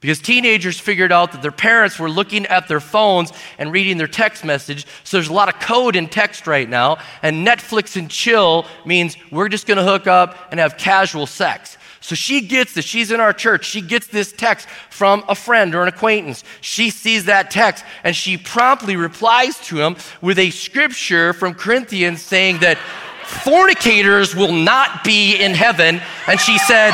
Because 0.00 0.18
teenagers 0.18 0.80
figured 0.80 1.12
out 1.12 1.30
that 1.30 1.42
their 1.42 1.52
parents 1.52 2.00
were 2.00 2.10
looking 2.10 2.46
at 2.46 2.66
their 2.66 2.80
phones 2.80 3.32
and 3.58 3.70
reading 3.70 3.96
their 3.96 4.08
text 4.08 4.44
message. 4.44 4.88
So 5.04 5.18
there's 5.18 5.28
a 5.28 5.32
lot 5.32 5.48
of 5.48 5.60
code 5.60 5.94
in 5.94 6.08
text 6.08 6.48
right 6.48 6.68
now. 6.68 6.98
And 7.22 7.46
Netflix 7.46 7.96
and 7.96 8.10
chill 8.10 8.66
means 8.84 9.16
we're 9.30 9.50
just 9.50 9.68
going 9.68 9.78
to 9.78 9.84
hook 9.84 10.08
up 10.08 10.36
and 10.50 10.58
have 10.58 10.76
casual 10.76 11.26
sex. 11.26 11.78
So 12.00 12.14
she 12.14 12.40
gets 12.40 12.72
this. 12.74 12.84
She's 12.84 13.10
in 13.10 13.20
our 13.20 13.32
church. 13.32 13.66
She 13.66 13.82
gets 13.82 14.06
this 14.06 14.32
text 14.32 14.68
from 14.88 15.22
a 15.28 15.34
friend 15.34 15.74
or 15.74 15.82
an 15.82 15.88
acquaintance. 15.88 16.44
She 16.62 16.88
sees 16.90 17.26
that 17.26 17.50
text 17.50 17.84
and 18.04 18.16
she 18.16 18.38
promptly 18.38 18.96
replies 18.96 19.58
to 19.66 19.80
him 19.80 19.96
with 20.22 20.38
a 20.38 20.50
scripture 20.50 21.34
from 21.34 21.54
Corinthians 21.54 22.22
saying 22.22 22.58
that 22.60 22.78
fornicators 23.24 24.34
will 24.34 24.52
not 24.52 25.04
be 25.04 25.36
in 25.36 25.52
heaven. 25.52 26.00
And 26.26 26.40
she 26.40 26.56
said, 26.58 26.92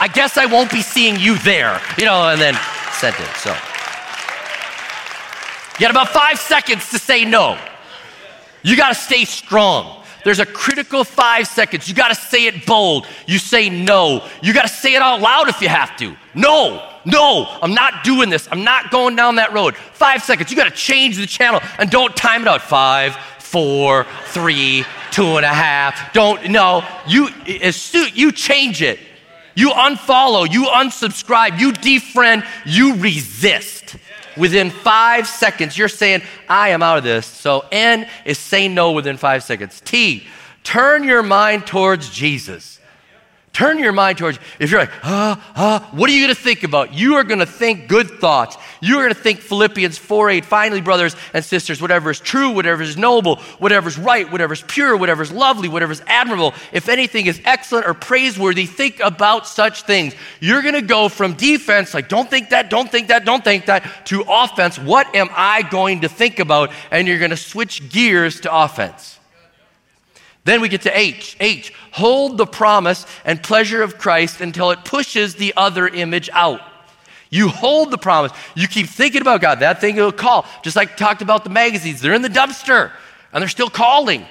I 0.00 0.08
guess 0.12 0.36
I 0.36 0.46
won't 0.46 0.72
be 0.72 0.82
seeing 0.82 1.18
you 1.18 1.38
there. 1.38 1.80
You 1.96 2.06
know, 2.06 2.28
and 2.28 2.40
then 2.40 2.58
sent 2.92 3.18
it. 3.20 3.28
So 3.36 3.50
you 5.78 5.80
got 5.80 5.92
about 5.92 6.08
five 6.08 6.38
seconds 6.38 6.90
to 6.90 6.98
say 6.98 7.24
no. 7.24 7.58
You 8.62 8.76
got 8.76 8.88
to 8.88 8.94
stay 8.94 9.24
strong. 9.24 9.99
There's 10.24 10.38
a 10.38 10.46
critical 10.46 11.04
five 11.04 11.46
seconds. 11.46 11.88
You 11.88 11.94
got 11.94 12.08
to 12.08 12.14
say 12.14 12.46
it 12.46 12.66
bold. 12.66 13.06
You 13.26 13.38
say 13.38 13.70
no. 13.70 14.26
You 14.42 14.52
got 14.52 14.62
to 14.62 14.68
say 14.68 14.94
it 14.94 15.02
out 15.02 15.20
loud 15.20 15.48
if 15.48 15.60
you 15.60 15.68
have 15.68 15.96
to. 15.98 16.16
No, 16.34 16.88
no, 17.04 17.46
I'm 17.62 17.74
not 17.74 18.04
doing 18.04 18.30
this. 18.30 18.48
I'm 18.50 18.64
not 18.64 18.90
going 18.90 19.16
down 19.16 19.36
that 19.36 19.52
road. 19.52 19.76
Five 19.76 20.22
seconds. 20.22 20.50
You 20.50 20.56
got 20.56 20.64
to 20.64 20.76
change 20.76 21.16
the 21.16 21.26
channel 21.26 21.60
and 21.78 21.90
don't 21.90 22.14
time 22.16 22.42
it 22.42 22.48
out. 22.48 22.62
Five, 22.62 23.16
four, 23.38 24.06
three, 24.26 24.84
two 25.10 25.36
and 25.36 25.44
a 25.44 25.48
half. 25.48 26.12
Don't, 26.12 26.50
no. 26.50 26.84
You, 27.06 27.28
as 27.62 27.76
soon, 27.76 28.10
you 28.14 28.32
change 28.32 28.82
it. 28.82 28.98
You 29.56 29.70
unfollow, 29.70 30.50
you 30.50 30.64
unsubscribe, 30.64 31.58
you 31.58 31.72
defriend, 31.72 32.46
you 32.64 32.94
resist. 32.96 33.96
Within 34.40 34.70
five 34.70 35.28
seconds, 35.28 35.76
you're 35.76 35.88
saying, 35.88 36.22
I 36.48 36.70
am 36.70 36.82
out 36.82 36.98
of 36.98 37.04
this. 37.04 37.26
So 37.26 37.64
N 37.70 38.08
is 38.24 38.38
say 38.38 38.66
no 38.66 38.92
within 38.92 39.16
five 39.16 39.44
seconds. 39.44 39.80
T, 39.82 40.26
turn 40.64 41.04
your 41.04 41.22
mind 41.22 41.66
towards 41.66 42.10
Jesus. 42.10 42.79
Turn 43.52 43.80
your 43.80 43.92
mind 43.92 44.16
towards, 44.16 44.38
if 44.60 44.70
you're 44.70 44.78
like, 44.78 44.92
ah, 45.02 45.52
ah, 45.56 45.88
what 45.90 46.08
are 46.08 46.12
you 46.12 46.24
going 46.24 46.34
to 46.34 46.40
think 46.40 46.62
about? 46.62 46.94
You 46.94 47.16
are 47.16 47.24
going 47.24 47.40
to 47.40 47.46
think 47.46 47.88
good 47.88 48.08
thoughts. 48.08 48.56
You 48.80 48.98
are 48.98 49.02
going 49.02 49.14
to 49.14 49.20
think 49.20 49.40
Philippians 49.40 49.98
4 49.98 50.30
8. 50.30 50.44
Finally, 50.44 50.80
brothers 50.82 51.16
and 51.34 51.44
sisters, 51.44 51.82
whatever 51.82 52.10
is 52.10 52.20
true, 52.20 52.50
whatever 52.50 52.80
is 52.80 52.96
noble, 52.96 53.36
whatever 53.58 53.88
is 53.88 53.98
right, 53.98 54.30
whatever 54.30 54.52
is 54.52 54.62
pure, 54.62 54.96
whatever 54.96 55.22
is 55.22 55.32
lovely, 55.32 55.68
whatever 55.68 55.90
is 55.90 56.02
admirable, 56.06 56.54
if 56.72 56.88
anything 56.88 57.26
is 57.26 57.40
excellent 57.44 57.86
or 57.86 57.94
praiseworthy, 57.94 58.66
think 58.66 59.00
about 59.00 59.48
such 59.48 59.82
things. 59.82 60.14
You're 60.38 60.62
going 60.62 60.74
to 60.74 60.82
go 60.82 61.08
from 61.08 61.34
defense, 61.34 61.92
like, 61.92 62.08
don't 62.08 62.30
think 62.30 62.50
that, 62.50 62.70
don't 62.70 62.90
think 62.90 63.08
that, 63.08 63.24
don't 63.24 63.42
think 63.42 63.66
that, 63.66 64.06
to 64.06 64.24
offense. 64.28 64.78
What 64.78 65.12
am 65.14 65.28
I 65.32 65.62
going 65.62 66.02
to 66.02 66.08
think 66.08 66.38
about? 66.38 66.70
And 66.92 67.08
you're 67.08 67.18
going 67.18 67.30
to 67.30 67.36
switch 67.36 67.88
gears 67.90 68.40
to 68.42 68.56
offense. 68.56 69.19
Then 70.50 70.60
we 70.60 70.68
get 70.68 70.82
to 70.82 70.98
H. 70.98 71.36
H. 71.38 71.72
Hold 71.92 72.36
the 72.36 72.44
promise 72.44 73.06
and 73.24 73.40
pleasure 73.40 73.84
of 73.84 73.98
Christ 73.98 74.40
until 74.40 74.72
it 74.72 74.84
pushes 74.84 75.36
the 75.36 75.54
other 75.56 75.86
image 75.86 76.28
out. 76.32 76.60
You 77.30 77.46
hold 77.46 77.92
the 77.92 77.98
promise. 77.98 78.32
You 78.56 78.66
keep 78.66 78.88
thinking 78.88 79.20
about 79.20 79.40
God. 79.42 79.60
That 79.60 79.80
thing 79.80 79.94
will 79.94 80.10
call. 80.10 80.44
Just 80.64 80.74
like 80.74 80.96
talked 80.96 81.22
about 81.22 81.44
the 81.44 81.50
magazines. 81.50 82.00
They're 82.00 82.14
in 82.14 82.22
the 82.22 82.28
dumpster 82.28 82.90
and 83.32 83.40
they're 83.40 83.48
still 83.48 83.70
calling. 83.70 84.26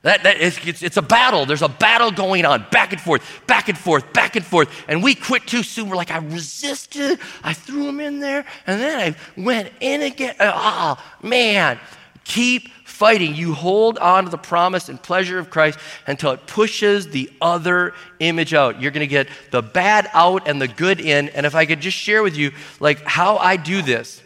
That, 0.00 0.22
that 0.22 0.40
it's, 0.40 0.66
it's, 0.66 0.82
it's, 0.82 0.96
a 0.96 1.02
battle. 1.02 1.44
There's 1.44 1.60
a 1.60 1.68
battle 1.68 2.10
going 2.10 2.46
on, 2.46 2.64
back 2.70 2.92
and 2.92 3.00
forth, 3.00 3.22
back 3.46 3.68
and 3.68 3.76
forth, 3.76 4.14
back 4.14 4.36
and 4.36 4.46
forth. 4.46 4.70
And 4.88 5.02
we 5.02 5.14
quit 5.14 5.46
too 5.46 5.62
soon. 5.62 5.90
We're 5.90 5.96
like, 5.96 6.10
I 6.10 6.20
resisted. 6.20 7.18
I 7.44 7.52
threw 7.52 7.84
them 7.84 8.00
in 8.00 8.18
there, 8.18 8.46
and 8.66 8.80
then 8.80 8.98
I 8.98 9.16
went 9.38 9.70
in 9.80 10.00
again. 10.00 10.36
Oh, 10.40 10.96
man. 11.22 11.78
Keep 12.24 12.68
fighting, 12.84 13.34
you 13.34 13.54
hold 13.54 13.98
on 13.98 14.24
to 14.24 14.30
the 14.30 14.38
promise 14.38 14.88
and 14.88 15.02
pleasure 15.02 15.38
of 15.38 15.48
Christ 15.48 15.78
until 16.06 16.32
it 16.32 16.46
pushes 16.46 17.08
the 17.08 17.30
other 17.40 17.94
image 18.18 18.52
out. 18.52 18.80
You're 18.80 18.90
going 18.90 19.00
to 19.00 19.06
get 19.06 19.28
the 19.50 19.62
bad 19.62 20.08
out 20.12 20.46
and 20.46 20.60
the 20.60 20.68
good 20.68 21.00
in. 21.00 21.30
And 21.30 21.46
if 21.46 21.54
I 21.54 21.64
could 21.64 21.80
just 21.80 21.96
share 21.96 22.22
with 22.22 22.36
you, 22.36 22.52
like, 22.78 23.02
how 23.06 23.36
I 23.38 23.56
do 23.56 23.82
this. 23.82 24.22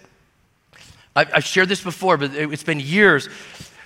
I've, 1.17 1.45
shared 1.45 1.69
this 1.69 1.81
before, 1.81 2.17
but 2.17 2.35
it's 2.35 2.65
been 2.65 2.81
years 2.81 3.29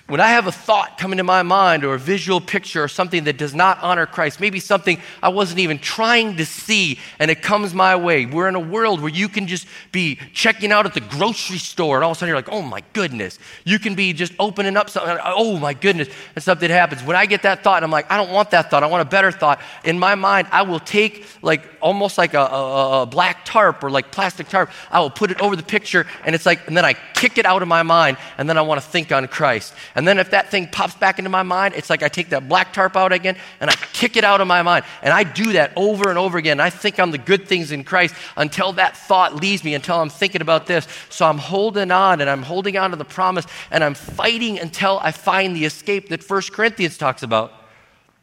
when 0.09 0.19
I 0.19 0.29
have 0.29 0.47
a 0.47 0.51
thought 0.51 0.97
come 0.97 1.11
into 1.11 1.23
my 1.23 1.43
mind 1.43 1.85
or 1.85 1.93
a 1.93 1.99
visual 1.99 2.41
picture 2.41 2.83
or 2.83 2.87
something 2.87 3.25
that 3.25 3.37
does 3.37 3.53
not 3.53 3.77
honor 3.83 4.07
Christ, 4.07 4.39
maybe 4.39 4.59
something 4.59 4.99
I 5.21 5.29
wasn't 5.29 5.59
even 5.59 5.77
trying 5.77 6.37
to 6.37 6.45
see 6.45 6.99
and 7.19 7.29
it 7.29 7.43
comes 7.43 7.75
my 7.75 7.95
way. 7.95 8.25
We're 8.25 8.47
in 8.47 8.55
a 8.55 8.59
world 8.59 9.01
where 9.01 9.11
you 9.11 9.29
can 9.29 9.45
just 9.45 9.67
be 9.91 10.15
checking 10.33 10.71
out 10.71 10.87
at 10.87 10.95
the 10.95 11.01
grocery 11.01 11.59
store 11.59 11.97
and 11.97 12.03
all 12.03 12.11
of 12.11 12.17
a 12.17 12.19
sudden 12.19 12.29
you're 12.29 12.37
like, 12.37 12.49
oh 12.51 12.63
my 12.63 12.81
goodness. 12.93 13.37
You 13.65 13.77
can 13.77 13.93
be 13.93 14.11
just 14.13 14.33
opening 14.39 14.77
up 14.77 14.89
something, 14.89 15.15
oh 15.23 15.59
my 15.59 15.75
goodness, 15.75 16.09
and 16.35 16.43
something 16.43 16.69
happens. 16.71 17.03
When 17.03 17.15
I 17.15 17.27
get 17.27 17.43
that 17.43 17.63
thought, 17.63 17.83
I'm 17.83 17.91
like, 17.91 18.11
I 18.11 18.17
don't 18.17 18.31
want 18.31 18.49
that 18.51 18.71
thought. 18.71 18.83
I 18.83 18.87
want 18.87 19.03
a 19.03 19.09
better 19.09 19.31
thought. 19.31 19.61
In 19.83 19.99
my 19.99 20.15
mind, 20.15 20.47
I 20.51 20.63
will 20.63 20.79
take 20.79 21.27
like 21.43 21.61
almost 21.81 22.17
like 22.17 22.33
a, 22.33 22.41
a, 22.41 23.01
a 23.03 23.05
black 23.05 23.45
tarp 23.45 23.83
or 23.83 23.91
like 23.91 24.11
plastic 24.11 24.47
tarp. 24.47 24.71
I 24.89 25.01
will 25.01 25.11
put 25.11 25.29
it 25.29 25.39
over 25.39 25.55
the 25.55 25.63
picture 25.63 26.07
and 26.25 26.33
it's 26.33 26.47
like, 26.47 26.67
and 26.67 26.75
then 26.75 26.83
I 26.83 26.93
kick 27.13 27.37
it 27.37 27.45
out 27.45 27.61
of 27.61 27.67
my 27.67 27.83
mind 27.83 28.17
and 28.39 28.49
then 28.49 28.57
I 28.57 28.61
want 28.61 28.81
to 28.81 28.87
think 28.87 29.11
on 29.11 29.27
Christ. 29.27 29.75
And 29.98 29.98
then 30.07 30.19
if 30.19 30.31
that 30.31 30.49
thing 30.49 30.67
pops 30.67 30.95
back 30.95 31.19
into 31.19 31.29
my 31.29 31.43
mind, 31.43 31.73
it's 31.75 31.89
like 31.89 32.03
I 32.03 32.07
take 32.07 32.29
that 32.29 32.47
black 32.47 32.73
tarp 32.73 32.95
out 32.95 33.11
again 33.11 33.37
and 33.59 33.69
I 33.69 33.75
kick 33.93 34.17
it 34.17 34.23
out 34.23 34.41
of 34.41 34.47
my 34.47 34.61
mind. 34.61 34.85
And 35.01 35.13
I 35.13 35.23
do 35.23 35.53
that 35.53 35.73
over 35.75 36.09
and 36.09 36.17
over 36.17 36.37
again. 36.37 36.59
I 36.59 36.69
think 36.69 36.99
on 36.99 37.11
the 37.11 37.17
good 37.17 37.47
things 37.47 37.71
in 37.71 37.83
Christ 37.83 38.15
until 38.37 38.73
that 38.73 38.95
thought 38.95 39.35
leaves 39.35 39.63
me, 39.63 39.73
until 39.73 39.99
I'm 39.99 40.09
thinking 40.09 40.41
about 40.41 40.67
this. 40.67 40.87
So 41.09 41.25
I'm 41.25 41.37
holding 41.37 41.91
on 41.91 42.21
and 42.21 42.29
I'm 42.29 42.43
holding 42.43 42.77
on 42.77 42.91
to 42.91 42.95
the 42.95 43.05
promise 43.05 43.45
and 43.71 43.83
I'm 43.83 43.93
fighting 43.93 44.59
until 44.59 44.99
I 45.01 45.11
find 45.11 45.55
the 45.55 45.65
escape 45.65 46.09
that 46.09 46.23
First 46.23 46.53
Corinthians 46.53 46.97
talks 46.97 47.23
about 47.23 47.58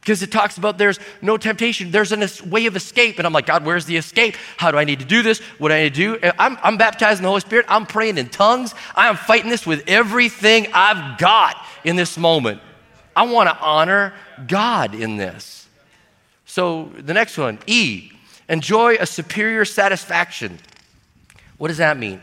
because 0.07 0.23
it 0.23 0.31
talks 0.31 0.57
about 0.57 0.79
there's 0.79 1.01
no 1.21 1.37
temptation. 1.37 1.91
There's 1.91 2.13
a 2.13 2.29
way 2.47 2.67
of 2.67 2.77
escape. 2.77 3.19
And 3.19 3.27
I'm 3.27 3.33
like, 3.33 3.47
God, 3.47 3.67
where's 3.67 3.87
the 3.87 3.97
escape? 3.97 4.37
How 4.57 4.71
do 4.71 4.79
I 4.79 4.85
need 4.85 5.01
to 5.01 5.05
do 5.05 5.21
this? 5.21 5.41
What 5.59 5.71
do 5.71 5.75
I 5.75 5.83
need 5.83 5.95
to 5.95 6.19
do? 6.21 6.31
I'm, 6.39 6.57
I'm 6.63 6.77
baptized 6.77 7.19
in 7.19 7.25
the 7.25 7.29
Holy 7.29 7.41
Spirit. 7.41 7.67
I'm 7.69 7.87
praying 7.87 8.17
in 8.17 8.29
tongues. 8.29 8.73
I 8.95 9.09
am 9.09 9.17
fighting 9.17 9.51
this 9.51 9.67
with 9.67 9.83
everything 9.89 10.69
I've 10.73 11.19
got 11.19 11.57
in 11.83 11.97
this 11.97 12.17
moment. 12.17 12.61
I 13.17 13.25
want 13.25 13.49
to 13.49 13.59
honor 13.59 14.15
God 14.47 14.95
in 14.95 15.17
this. 15.17 15.67
So 16.45 16.93
the 16.97 17.13
next 17.13 17.37
one, 17.37 17.59
E, 17.67 18.13
enjoy 18.49 18.99
a 19.01 19.07
superior 19.07 19.65
satisfaction. 19.65 20.61
What 21.59 21.67
does 21.67 21.79
that 21.79 21.99
mean? 21.99 22.23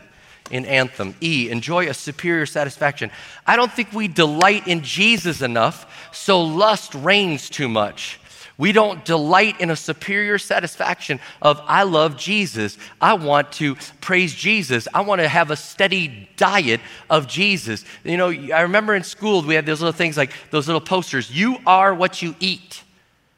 In 0.50 0.66
Anthem. 0.66 1.14
E, 1.20 1.50
enjoy 1.50 1.88
a 1.88 1.94
superior 1.94 2.46
satisfaction. 2.46 3.10
I 3.46 3.56
don't 3.56 3.72
think 3.72 3.92
we 3.92 4.08
delight 4.08 4.68
in 4.68 4.82
Jesus 4.82 5.42
enough, 5.42 6.10
so 6.12 6.42
lust 6.42 6.94
reigns 6.94 7.48
too 7.48 7.68
much. 7.68 8.18
We 8.56 8.70
don't 8.70 9.04
delight 9.04 9.60
in 9.60 9.70
a 9.70 9.76
superior 9.76 10.38
satisfaction 10.38 11.18
of, 11.42 11.60
I 11.64 11.82
love 11.82 12.16
Jesus. 12.16 12.78
I 13.00 13.14
want 13.14 13.50
to 13.52 13.74
praise 14.00 14.32
Jesus. 14.32 14.86
I 14.94 15.00
want 15.00 15.20
to 15.20 15.28
have 15.28 15.50
a 15.50 15.56
steady 15.56 16.28
diet 16.36 16.80
of 17.10 17.26
Jesus. 17.26 17.84
You 18.04 18.16
know, 18.16 18.30
I 18.30 18.60
remember 18.60 18.94
in 18.94 19.02
school 19.02 19.42
we 19.42 19.56
had 19.56 19.66
those 19.66 19.80
little 19.80 19.92
things 19.92 20.16
like 20.16 20.30
those 20.50 20.68
little 20.68 20.80
posters 20.80 21.30
You 21.30 21.58
are 21.66 21.92
what 21.94 22.22
you 22.22 22.36
eat. 22.38 22.83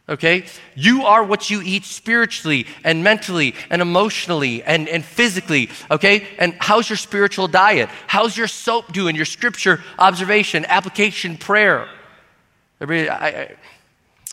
Okay? 0.08 0.44
You 0.74 1.04
are 1.04 1.24
what 1.24 1.50
you 1.50 1.62
eat 1.62 1.84
spiritually 1.84 2.66
and 2.84 3.02
mentally 3.02 3.54
and 3.70 3.82
emotionally 3.82 4.62
and, 4.62 4.88
and 4.88 5.04
physically. 5.04 5.68
Okay? 5.90 6.26
And 6.38 6.54
how's 6.60 6.88
your 6.88 6.96
spiritual 6.96 7.48
diet? 7.48 7.88
How's 8.06 8.36
your 8.36 8.46
soap 8.46 8.92
doing? 8.92 9.16
Your 9.16 9.24
scripture 9.24 9.82
observation, 9.98 10.64
application, 10.66 11.36
prayer? 11.36 11.88
Everybody, 12.80 13.08
I, 13.08 13.28
I 13.28 13.56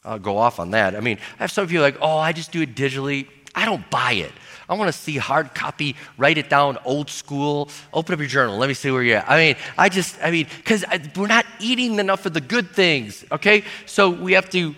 I'll 0.05 0.19
go 0.19 0.37
off 0.37 0.59
on 0.59 0.71
that. 0.71 0.95
I 0.95 0.99
mean, 0.99 1.17
I 1.39 1.43
have 1.43 1.51
some 1.51 1.63
of 1.63 1.71
you 1.71 1.81
like, 1.81 1.97
oh, 2.01 2.17
I 2.17 2.33
just 2.33 2.51
do 2.51 2.61
it 2.61 2.75
digitally. 2.75 3.27
I 3.55 3.65
don't 3.65 3.89
buy 3.89 4.13
it. 4.13 4.31
I 4.67 4.75
want 4.75 4.91
to 4.91 4.97
see 4.97 5.17
hard 5.17 5.53
copy, 5.53 5.95
write 6.17 6.37
it 6.37 6.49
down 6.49 6.77
old 6.85 7.09
school, 7.09 7.69
open 7.93 8.13
up 8.13 8.19
your 8.19 8.27
journal, 8.27 8.57
let 8.57 8.67
me 8.67 8.73
see 8.73 8.91
where 8.91 9.03
you're 9.03 9.17
at. 9.17 9.29
I 9.29 9.37
mean, 9.37 9.55
I 9.77 9.89
just, 9.89 10.17
I 10.21 10.31
mean, 10.31 10.47
because 10.57 10.85
we're 11.15 11.27
not 11.27 11.45
eating 11.59 11.99
enough 11.99 12.25
of 12.25 12.33
the 12.33 12.41
good 12.41 12.71
things, 12.71 13.25
okay? 13.31 13.63
So 13.85 14.09
we 14.09 14.33
have 14.33 14.49
to 14.51 14.73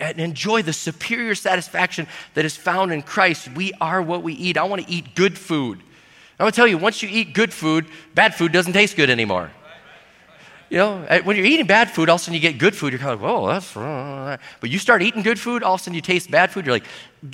enjoy 0.00 0.62
the 0.62 0.72
superior 0.72 1.34
satisfaction 1.34 2.06
that 2.34 2.44
is 2.44 2.56
found 2.56 2.92
in 2.92 3.02
Christ. 3.02 3.48
We 3.54 3.72
are 3.80 4.02
what 4.02 4.22
we 4.22 4.32
eat. 4.34 4.56
I 4.56 4.64
want 4.64 4.86
to 4.86 4.90
eat 4.92 5.14
good 5.14 5.38
food. 5.38 5.78
I'm 6.38 6.44
going 6.44 6.52
to 6.52 6.56
tell 6.56 6.66
you, 6.66 6.78
once 6.78 7.02
you 7.02 7.08
eat 7.10 7.32
good 7.32 7.52
food, 7.52 7.86
bad 8.14 8.34
food 8.34 8.52
doesn't 8.52 8.72
taste 8.72 8.96
good 8.96 9.08
anymore. 9.08 9.50
You 10.68 10.78
know, 10.78 11.20
when 11.22 11.36
you're 11.36 11.46
eating 11.46 11.66
bad 11.66 11.90
food, 11.90 12.08
all 12.08 12.16
of 12.16 12.20
a 12.20 12.24
sudden 12.24 12.34
you 12.34 12.40
get 12.40 12.58
good 12.58 12.74
food. 12.74 12.92
You're 12.92 12.98
kind 12.98 13.12
of 13.12 13.22
like, 13.22 13.30
whoa, 13.30 13.46
that's 13.46 13.74
wrong. 13.76 14.36
But 14.60 14.70
you 14.70 14.78
start 14.78 15.00
eating 15.00 15.22
good 15.22 15.38
food, 15.38 15.62
all 15.62 15.74
of 15.74 15.80
a 15.80 15.84
sudden 15.84 15.94
you 15.94 16.00
taste 16.00 16.30
bad 16.30 16.50
food. 16.50 16.66
You're 16.66 16.74
like, 16.74 16.86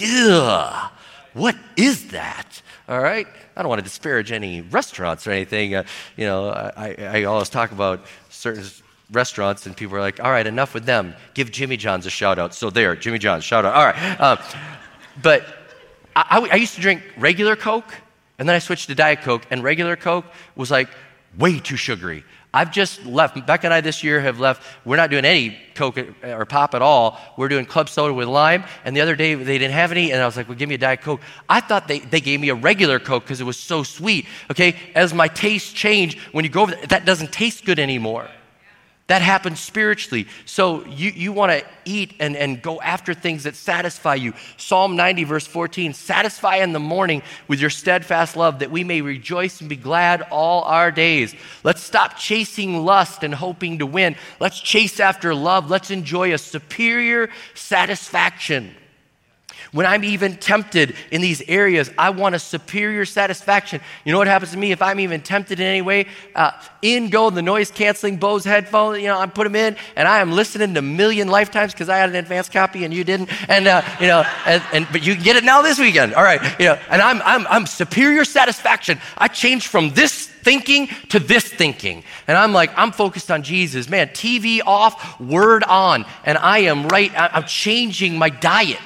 ugh, 0.02 0.92
what 1.32 1.56
is 1.76 2.08
that? 2.08 2.62
All 2.88 3.00
right? 3.00 3.26
I 3.56 3.62
don't 3.62 3.68
want 3.68 3.78
to 3.78 3.84
disparage 3.84 4.32
any 4.32 4.60
restaurants 4.60 5.26
or 5.26 5.30
anything. 5.30 5.74
Uh, 5.74 5.84
you 6.16 6.26
know, 6.26 6.50
I, 6.50 6.94
I 6.98 7.24
always 7.24 7.48
talk 7.48 7.72
about 7.72 8.04
certain 8.28 8.64
restaurants, 9.12 9.66
and 9.66 9.76
people 9.76 9.96
are 9.96 10.00
like, 10.00 10.20
all 10.20 10.30
right, 10.30 10.46
enough 10.46 10.74
with 10.74 10.84
them. 10.84 11.14
Give 11.34 11.50
Jimmy 11.50 11.76
John's 11.76 12.06
a 12.06 12.10
shout 12.10 12.38
out. 12.38 12.54
So 12.54 12.70
there, 12.70 12.96
Jimmy 12.96 13.18
John's, 13.18 13.44
shout 13.44 13.64
out. 13.64 13.74
All 13.74 13.86
right. 13.86 14.20
Um, 14.20 14.38
but 15.22 15.44
I, 16.16 16.48
I 16.50 16.56
used 16.56 16.74
to 16.74 16.80
drink 16.80 17.02
regular 17.16 17.56
Coke, 17.56 17.94
and 18.38 18.48
then 18.48 18.56
I 18.56 18.58
switched 18.58 18.88
to 18.88 18.94
Diet 18.94 19.20
Coke, 19.22 19.46
and 19.50 19.62
regular 19.62 19.96
Coke 19.96 20.24
was 20.56 20.70
like 20.70 20.88
way 21.38 21.58
too 21.58 21.76
sugary. 21.76 22.24
I've 22.54 22.70
just 22.70 23.06
left. 23.06 23.46
Becca 23.46 23.66
and 23.66 23.72
I 23.72 23.80
this 23.80 24.04
year 24.04 24.20
have 24.20 24.38
left. 24.38 24.62
We're 24.84 24.98
not 24.98 25.08
doing 25.08 25.24
any 25.24 25.58
Coke 25.74 25.98
or 26.22 26.44
pop 26.44 26.74
at 26.74 26.82
all. 26.82 27.18
We're 27.38 27.48
doing 27.48 27.64
club 27.64 27.88
soda 27.88 28.12
with 28.12 28.28
lime. 28.28 28.64
And 28.84 28.94
the 28.94 29.00
other 29.00 29.16
day 29.16 29.34
they 29.34 29.56
didn't 29.56 29.72
have 29.72 29.90
any, 29.90 30.12
and 30.12 30.20
I 30.20 30.26
was 30.26 30.36
like, 30.36 30.48
well, 30.48 30.58
give 30.58 30.68
me 30.68 30.74
a 30.74 30.78
Diet 30.78 31.00
Coke. 31.00 31.22
I 31.48 31.60
thought 31.60 31.88
they, 31.88 32.00
they 32.00 32.20
gave 32.20 32.40
me 32.40 32.50
a 32.50 32.54
regular 32.54 32.98
Coke 32.98 33.24
because 33.24 33.40
it 33.40 33.44
was 33.44 33.56
so 33.56 33.82
sweet. 33.82 34.26
Okay, 34.50 34.76
as 34.94 35.14
my 35.14 35.28
taste 35.28 35.74
changed, 35.74 36.18
when 36.32 36.44
you 36.44 36.50
go 36.50 36.62
over, 36.62 36.74
that 36.88 37.06
doesn't 37.06 37.32
taste 37.32 37.64
good 37.64 37.78
anymore. 37.78 38.28
That 39.12 39.20
happens 39.20 39.60
spiritually. 39.60 40.26
So 40.46 40.86
you, 40.86 41.10
you 41.10 41.34
want 41.34 41.52
to 41.52 41.66
eat 41.84 42.14
and, 42.18 42.34
and 42.34 42.62
go 42.62 42.80
after 42.80 43.12
things 43.12 43.42
that 43.42 43.56
satisfy 43.56 44.14
you. 44.14 44.32
Psalm 44.56 44.96
90, 44.96 45.24
verse 45.24 45.46
14 45.46 45.92
Satisfy 45.92 46.56
in 46.56 46.72
the 46.72 46.80
morning 46.80 47.20
with 47.46 47.60
your 47.60 47.68
steadfast 47.68 48.38
love 48.38 48.60
that 48.60 48.70
we 48.70 48.84
may 48.84 49.02
rejoice 49.02 49.60
and 49.60 49.68
be 49.68 49.76
glad 49.76 50.22
all 50.30 50.62
our 50.62 50.90
days. 50.90 51.34
Let's 51.62 51.82
stop 51.82 52.16
chasing 52.16 52.86
lust 52.86 53.22
and 53.22 53.34
hoping 53.34 53.80
to 53.80 53.84
win. 53.84 54.16
Let's 54.40 54.58
chase 54.58 54.98
after 54.98 55.34
love. 55.34 55.68
Let's 55.68 55.90
enjoy 55.90 56.32
a 56.32 56.38
superior 56.38 57.28
satisfaction. 57.52 58.74
When 59.72 59.86
I'm 59.86 60.04
even 60.04 60.36
tempted 60.36 60.94
in 61.10 61.22
these 61.22 61.40
areas, 61.48 61.90
I 61.96 62.10
want 62.10 62.34
a 62.34 62.38
superior 62.38 63.06
satisfaction. 63.06 63.80
You 64.04 64.12
know 64.12 64.18
what 64.18 64.26
happens 64.26 64.52
to 64.52 64.58
me 64.58 64.70
if 64.70 64.82
I'm 64.82 65.00
even 65.00 65.22
tempted 65.22 65.60
in 65.60 65.66
any 65.66 65.80
way? 65.80 66.08
Uh, 66.34 66.50
in 66.82 67.08
go 67.08 67.30
the 67.30 67.40
noise 67.40 67.70
canceling 67.70 68.18
Bose 68.18 68.44
headphones. 68.44 68.98
You 69.00 69.06
know, 69.06 69.18
I 69.18 69.24
put 69.24 69.44
them 69.44 69.56
in, 69.56 69.76
and 69.96 70.06
I 70.06 70.20
am 70.20 70.30
listening 70.30 70.74
to 70.74 70.82
million 70.82 71.28
lifetimes 71.28 71.72
because 71.72 71.88
I 71.88 71.96
had 71.96 72.10
an 72.10 72.16
advanced 72.16 72.52
copy 72.52 72.84
and 72.84 72.92
you 72.92 73.02
didn't. 73.02 73.30
And 73.48 73.66
uh, 73.66 73.80
you 73.98 74.08
know, 74.08 74.24
and, 74.44 74.62
and, 74.74 74.86
but 74.92 75.06
you 75.06 75.16
get 75.16 75.36
it 75.36 75.44
now 75.44 75.62
this 75.62 75.78
weekend. 75.78 76.12
All 76.12 76.22
right, 76.22 76.42
you 76.60 76.66
know, 76.66 76.78
and 76.90 77.00
I'm 77.00 77.22
I'm 77.22 77.46
I'm 77.46 77.66
superior 77.66 78.26
satisfaction. 78.26 79.00
I 79.16 79.28
changed 79.28 79.68
from 79.68 79.88
this 79.94 80.26
thinking 80.26 80.88
to 81.08 81.18
this 81.18 81.44
thinking. 81.44 82.04
And 82.28 82.36
I'm 82.36 82.52
like, 82.52 82.76
I'm 82.76 82.92
focused 82.92 83.30
on 83.30 83.42
Jesus. 83.42 83.88
Man, 83.88 84.08
TV 84.08 84.60
off, 84.66 85.18
word 85.18 85.62
on. 85.64 86.04
And 86.24 86.36
I 86.36 86.58
am 86.58 86.88
right, 86.88 87.12
I'm 87.16 87.44
changing 87.44 88.18
my 88.18 88.28
diet 88.28 88.80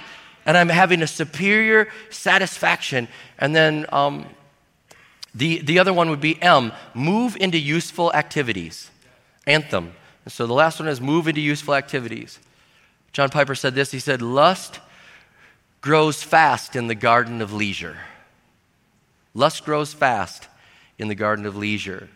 and 0.47 0.57
I'm 0.57 0.69
having 0.69 1.03
a 1.03 1.07
superior 1.07 1.89
satisfaction. 2.09 3.09
And 3.39 3.55
then 3.55 3.85
um, 3.91 4.27
the, 5.35 5.59
the 5.59 5.79
other 5.79 5.93
one 5.93 6.09
would 6.09 6.21
be 6.21 6.41
M, 6.41 6.73
move 6.95 7.37
into 7.39 7.59
useful 7.59 8.13
activities. 8.15 8.91
Anthem. 9.47 9.93
And 10.25 10.33
so 10.33 10.47
the 10.47 10.55
last 10.55 10.81
one 10.81 10.89
is 10.89 11.01
move 11.01 11.29
into 11.29 11.41
useful 11.41 11.75
activities. 11.75 12.39
John 13.13 13.29
Piper 13.29 13.55
said 13.55 13.75
this 13.75 13.91
he 13.91 13.99
said, 13.99 14.23
Lust 14.23 14.81
grows 15.81 16.23
fast 16.23 16.77
in 16.77 16.87
the 16.87 16.95
garden 16.95 17.43
of 17.43 17.53
leisure. 17.53 17.99
Lust 19.35 19.65
grows 19.65 19.93
fast 19.93 20.49
in 20.99 21.09
the 21.09 21.15
garden 21.15 21.45
of 21.45 21.57
leisure. 21.57 22.09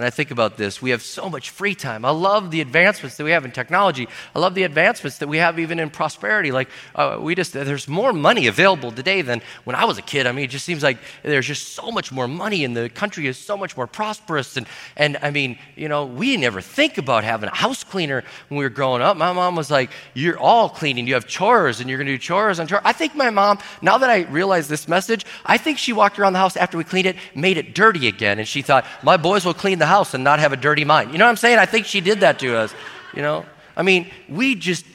And 0.00 0.06
I 0.06 0.08
think 0.08 0.30
about 0.30 0.56
this. 0.56 0.80
We 0.80 0.92
have 0.92 1.02
so 1.02 1.28
much 1.28 1.50
free 1.50 1.74
time. 1.74 2.06
I 2.06 2.10
love 2.10 2.50
the 2.50 2.62
advancements 2.62 3.18
that 3.18 3.24
we 3.24 3.32
have 3.32 3.44
in 3.44 3.50
technology. 3.50 4.08
I 4.34 4.38
love 4.38 4.54
the 4.54 4.62
advancements 4.62 5.18
that 5.18 5.28
we 5.28 5.36
have 5.36 5.58
even 5.58 5.78
in 5.78 5.90
prosperity. 5.90 6.52
Like, 6.52 6.70
uh, 6.94 7.18
we 7.20 7.34
just, 7.34 7.52
there's 7.52 7.86
more 7.86 8.14
money 8.14 8.46
available 8.46 8.92
today 8.92 9.20
than 9.20 9.42
when 9.64 9.76
I 9.76 9.84
was 9.84 9.98
a 9.98 10.02
kid. 10.02 10.26
I 10.26 10.32
mean, 10.32 10.46
it 10.46 10.50
just 10.50 10.64
seems 10.64 10.82
like 10.82 10.96
there's 11.22 11.46
just 11.46 11.74
so 11.74 11.90
much 11.90 12.12
more 12.12 12.26
money 12.26 12.64
and 12.64 12.74
the 12.74 12.88
country 12.88 13.26
is 13.26 13.36
so 13.36 13.58
much 13.58 13.76
more 13.76 13.86
prosperous. 13.86 14.56
And, 14.56 14.66
and 14.96 15.18
I 15.20 15.30
mean, 15.30 15.58
you 15.76 15.86
know, 15.86 16.06
we 16.06 16.38
never 16.38 16.62
think 16.62 16.96
about 16.96 17.22
having 17.22 17.50
a 17.50 17.54
house 17.54 17.84
cleaner 17.84 18.24
when 18.48 18.56
we 18.56 18.64
were 18.64 18.70
growing 18.70 19.02
up. 19.02 19.18
My 19.18 19.34
mom 19.34 19.54
was 19.54 19.70
like, 19.70 19.90
You're 20.14 20.38
all 20.38 20.70
cleaning. 20.70 21.08
You 21.08 21.12
have 21.12 21.26
chores 21.26 21.80
and 21.80 21.90
you're 21.90 21.98
going 21.98 22.06
to 22.06 22.14
do 22.14 22.18
chores 22.18 22.58
on 22.58 22.68
chores. 22.68 22.80
I 22.86 22.94
think 22.94 23.14
my 23.14 23.28
mom, 23.28 23.58
now 23.82 23.98
that 23.98 24.08
I 24.08 24.20
realize 24.22 24.66
this 24.66 24.88
message, 24.88 25.26
I 25.44 25.58
think 25.58 25.76
she 25.76 25.92
walked 25.92 26.18
around 26.18 26.32
the 26.32 26.38
house 26.38 26.56
after 26.56 26.78
we 26.78 26.84
cleaned 26.84 27.06
it, 27.06 27.16
made 27.34 27.58
it 27.58 27.74
dirty 27.74 28.08
again. 28.08 28.38
And 28.38 28.48
she 28.48 28.62
thought, 28.62 28.86
My 29.02 29.18
boys 29.18 29.44
will 29.44 29.52
clean 29.52 29.78
the 29.78 29.89
house 29.90 30.14
and 30.14 30.24
not 30.24 30.38
have 30.38 30.52
a 30.52 30.56
dirty 30.56 30.84
mind. 30.84 31.12
You 31.12 31.18
know 31.18 31.26
what 31.26 31.30
I'm 31.30 31.36
saying? 31.36 31.58
I 31.58 31.66
think 31.66 31.84
she 31.84 32.00
did 32.00 32.20
that 32.20 32.38
to 32.38 32.56
us. 32.56 32.72
You 33.14 33.22
know? 33.22 33.44
I 33.76 33.82
mean, 33.82 34.10
we 34.28 34.54
just 34.54 34.86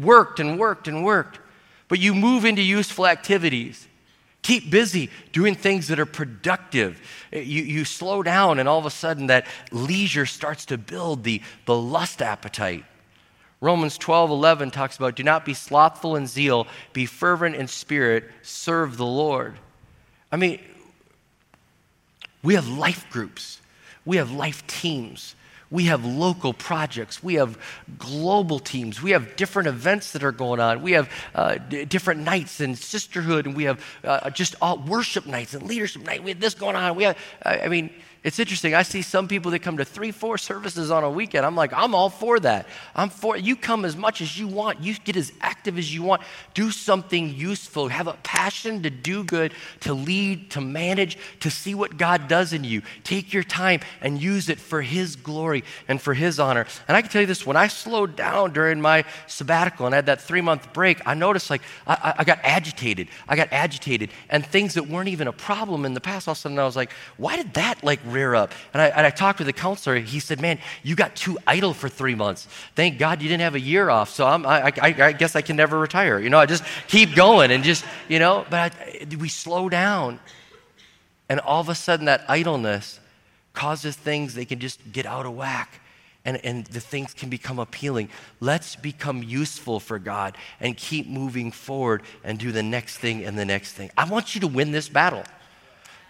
worked 0.00 0.40
and 0.40 0.58
worked 0.58 0.88
and 0.88 1.04
worked. 1.04 1.38
But 1.88 2.00
you 2.00 2.14
move 2.14 2.44
into 2.44 2.62
useful 2.62 3.06
activities. 3.06 3.86
Keep 4.42 4.70
busy 4.70 5.10
doing 5.32 5.54
things 5.54 5.88
that 5.88 5.98
are 5.98 6.06
productive. 6.06 7.00
Eh, 7.32 7.40
you, 7.40 7.62
you 7.62 7.84
slow 7.84 8.22
down, 8.22 8.58
and 8.58 8.68
all 8.68 8.78
of 8.78 8.86
a 8.86 8.90
sudden, 8.90 9.26
that 9.26 9.46
leisure 9.72 10.26
starts 10.26 10.66
to 10.66 10.78
build 10.78 11.24
the, 11.24 11.42
the 11.66 11.76
lust 11.76 12.22
appetite. 12.22 12.84
Romans 13.60 13.98
12 13.98 14.30
11 14.30 14.70
talks 14.70 14.96
about 14.96 15.16
do 15.16 15.24
not 15.24 15.44
be 15.44 15.54
slothful 15.54 16.14
in 16.16 16.26
zeal, 16.26 16.66
be 16.92 17.06
fervent 17.06 17.56
in 17.56 17.66
spirit, 17.66 18.30
serve 18.42 18.96
the 18.96 19.06
Lord. 19.06 19.58
I 20.30 20.36
mean, 20.36 20.60
we 22.42 22.54
have 22.54 22.68
life 22.68 23.10
groups. 23.10 23.60
We 24.08 24.16
have 24.16 24.30
life 24.30 24.66
teams. 24.66 25.34
We 25.70 25.84
have 25.84 26.02
local 26.02 26.54
projects. 26.54 27.22
We 27.22 27.34
have 27.34 27.58
global 27.98 28.58
teams. 28.58 29.02
We 29.02 29.10
have 29.10 29.36
different 29.36 29.68
events 29.68 30.12
that 30.12 30.24
are 30.24 30.32
going 30.32 30.60
on. 30.60 30.80
We 30.80 30.92
have 30.92 31.10
uh, 31.34 31.56
d- 31.56 31.84
different 31.84 32.22
nights 32.22 32.58
and 32.60 32.78
sisterhood, 32.78 33.44
and 33.44 33.54
we 33.54 33.64
have 33.64 33.84
uh, 34.02 34.30
just 34.30 34.54
all 34.62 34.78
worship 34.78 35.26
nights 35.26 35.52
and 35.52 35.64
leadership 35.64 36.06
night. 36.06 36.24
We 36.24 36.30
have 36.30 36.40
this 36.40 36.54
going 36.54 36.74
on. 36.74 36.96
We 36.96 37.02
have, 37.02 37.18
I 37.44 37.68
mean, 37.68 37.90
it's 38.24 38.40
interesting. 38.40 38.74
I 38.74 38.82
see 38.82 39.02
some 39.02 39.28
people 39.28 39.52
that 39.52 39.60
come 39.60 39.76
to 39.76 39.84
three, 39.84 40.10
four 40.10 40.38
services 40.38 40.90
on 40.90 41.04
a 41.04 41.10
weekend. 41.10 41.46
I'm 41.46 41.54
like, 41.54 41.72
I'm 41.72 41.94
all 41.94 42.10
for 42.10 42.40
that. 42.40 42.66
I'm 42.96 43.10
for 43.10 43.36
you 43.36 43.54
come 43.54 43.84
as 43.84 43.96
much 43.96 44.20
as 44.20 44.36
you 44.36 44.48
want. 44.48 44.82
You 44.82 44.94
get 44.94 45.16
as 45.16 45.32
active 45.40 45.78
as 45.78 45.94
you 45.94 46.02
want. 46.02 46.22
Do 46.52 46.72
something 46.72 47.32
useful. 47.32 47.88
Have 47.88 48.08
a 48.08 48.14
passion 48.24 48.82
to 48.82 48.90
do 48.90 49.22
good, 49.22 49.52
to 49.80 49.94
lead, 49.94 50.50
to 50.50 50.60
manage, 50.60 51.16
to 51.40 51.50
see 51.50 51.76
what 51.76 51.96
God 51.96 52.26
does 52.26 52.52
in 52.52 52.64
you. 52.64 52.82
Take 53.04 53.32
your 53.32 53.44
time 53.44 53.80
and 54.00 54.20
use 54.20 54.48
it 54.48 54.58
for 54.58 54.82
His 54.82 55.14
glory 55.14 55.62
and 55.86 56.02
for 56.02 56.12
His 56.12 56.40
honor. 56.40 56.66
And 56.88 56.96
I 56.96 57.02
can 57.02 57.10
tell 57.10 57.20
you 57.20 57.26
this: 57.26 57.46
when 57.46 57.56
I 57.56 57.68
slowed 57.68 58.16
down 58.16 58.52
during 58.52 58.80
my 58.80 59.04
sabbatical 59.28 59.86
and 59.86 59.94
had 59.94 60.06
that 60.06 60.20
three 60.20 60.40
month 60.40 60.72
break, 60.72 61.00
I 61.06 61.14
noticed 61.14 61.50
like 61.50 61.62
I, 61.86 62.14
I 62.18 62.24
got 62.24 62.40
agitated. 62.42 63.08
I 63.28 63.36
got 63.36 63.52
agitated, 63.52 64.10
and 64.28 64.44
things 64.44 64.74
that 64.74 64.88
weren't 64.88 65.08
even 65.08 65.28
a 65.28 65.32
problem 65.32 65.84
in 65.84 65.94
the 65.94 66.00
past. 66.00 66.26
All 66.26 66.32
of 66.32 66.38
a 66.38 66.40
sudden, 66.40 66.58
I 66.58 66.64
was 66.64 66.74
like, 66.74 66.90
why 67.16 67.36
did 67.36 67.54
that 67.54 67.84
like 67.84 68.00
rear 68.18 68.34
up. 68.34 68.52
And 68.72 68.82
I, 68.82 68.86
and 68.88 69.06
I 69.06 69.10
talked 69.10 69.38
with 69.38 69.46
the 69.46 69.52
counselor. 69.52 69.98
He 70.00 70.18
said, 70.18 70.40
Man, 70.40 70.58
you 70.82 70.96
got 70.96 71.14
too 71.14 71.38
idle 71.46 71.72
for 71.72 71.88
three 71.88 72.16
months. 72.16 72.48
Thank 72.74 72.98
God 72.98 73.22
you 73.22 73.28
didn't 73.28 73.42
have 73.42 73.54
a 73.54 73.60
year 73.60 73.90
off. 73.90 74.10
So 74.10 74.26
I'm, 74.26 74.44
I, 74.44 74.72
I, 74.82 74.94
I 74.98 75.12
guess 75.12 75.36
I 75.36 75.42
can 75.42 75.56
never 75.56 75.78
retire. 75.78 76.18
You 76.18 76.30
know, 76.30 76.38
I 76.38 76.46
just 76.46 76.64
keep 76.88 77.14
going 77.14 77.50
and 77.52 77.62
just, 77.62 77.84
you 78.08 78.18
know, 78.18 78.44
but 78.50 78.74
I, 78.74 79.06
we 79.18 79.28
slow 79.28 79.68
down. 79.68 80.18
And 81.28 81.40
all 81.40 81.60
of 81.60 81.68
a 81.68 81.74
sudden, 81.74 82.06
that 82.06 82.24
idleness 82.28 82.98
causes 83.52 83.96
things 83.96 84.34
they 84.34 84.44
can 84.44 84.58
just 84.58 84.80
get 84.92 85.06
out 85.06 85.26
of 85.26 85.34
whack. 85.34 85.80
and, 86.24 86.44
and 86.44 86.66
the 86.66 86.80
things 86.80 87.14
can 87.14 87.28
become 87.28 87.58
appealing. 87.58 88.08
Let's 88.40 88.76
become 88.76 89.22
useful 89.22 89.80
for 89.80 89.98
God 89.98 90.36
and 90.60 90.76
keep 90.76 91.06
moving 91.06 91.52
forward 91.52 92.02
and 92.24 92.38
do 92.38 92.50
the 92.52 92.62
next 92.62 92.98
thing 92.98 93.24
and 93.24 93.38
the 93.38 93.44
next 93.44 93.72
thing. 93.72 93.90
I 93.96 94.04
want 94.04 94.34
you 94.34 94.40
to 94.42 94.48
win 94.48 94.72
this 94.72 94.88
battle. 94.88 95.24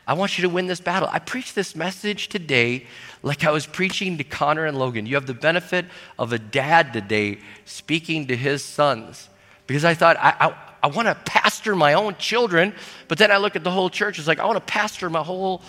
I 0.08 0.14
want 0.14 0.38
you 0.38 0.42
to 0.42 0.48
win 0.48 0.66
this 0.66 0.80
battle. 0.80 1.06
I 1.12 1.18
preached 1.18 1.54
this 1.54 1.76
message 1.76 2.28
today 2.28 2.86
like 3.22 3.44
I 3.44 3.50
was 3.50 3.66
preaching 3.66 4.16
to 4.16 4.24
Connor 4.24 4.64
and 4.64 4.78
Logan. 4.78 5.04
You 5.04 5.16
have 5.16 5.26
the 5.26 5.34
benefit 5.34 5.84
of 6.18 6.32
a 6.32 6.38
dad 6.38 6.94
today 6.94 7.40
speaking 7.66 8.26
to 8.28 8.36
his 8.36 8.64
sons 8.64 9.28
because 9.66 9.84
I 9.84 9.92
thought 9.92 10.16
I, 10.16 10.34
I, 10.40 10.56
I 10.84 10.86
want 10.86 11.08
to 11.08 11.14
pastor 11.26 11.76
my 11.76 11.92
own 11.92 12.16
children, 12.16 12.72
but 13.06 13.18
then 13.18 13.30
I 13.30 13.36
look 13.36 13.54
at 13.54 13.64
the 13.64 13.70
whole 13.70 13.90
church. 13.90 14.18
It's 14.18 14.26
like 14.26 14.38
I 14.38 14.46
want 14.46 14.56
to 14.56 14.72
pastor 14.72 15.10
my 15.10 15.22
whole 15.22 15.60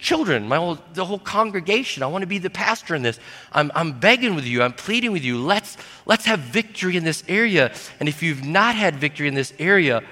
children, 0.00 0.48
my 0.48 0.56
whole, 0.56 0.78
the 0.94 1.04
whole 1.04 1.20
congregation. 1.20 2.02
I 2.02 2.06
want 2.06 2.22
to 2.22 2.26
be 2.26 2.38
the 2.38 2.50
pastor 2.50 2.96
in 2.96 3.02
this. 3.02 3.20
I'm, 3.52 3.70
I'm 3.72 4.00
begging 4.00 4.34
with 4.34 4.46
you, 4.46 4.64
I'm 4.64 4.72
pleading 4.72 5.12
with 5.12 5.22
you. 5.22 5.38
Let's, 5.38 5.76
let's 6.06 6.24
have 6.24 6.40
victory 6.40 6.96
in 6.96 7.04
this 7.04 7.22
area. 7.28 7.72
And 8.00 8.08
if 8.08 8.20
you've 8.20 8.44
not 8.44 8.74
had 8.74 8.96
victory 8.96 9.28
in 9.28 9.34
this 9.34 9.52
area, 9.60 10.02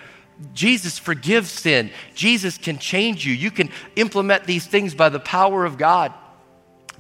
Jesus 0.53 0.99
forgives 0.99 1.51
sin. 1.51 1.91
Jesus 2.15 2.59
can 2.59 2.79
change 2.79 3.25
you. 3.27 3.33
You 3.33 3.51
can 3.51 3.71
implement 3.97 4.45
these 4.45 4.67
things 4.67 4.95
by 4.95 5.09
the 5.09 5.21
power 5.21 5.65
of 5.65 5.79
God. 5.79 6.13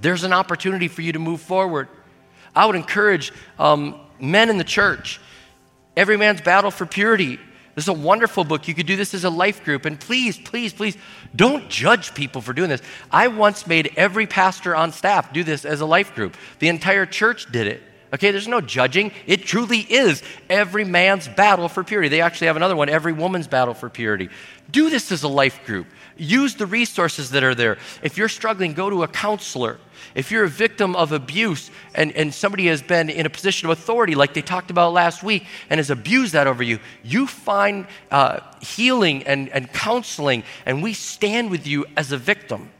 There's 0.01 0.25
an 0.25 0.33
opportunity 0.33 0.89
for 0.89 1.03
you 1.03 1.13
to 1.13 1.19
move 1.19 1.41
forward. 1.41 1.89
I 2.55 2.67
would 2.67 2.77
encourage 2.77 3.33
um, 3.59 4.01
men 4.21 4.51
in 4.51 4.59
the 4.59 4.65
church, 4.65 5.21
every 5.97 6.17
man's 6.17 6.41
battle 6.41 6.71
for 6.71 6.87
purity. 6.87 7.39
This 7.75 7.85
is 7.85 7.89
a 7.89 7.93
wonderful 7.93 8.45
book. 8.45 8.69
You 8.69 8.75
could 8.75 8.87
do 8.87 8.97
this 8.97 9.15
as 9.15 9.25
a 9.25 9.31
life 9.31 9.65
group. 9.65 9.85
And 9.85 9.99
please, 9.99 10.39
please, 10.39 10.73
please 10.73 10.97
don't 11.35 11.69
judge 11.69 12.15
people 12.15 12.41
for 12.41 12.53
doing 12.53 12.71
this. 12.71 12.83
I 13.11 13.29
once 13.29 13.67
made 13.67 13.93
every 13.97 14.29
pastor 14.29 14.77
on 14.77 14.93
staff 14.93 15.33
do 15.33 15.43
this 15.43 15.65
as 15.65 15.81
a 15.81 15.87
life 15.87 16.15
group. 16.15 16.37
The 16.61 16.69
entire 16.69 17.07
church 17.07 17.51
did 17.51 17.67
it. 17.67 17.83
Okay, 18.15 18.31
there's 18.31 18.47
no 18.47 18.61
judging. 18.61 19.11
It 19.27 19.43
truly 19.43 19.81
is 19.81 20.23
every 20.49 20.85
man's 20.85 21.27
battle 21.27 21.69
for 21.69 21.83
purity. 21.83 22.09
They 22.09 22.21
actually 22.21 22.47
have 22.47 22.55
another 22.55 22.77
one, 22.77 22.89
every 22.89 23.13
woman's 23.13 23.49
battle 23.49 23.75
for 23.75 23.91
purity. 23.91 24.29
Do 24.71 24.89
this 24.89 25.11
as 25.11 25.25
a 25.25 25.29
life 25.29 25.67
group. 25.67 25.89
Use 26.17 26.55
the 26.55 26.67
resources 26.67 27.31
that 27.31 27.43
are 27.43 27.57
there. 27.57 27.77
If 28.05 28.17
you're 28.17 28.29
struggling, 28.29 28.73
go 28.73 28.89
to 28.89 29.03
a 29.03 29.09
counselor. 29.09 29.79
If 30.15 30.31
you're 30.31 30.45
a 30.45 30.49
victim 30.49 30.95
of 30.95 31.11
abuse 31.11 31.73
and, 31.93 32.13
and 32.13 32.33
somebody 32.33 32.69
has 32.69 32.83
been 32.83 33.11
in 33.11 33.27
a 33.27 33.31
position 33.31 33.69
of 33.69 33.77
authority, 33.77 34.15
like 34.15 34.33
they 34.33 34.43
talked 34.43 34.71
about 34.71 34.93
last 34.93 35.25
week, 35.25 35.45
and 35.69 35.79
has 35.79 35.91
abused 35.91 36.35
that 36.35 36.47
over 36.47 36.63
you, 36.63 36.79
you 37.03 37.27
find 37.27 37.85
uh, 38.13 38.41
healing 38.61 39.25
and, 39.25 39.49
and 39.49 39.73
counseling, 39.73 40.45
and 40.67 40.85
we 40.85 40.93
stand 40.93 41.51
with 41.51 41.67
you 41.67 41.85
as 41.97 42.13
a 42.13 42.17
victim. 42.17 42.71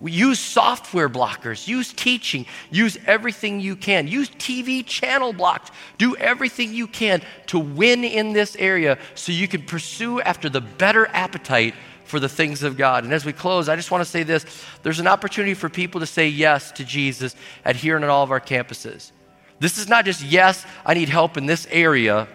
Use 0.00 0.38
software 0.38 1.08
blockers, 1.08 1.66
use 1.66 1.92
teaching, 1.92 2.44
use 2.70 2.98
everything 3.06 3.60
you 3.60 3.76
can. 3.76 4.06
Use 4.06 4.28
TV 4.28 4.84
channel 4.84 5.32
blocks. 5.32 5.70
Do 5.96 6.14
everything 6.16 6.74
you 6.74 6.86
can 6.86 7.22
to 7.46 7.58
win 7.58 8.04
in 8.04 8.34
this 8.34 8.56
area 8.56 8.98
so 9.14 9.32
you 9.32 9.48
can 9.48 9.62
pursue 9.62 10.20
after 10.20 10.50
the 10.50 10.60
better 10.60 11.06
appetite 11.08 11.74
for 12.04 12.20
the 12.20 12.28
things 12.28 12.62
of 12.62 12.76
God. 12.76 13.04
And 13.04 13.12
as 13.12 13.24
we 13.24 13.32
close, 13.32 13.68
I 13.70 13.76
just 13.76 13.90
want 13.90 14.04
to 14.04 14.10
say 14.10 14.22
this 14.22 14.44
there's 14.82 15.00
an 15.00 15.06
opportunity 15.06 15.54
for 15.54 15.68
people 15.70 16.00
to 16.00 16.06
say 16.06 16.28
yes 16.28 16.72
to 16.72 16.84
Jesus 16.84 17.34
at 17.64 17.76
here 17.76 17.96
and 17.96 18.04
at 18.04 18.10
all 18.10 18.22
of 18.22 18.30
our 18.30 18.40
campuses. 18.40 19.12
This 19.58 19.78
is 19.78 19.88
not 19.88 20.04
just 20.04 20.22
yes, 20.22 20.66
I 20.84 20.92
need 20.92 21.08
help 21.08 21.38
in 21.38 21.46
this 21.46 21.66
area. 21.70 22.28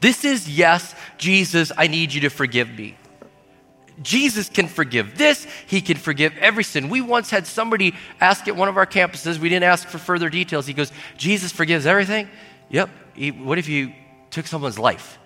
This 0.00 0.24
is 0.24 0.48
yes, 0.48 0.94
Jesus, 1.16 1.70
I 1.76 1.86
need 1.86 2.12
you 2.12 2.22
to 2.22 2.28
forgive 2.28 2.68
me. 2.76 2.96
Jesus 4.02 4.48
can 4.48 4.68
forgive 4.68 5.16
this, 5.16 5.46
he 5.66 5.80
can 5.80 5.96
forgive 5.96 6.36
every 6.38 6.64
sin. 6.64 6.88
We 6.88 7.00
once 7.00 7.30
had 7.30 7.46
somebody 7.46 7.94
ask 8.20 8.46
at 8.46 8.56
one 8.56 8.68
of 8.68 8.76
our 8.76 8.86
campuses, 8.86 9.38
we 9.38 9.48
didn't 9.48 9.64
ask 9.64 9.88
for 9.88 9.98
further 9.98 10.28
details. 10.28 10.66
He 10.66 10.74
goes, 10.74 10.92
Jesus 11.16 11.52
forgives 11.52 11.86
everything? 11.86 12.28
Yep. 12.68 12.90
He, 13.14 13.30
what 13.30 13.58
if 13.58 13.68
you 13.68 13.92
took 14.30 14.46
someone's 14.46 14.78
life? 14.78 15.18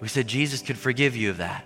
We 0.00 0.08
said, 0.08 0.26
Jesus 0.26 0.62
could 0.62 0.78
forgive 0.78 1.14
you 1.14 1.30
of 1.30 1.36
that. 1.38 1.64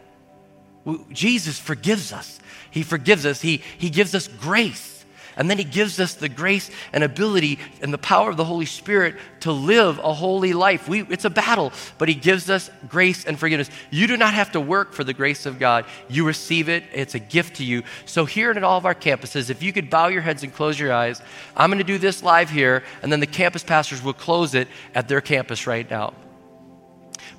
Jesus 1.11 1.59
forgives 1.59 2.13
us. 2.13 2.39
He 2.71 2.83
forgives 2.83 3.27
us. 3.27 3.41
He, 3.41 3.63
he 3.79 3.91
gives 3.91 4.15
us 4.15 4.29
grace. 4.29 4.96
And 5.37 5.51
then 5.51 5.59
He 5.59 5.65
gives 5.65 6.01
us 6.01 6.15
the 6.15 6.29
grace 6.29 6.71
and 6.93 7.05
ability 7.05 7.59
and 7.83 7.93
the 7.93 7.99
power 7.99 8.31
of 8.31 8.37
the 8.37 8.45
Holy 8.45 8.67
Spirit 8.67 9.17
to 9.41 9.53
live 9.53 9.99
a 9.99 10.15
holy 10.15 10.53
life. 10.53 10.89
We, 10.89 11.03
it's 11.03 11.25
a 11.25 11.31
battle, 11.31 11.73
but 11.99 12.09
He 12.09 12.15
gives 12.15 12.49
us 12.49 12.71
grace 12.89 13.25
and 13.25 13.39
forgiveness. 13.39 13.71
You 13.91 14.07
do 14.07 14.17
not 14.17 14.35
have 14.35 14.53
to 14.53 14.61
work 14.61 14.93
for 14.93 15.05
the 15.05 15.13
grace 15.13 15.45
of 15.45 15.59
God, 15.59 15.85
you 16.09 16.27
receive 16.27 16.69
it, 16.69 16.85
it's 16.93 17.15
a 17.15 17.19
gift 17.19 17.57
to 17.57 17.65
you. 17.65 17.83
So, 18.07 18.25
here 18.25 18.51
at 18.51 18.65
all 18.65 18.79
of 18.79 18.87
our 18.87 18.95
campuses, 18.95 19.51
if 19.51 19.63
you 19.63 19.73
could 19.73 19.91
bow 19.91 20.09
your 20.09 20.23
heads 20.23 20.43
and 20.43 20.55
close 20.55 20.79
your 20.79 20.93
eyes, 20.93 21.21
I'm 21.57 21.71
going 21.71 21.79
to 21.79 21.85
do 21.85 21.99
this 21.99 22.23
live 22.23 22.51
here, 22.51 22.83
and 23.03 23.13
then 23.13 23.21
the 23.21 23.27
campus 23.27 23.63
pastors 23.63 24.03
will 24.03 24.15
close 24.15 24.55
it 24.55 24.69
at 24.95 25.09
their 25.09 25.21
campus 25.21 25.67
right 25.67 25.89
now. 25.89 26.15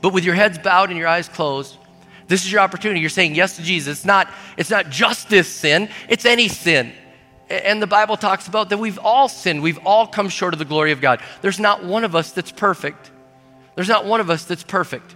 But 0.01 0.13
with 0.13 0.23
your 0.23 0.35
heads 0.35 0.57
bowed 0.59 0.89
and 0.89 0.97
your 0.97 1.07
eyes 1.07 1.27
closed, 1.27 1.77
this 2.27 2.45
is 2.45 2.51
your 2.51 2.61
opportunity. 2.61 2.99
You're 2.99 3.09
saying 3.09 3.35
yes 3.35 3.55
to 3.55 3.63
Jesus. 3.63 3.99
It's 3.99 4.05
not, 4.05 4.29
it's 4.57 4.69
not 4.69 4.89
just 4.89 5.29
this 5.29 5.47
sin, 5.47 5.89
it's 6.09 6.25
any 6.25 6.47
sin. 6.47 6.93
And 7.49 7.81
the 7.81 7.87
Bible 7.87 8.17
talks 8.17 8.47
about 8.47 8.69
that 8.69 8.77
we've 8.77 8.99
all 8.99 9.29
sinned. 9.29 9.61
We've 9.61 9.79
all 9.85 10.05
come 10.07 10.29
short 10.29 10.53
of 10.53 10.59
the 10.59 10.65
glory 10.65 10.91
of 10.91 10.99
God. 10.99 11.21
There's 11.41 11.59
not 11.59 11.83
one 11.83 12.03
of 12.03 12.15
us 12.15 12.31
that's 12.31 12.51
perfect. 12.51 13.11
There's 13.75 13.87
not 13.87 14.05
one 14.05 14.19
of 14.19 14.29
us 14.29 14.43
that's 14.43 14.63
perfect. 14.63 15.15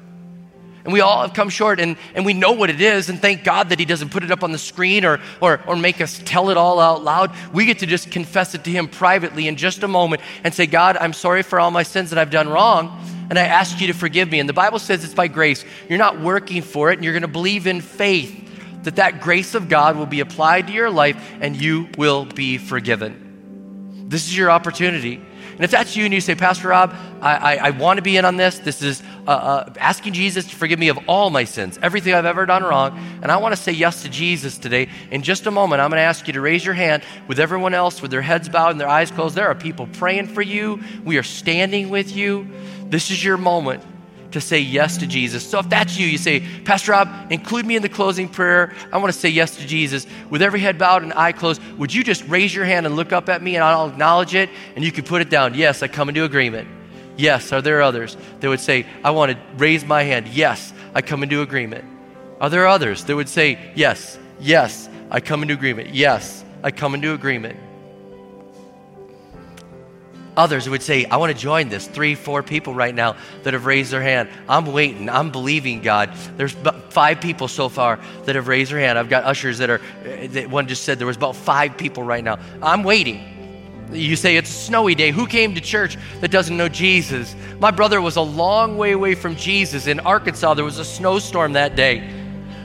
And 0.84 0.94
we 0.94 1.02
all 1.02 1.22
have 1.22 1.34
come 1.34 1.50
short, 1.50 1.80
and, 1.80 1.96
and 2.16 2.26
we 2.26 2.34
know 2.34 2.54
what 2.54 2.72
it 2.72 2.82
is, 2.82 3.10
and 3.10 3.22
thank 3.22 3.44
God 3.44 3.70
that 3.70 3.78
He 3.78 3.86
doesn't 3.86 4.10
put 4.10 4.24
it 4.24 4.32
up 4.32 4.44
on 4.44 4.52
the 4.52 4.58
screen 4.58 5.06
or, 5.06 5.20
or, 5.40 5.62
or 5.68 5.76
make 5.76 6.02
us 6.02 6.20
tell 6.26 6.50
it 6.50 6.58
all 6.58 6.80
out 6.80 7.04
loud. 7.04 7.32
We 7.54 7.66
get 7.66 7.80
to 7.80 7.86
just 7.86 8.10
confess 8.10 8.56
it 8.56 8.64
to 8.64 8.72
Him 8.72 8.88
privately 8.88 9.48
in 9.48 9.58
just 9.58 9.84
a 9.84 9.88
moment 9.88 10.24
and 10.44 10.54
say, 10.54 10.66
God, 10.66 10.98
I'm 10.98 11.14
sorry 11.14 11.44
for 11.44 11.60
all 11.60 11.70
my 11.70 11.84
sins 11.84 12.10
that 12.10 12.18
I've 12.18 12.32
done 12.32 12.50
wrong, 12.50 13.00
and 13.30 13.38
I 13.38 13.44
ask 13.44 13.80
you 13.80 13.88
to 13.88 13.94
forgive 13.94 14.32
me. 14.32 14.40
And 14.40 14.50
the 14.50 14.54
Bible 14.54 14.80
says 14.80 15.04
it's 15.04 15.14
by 15.14 15.28
grace. 15.28 15.64
You're 15.88 16.00
not 16.00 16.20
working 16.20 16.64
for 16.64 16.92
it, 16.92 16.96
and 16.96 17.04
you're 17.04 17.14
going 17.14 17.22
to 17.22 17.28
believe 17.28 17.68
in 17.68 17.82
faith 17.82 18.51
that 18.84 18.98
that 18.98 19.22
grace 19.22 19.56
of 19.56 19.70
God 19.70 19.98
will 19.98 20.06
be 20.06 20.20
applied 20.20 20.68
to 20.68 20.74
your 20.74 20.90
life 20.90 21.18
and 21.40 21.56
you 21.56 21.90
will 21.98 22.26
be 22.26 22.58
forgiven. 22.58 24.08
This 24.08 24.28
is 24.28 24.38
your 24.38 24.52
opportunity. 24.52 25.22
And 25.62 25.66
if 25.66 25.72
that's 25.72 25.96
you 25.96 26.06
and 26.06 26.14
you 26.14 26.22
say, 26.22 26.34
Pastor 26.34 26.70
Rob, 26.70 26.96
I, 27.22 27.36
I, 27.36 27.68
I 27.68 27.70
want 27.70 27.98
to 27.98 28.02
be 28.02 28.18
in 28.18 28.26
on 28.26 28.36
this, 28.36 28.58
this 28.60 28.82
is 28.82 29.04
uh, 29.28 29.32
uh, 29.32 29.74
asking 29.80 30.14
Jesus 30.14 30.48
to 30.48 30.56
forgive 30.56 30.80
me 30.80 30.88
of 30.88 30.98
all 31.08 31.30
my 31.30 31.44
sins, 31.44 31.78
everything 31.82 32.14
I've 32.14 32.26
ever 32.26 32.46
done 32.46 32.64
wrong, 32.64 32.98
and 33.22 33.32
I 33.32 33.38
want 33.38 33.56
to 33.56 33.62
say 33.62 33.72
yes 33.72 34.02
to 34.02 34.10
Jesus 34.10 34.58
today. 34.58 34.90
In 35.12 35.22
just 35.22 35.46
a 35.46 35.52
moment, 35.52 35.82
I'm 35.82 35.90
going 35.90 36.00
to 36.00 36.04
ask 36.04 36.26
you 36.26 36.34
to 36.34 36.42
raise 36.42 36.66
your 36.66 36.74
hand 36.74 37.04
with 37.28 37.40
everyone 37.40 37.74
else 37.74 38.02
with 38.02 38.10
their 38.12 38.24
heads 38.24 38.50
bowed 38.50 38.72
and 38.72 38.82
their 38.82 38.88
eyes 38.88 39.12
closed. 39.12 39.36
There 39.36 39.48
are 39.48 39.56
people 39.56 39.88
praying 39.94 40.28
for 40.28 40.42
you, 40.42 40.82
we 41.06 41.18
are 41.18 41.24
standing 41.24 41.90
with 41.90 42.16
you. 42.16 42.48
This 42.90 43.12
is 43.12 43.24
your 43.24 43.38
moment 43.38 43.84
to 44.32 44.42
say 44.42 44.60
yes 44.60 44.98
to 44.98 45.08
Jesus. 45.08 45.48
So 45.48 45.60
if 45.60 45.70
that's 45.70 45.98
you, 45.98 46.08
you 46.08 46.18
say, 46.18 46.42
Pastor 46.64 46.92
Rob, 46.92 47.32
include 47.32 47.66
me 47.66 47.76
in 47.76 47.82
the 47.82 47.90
closing 47.90 48.30
prayer. 48.30 48.74
I 48.92 48.98
want 48.98 49.14
to 49.14 49.20
say 49.20 49.30
yes 49.30 49.58
to 49.58 49.68
Jesus. 49.68 50.08
With 50.30 50.42
every 50.42 50.60
head 50.60 50.78
bowed 50.78 51.04
and 51.04 51.14
eye 51.14 51.32
closed, 51.32 51.62
would 51.78 51.94
you 51.94 52.04
just 52.04 52.28
raise 52.28 52.54
your 52.54 52.66
hand 52.66 52.86
and 52.86 52.96
look 52.96 53.12
up 53.12 53.30
at 53.30 53.42
me 53.42 53.56
and 53.56 53.64
I'll 53.64 53.90
acknowledge 53.90 54.36
it 54.36 54.50
and 54.76 54.84
you 54.84 54.92
can 54.92 55.04
put 55.04 55.22
it 55.22 55.30
down. 55.30 55.54
Yes, 55.54 55.84
I 55.84 55.88
come 55.88 56.10
into 56.10 56.24
agreement. 56.24 56.68
Yes, 57.18 57.52
are 57.52 57.62
there 57.62 57.82
others 57.82 58.18
that 58.40 58.50
would 58.50 58.60
say, 58.60 58.86
I 59.04 59.12
want 59.12 59.32
to 59.32 59.38
raise 59.58 59.86
my 59.86 60.04
hand? 60.04 60.28
Yes, 60.28 60.74
I 60.96 61.02
come 61.02 61.24
into 61.24 61.42
agreement. 61.42 61.86
Are 62.40 62.50
there 62.50 62.68
others 62.68 63.04
that 63.06 63.16
would 63.16 63.30
say, 63.30 63.72
Yes, 63.76 64.18
yes, 64.40 64.90
I 65.12 65.20
come 65.20 65.42
into 65.42 65.54
agreement. 65.54 65.94
Yes, 65.94 66.44
I 66.64 66.72
come 66.72 66.96
into 66.96 67.14
agreement. 67.14 67.60
Others 70.38 70.70
would 70.70 70.82
say, 70.82 71.06
I 71.06 71.18
want 71.18 71.34
to 71.34 71.38
join 71.38 71.68
this. 71.68 71.88
Three, 71.88 72.16
four 72.16 72.42
people 72.42 72.74
right 72.74 72.96
now 72.96 73.18
that 73.44 73.54
have 73.54 73.66
raised 73.66 73.92
their 73.92 74.02
hand. 74.02 74.30
I'm 74.48 74.66
waiting. 74.66 75.10
I'm 75.10 75.30
believing 75.30 75.82
God. 75.82 76.14
There's 76.38 76.54
five 76.90 77.20
people 77.20 77.50
so 77.50 77.68
far 77.68 78.00
that 78.26 78.36
have 78.36 78.48
raised 78.48 78.72
their 78.72 78.80
hand. 78.80 78.98
I've 78.98 79.10
got 79.10 79.26
ushers 79.26 79.58
that 79.58 79.70
are, 79.70 79.82
eh, 80.06 80.28
that 80.28 80.50
one 80.50 80.68
just 80.68 80.84
said 80.84 81.00
there 81.00 81.08
was 81.08 81.18
about 81.18 81.36
five 81.36 81.78
people 81.78 82.04
right 82.04 82.24
now. 82.24 82.40
I'm 82.62 82.84
waiting. 82.84 83.28
You 83.92 84.16
say 84.16 84.38
it's 84.38 84.50
a 84.50 84.54
snowy 84.54 84.96
day. 84.96 85.12
Who 85.12 85.28
came 85.28 85.54
to 85.56 85.60
church 85.60 85.98
that 86.22 86.32
doesn't 86.32 86.56
know 86.56 86.70
Jesus? 86.70 87.36
My 87.60 87.72
brother 87.72 88.02
was 88.02 88.16
a 88.16 88.22
long 88.22 88.78
way 88.78 88.94
away 88.94 89.16
from 89.16 89.36
Jesus 89.36 89.88
in 89.88 90.00
Arkansas. 90.00 90.54
There 90.54 90.64
was 90.64 90.80
a 90.80 90.86
snowstorm 90.86 91.54
that 91.54 91.76
day. 91.76 92.21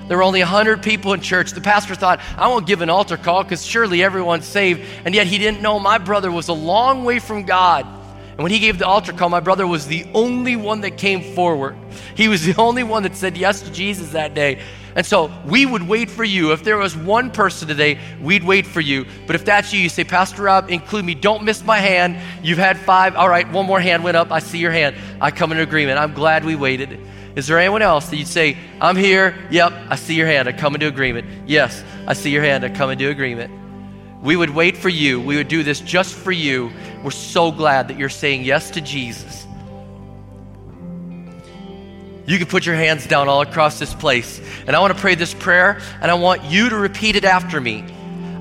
There 0.09 0.17
were 0.17 0.23
only 0.23 0.41
100 0.41 0.83
people 0.83 1.13
in 1.13 1.21
church. 1.21 1.53
The 1.53 1.61
pastor 1.61 1.95
thought, 1.95 2.21
I 2.37 2.49
won't 2.49 2.67
give 2.67 2.81
an 2.81 2.91
altar 2.91 3.17
call 3.17 3.43
because 3.43 3.65
surely 3.65 4.03
everyone's 4.03 4.47
saved. 4.47 4.83
And 5.05 5.15
yet 5.15 5.27
he 5.27 5.39
didn't 5.39 5.63
know 5.63 5.79
my 5.81 5.99
brother 5.99 6.31
was 6.31 6.49
a 6.49 6.53
long 6.53 7.05
way 7.05 7.19
from 7.19 7.45
God. 7.45 7.85
And 7.85 8.43
when 8.43 8.53
he 8.53 8.59
gave 8.59 8.79
the 8.79 8.87
altar 8.87 9.13
call, 9.13 9.31
my 9.31 9.41
brother 9.41 9.67
was 9.67 9.87
the 9.87 10.07
only 10.13 10.57
one 10.57 10.83
that 10.83 10.99
came 10.99 11.35
forward. 11.35 11.77
He 12.15 12.29
was 12.29 12.45
the 12.45 12.55
only 12.61 12.83
one 12.83 13.03
that 13.05 13.17
said 13.17 13.37
yes 13.37 13.63
to 13.63 13.73
Jesus 13.73 14.11
that 14.11 14.35
day. 14.35 14.63
And 14.95 15.05
so 15.05 15.31
we 15.45 15.67
would 15.67 15.83
wait 15.83 16.11
for 16.11 16.25
you. 16.25 16.53
If 16.53 16.63
there 16.63 16.79
was 16.79 16.97
one 16.97 17.31
person 17.31 17.67
today, 17.67 17.99
we'd 18.21 18.45
wait 18.45 18.67
for 18.67 18.81
you. 18.81 19.07
But 19.27 19.37
if 19.37 19.45
that's 19.45 19.73
you, 19.73 19.81
you 19.81 19.89
say, 19.89 20.05
Pastor 20.05 20.43
Rob, 20.43 20.71
include 20.71 21.05
me. 21.05 21.15
Don't 21.15 21.45
miss 21.45 21.65
my 21.65 21.79
hand. 21.79 22.19
You've 22.43 22.59
had 22.59 22.79
five. 22.79 23.17
All 23.17 23.29
right, 23.29 23.51
one 23.51 23.67
more 23.67 23.81
hand 23.81 24.05
went 24.05 24.17
up. 24.17 24.31
I 24.31 24.39
see 24.39 24.59
your 24.59 24.71
hand. 24.71 24.97
I 25.21 25.31
come 25.31 25.53
in 25.53 25.59
agreement. 25.59 25.99
I'm 25.99 26.15
glad 26.15 26.45
we 26.45 26.57
waited. 26.57 26.99
Is 27.37 27.47
there 27.47 27.59
anyone 27.59 27.83
else 27.83 28.09
that 28.09 28.17
you'd 28.17 28.27
say, 28.27 28.57
I'm 28.81 28.97
here? 28.97 29.37
Yep, 29.51 29.73
I 29.91 29.97
see 29.97 30.15
your 30.15 30.27
hand. 30.27 30.49
I 30.49 30.53
come 30.53 30.75
into 30.75 30.89
agreement. 30.89 31.27
Yes, 31.47 31.85
I 32.07 32.15
see 32.15 32.31
your 32.31 32.43
hand. 32.43 32.65
I 32.65 32.71
come 32.71 32.91
into 32.91 33.11
agreement. 33.11 33.53
we 34.23 34.37
would 34.37 34.51
wait 34.51 34.77
for 34.77 34.89
you. 34.89 35.21
We 35.21 35.37
would 35.37 35.49
do 35.49 35.63
this 35.63 35.81
just 35.81 36.15
for 36.15 36.33
you. 36.33 36.73
We're 37.05 37.11
so 37.13 37.53
glad 37.53 37.89
that 37.89 37.99
you're 37.99 38.09
saying 38.09 38.43
yes 38.43 38.71
to 38.73 38.81
Jesus. 38.81 39.47
You 42.27 42.39
can 42.39 42.49
put 42.49 42.67
your 42.67 42.75
hands 42.75 43.07
down 43.07 43.29
all 43.29 43.43
across 43.43 43.79
this 43.79 43.95
place. 43.95 44.41
And 44.67 44.75
I 44.75 44.81
want 44.81 44.95
to 44.95 45.01
pray 45.01 45.15
this 45.15 45.33
prayer, 45.33 45.81
and 46.01 46.11
I 46.11 46.15
want 46.15 46.43
you 46.45 46.69
to 46.71 46.77
repeat 46.77 47.15
it 47.15 47.25
after 47.25 47.61
me. 47.61 47.85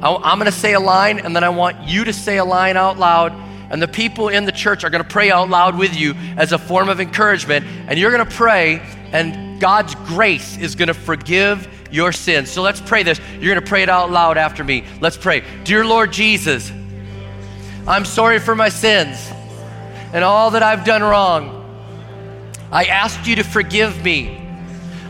I'm 0.02 0.40
going 0.40 0.46
to 0.46 0.52
say 0.52 0.74
a 0.74 0.80
line, 0.80 1.20
and 1.20 1.36
then 1.36 1.44
I 1.44 1.50
want 1.50 1.88
you 1.88 2.04
to 2.06 2.14
say 2.14 2.38
a 2.38 2.46
line 2.46 2.78
out 2.78 2.98
loud. 2.98 3.32
And 3.70 3.82
the 3.82 3.88
people 3.88 4.30
in 4.30 4.46
the 4.46 4.52
church 4.52 4.84
are 4.84 4.90
going 4.90 5.04
to 5.04 5.10
pray 5.10 5.32
out 5.32 5.50
loud 5.50 5.78
with 5.78 5.96
you 5.96 6.14
as 6.38 6.52
a 6.52 6.58
form 6.58 6.90
of 6.90 7.00
encouragement. 7.00 7.66
And 7.88 8.00
you're 8.00 8.12
going 8.12 8.26
to 8.26 8.36
pray, 8.36 8.82
and 9.12 9.60
God's 9.60 9.96
grace 9.96 10.58
is 10.58 10.76
going 10.76 10.88
to 10.88 10.94
forgive 10.94 11.68
your 11.92 12.12
sins. 12.12 12.52
So 12.52 12.62
let's 12.62 12.82
pray 12.82 13.04
this. 13.04 13.20
You're 13.34 13.54
going 13.54 13.64
to 13.64 13.68
pray 13.68 13.84
it 13.84 13.90
out 13.90 14.12
loud 14.12 14.38
after 14.38 14.64
me. 14.64 14.84
Let's 15.02 15.18
pray. 15.18 15.44
Dear 15.64 15.86
Lord 15.86 16.12
Jesus, 16.12 16.72
I'm 17.88 18.06
sorry 18.06 18.40
for 18.40 18.56
my 18.56 18.70
sins 18.70 19.32
and 20.14 20.24
all 20.24 20.52
that 20.52 20.64
I've 20.64 20.86
done 20.86 21.02
wrong. 21.02 21.62
I 22.72 22.86
ask 22.86 23.26
you 23.28 23.38
to 23.38 23.44
forgive 23.44 24.04
me. 24.04 24.42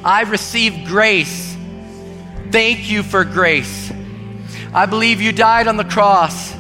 I 0.04 0.22
receive 0.24 0.88
grace. 0.88 1.56
Thank 2.52 2.90
you 2.90 3.02
for 3.02 3.26
grace. 3.26 3.92
I 4.74 4.86
believe 4.86 5.22
you 5.22 5.32
died 5.32 5.68
on 5.68 5.78
the 5.78 5.84
cross 5.84 6.54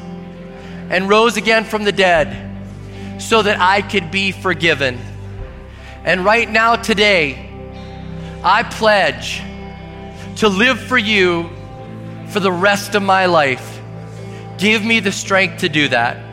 and 0.89 1.09
rose 1.09 1.37
again 1.37 1.63
from 1.63 1.83
the 1.83 1.91
dead 1.91 3.21
so 3.21 3.41
that 3.41 3.59
I 3.59 3.81
could 3.81 4.11
be 4.11 4.31
forgiven. 4.31 4.99
And 6.03 6.23
right 6.23 6.49
now, 6.49 6.75
today, 6.75 7.49
I 8.43 8.63
pledge 8.63 9.41
to 10.37 10.49
live 10.49 10.79
for 10.79 10.97
you 10.97 11.49
for 12.29 12.39
the 12.39 12.51
rest 12.51 12.95
of 12.95 13.01
my 13.01 13.25
life. 13.25 13.79
Give 14.57 14.83
me 14.83 14.99
the 14.99 15.11
strength 15.11 15.61
to 15.61 15.69
do 15.69 15.87
that. 15.89 16.24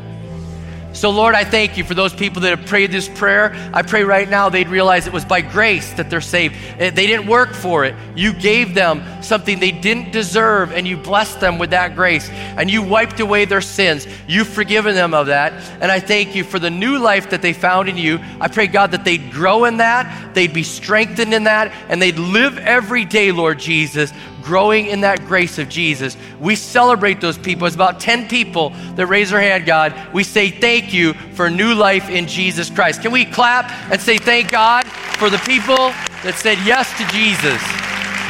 So, 0.92 1.08
Lord, 1.08 1.34
I 1.34 1.44
thank 1.44 1.78
you 1.78 1.84
for 1.84 1.94
those 1.94 2.12
people 2.12 2.42
that 2.42 2.58
have 2.58 2.68
prayed 2.68 2.92
this 2.92 3.08
prayer. 3.08 3.54
I 3.72 3.80
pray 3.80 4.04
right 4.04 4.28
now 4.28 4.50
they'd 4.50 4.68
realize 4.68 5.06
it 5.06 5.12
was 5.12 5.24
by 5.24 5.40
grace 5.40 5.90
that 5.94 6.10
they're 6.10 6.20
saved. 6.20 6.54
Eh, 6.78 6.90
they 6.90 7.06
didn't 7.06 7.26
work 7.26 7.54
for 7.54 7.86
it. 7.86 7.94
You 8.14 8.34
gave 8.34 8.74
them 8.74 9.02
something 9.22 9.58
they 9.58 9.70
didn't 9.70 10.12
deserve, 10.12 10.70
and 10.70 10.86
you 10.86 10.98
blessed 10.98 11.40
them 11.40 11.58
with 11.58 11.70
that 11.70 11.96
grace. 11.96 12.28
And 12.30 12.70
you 12.70 12.82
wiped 12.82 13.20
away 13.20 13.46
their 13.46 13.62
sins. 13.62 14.06
You've 14.28 14.48
forgiven 14.48 14.94
them 14.94 15.14
of 15.14 15.28
that. 15.28 15.54
And 15.80 15.90
I 15.90 15.98
thank 15.98 16.34
you 16.34 16.44
for 16.44 16.58
the 16.58 16.70
new 16.70 16.98
life 16.98 17.30
that 17.30 17.40
they 17.40 17.54
found 17.54 17.88
in 17.88 17.96
you. 17.96 18.20
I 18.38 18.48
pray, 18.48 18.66
God, 18.66 18.90
that 18.90 19.04
they'd 19.04 19.32
grow 19.32 19.64
in 19.64 19.78
that, 19.78 20.34
they'd 20.34 20.52
be 20.52 20.62
strengthened 20.62 21.32
in 21.32 21.44
that, 21.44 21.72
and 21.88 22.02
they'd 22.02 22.18
live 22.18 22.58
every 22.58 23.06
day, 23.06 23.32
Lord 23.32 23.58
Jesus, 23.58 24.12
growing 24.42 24.86
in 24.86 25.00
that 25.02 25.26
grace 25.26 25.58
of 25.58 25.68
Jesus. 25.68 26.16
We 26.40 26.56
celebrate 26.56 27.20
those 27.20 27.38
people. 27.38 27.66
It's 27.66 27.76
about 27.76 28.00
10 28.00 28.28
people 28.28 28.70
that 28.96 29.06
raise 29.06 29.30
their 29.30 29.40
hand, 29.40 29.66
God. 29.66 29.94
We 30.12 30.24
say 30.24 30.50
thank 30.50 30.92
you 30.92 31.14
for 31.34 31.48
new 31.50 31.74
life 31.74 32.10
in 32.10 32.26
Jesus 32.26 32.70
Christ. 32.70 33.02
Can 33.02 33.12
we 33.12 33.24
clap 33.24 33.70
and 33.90 34.00
say 34.00 34.18
thank 34.18 34.50
God 34.50 34.86
for 34.86 35.30
the 35.30 35.38
people 35.38 35.92
that 36.22 36.34
said 36.36 36.58
yes 36.64 36.90
to 36.98 37.06
Jesus? 37.06 37.62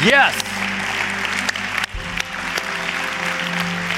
Yes. 0.04 0.34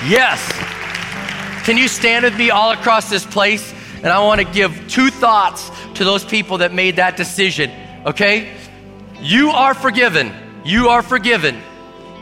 Yes. 0.09 1.65
Can 1.65 1.79
you 1.79 1.89
stand 1.89 2.25
with 2.25 2.37
me 2.37 2.51
all 2.51 2.73
across 2.73 3.09
this 3.09 3.25
place? 3.25 3.73
And 3.97 4.09
I 4.09 4.23
want 4.23 4.39
to 4.39 4.47
give 4.47 4.87
two 4.87 5.09
thoughts 5.09 5.71
to 5.95 6.05
those 6.05 6.25
people 6.25 6.59
that 6.59 6.75
made 6.75 6.97
that 6.97 7.17
decision, 7.17 7.71
okay? 8.05 8.53
You 9.21 9.49
are 9.49 9.73
forgiven. 9.73 10.31
You 10.63 10.91
are 10.91 11.01
forgiven. 11.01 11.59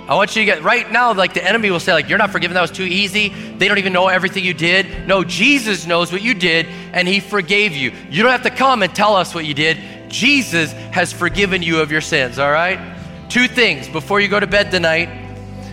I 0.09 0.15
want 0.15 0.35
you 0.35 0.43
to 0.43 0.47
get 0.47 0.63
right 0.63 0.91
now, 0.91 1.15
like 1.15 1.33
the 1.33 1.47
enemy 1.47 1.71
will 1.71 1.81
say, 1.81 1.93
like, 1.93 2.09
you're 2.09 2.19
not 2.19 2.31
forgiven, 2.31 2.55
that 2.55 2.61
was 2.61 2.73
too 2.73 2.83
easy. 2.85 3.29
They 3.29 3.69
don't 3.69 3.79
even 3.79 3.93
know 3.93 4.09
everything 4.09 4.45
you 4.45 4.53
did. 4.53 5.07
No, 5.07 5.23
Jesus 5.23 5.87
knows 5.87 6.11
what 6.11 6.23
you 6.23 6.35
did, 6.35 6.67
and 6.93 7.07
he 7.07 7.21
forgave 7.21 7.73
you. 7.73 7.93
You 8.11 8.23
don't 8.23 8.33
have 8.33 8.43
to 8.43 8.51
come 8.51 8.83
and 8.83 8.95
tell 8.95 9.15
us 9.15 9.35
what 9.35 9.45
you 9.45 9.55
did. 9.55 9.79
Jesus 10.09 10.73
has 10.93 11.13
forgiven 11.13 11.63
you 11.63 11.81
of 11.81 11.93
your 11.93 12.01
sins, 12.01 12.39
all 12.39 12.51
right? 12.51 12.79
Two 13.29 13.47
things 13.47 13.89
before 13.89 14.21
you 14.21 14.29
go 14.29 14.41
to 14.41 14.47
bed 14.47 14.71
tonight. 14.71 15.07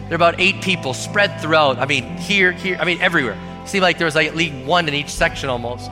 There 0.04 0.14
are 0.14 0.16
about 0.16 0.40
eight 0.40 0.62
people 0.62 0.94
spread 0.94 1.42
throughout. 1.42 1.78
I 1.78 1.86
mean, 1.86 2.18
here, 2.18 2.52
here, 2.52 2.78
I 2.80 2.86
mean, 2.86 3.02
everywhere. 3.02 3.38
It 3.64 3.68
Seemed 3.68 3.82
like 3.84 3.98
there 3.98 4.06
was 4.06 4.16
like 4.16 4.28
at 4.28 4.36
least 4.36 4.66
one 4.66 4.88
in 4.88 4.94
each 4.94 5.10
section 5.10 5.50
almost. 5.50 5.92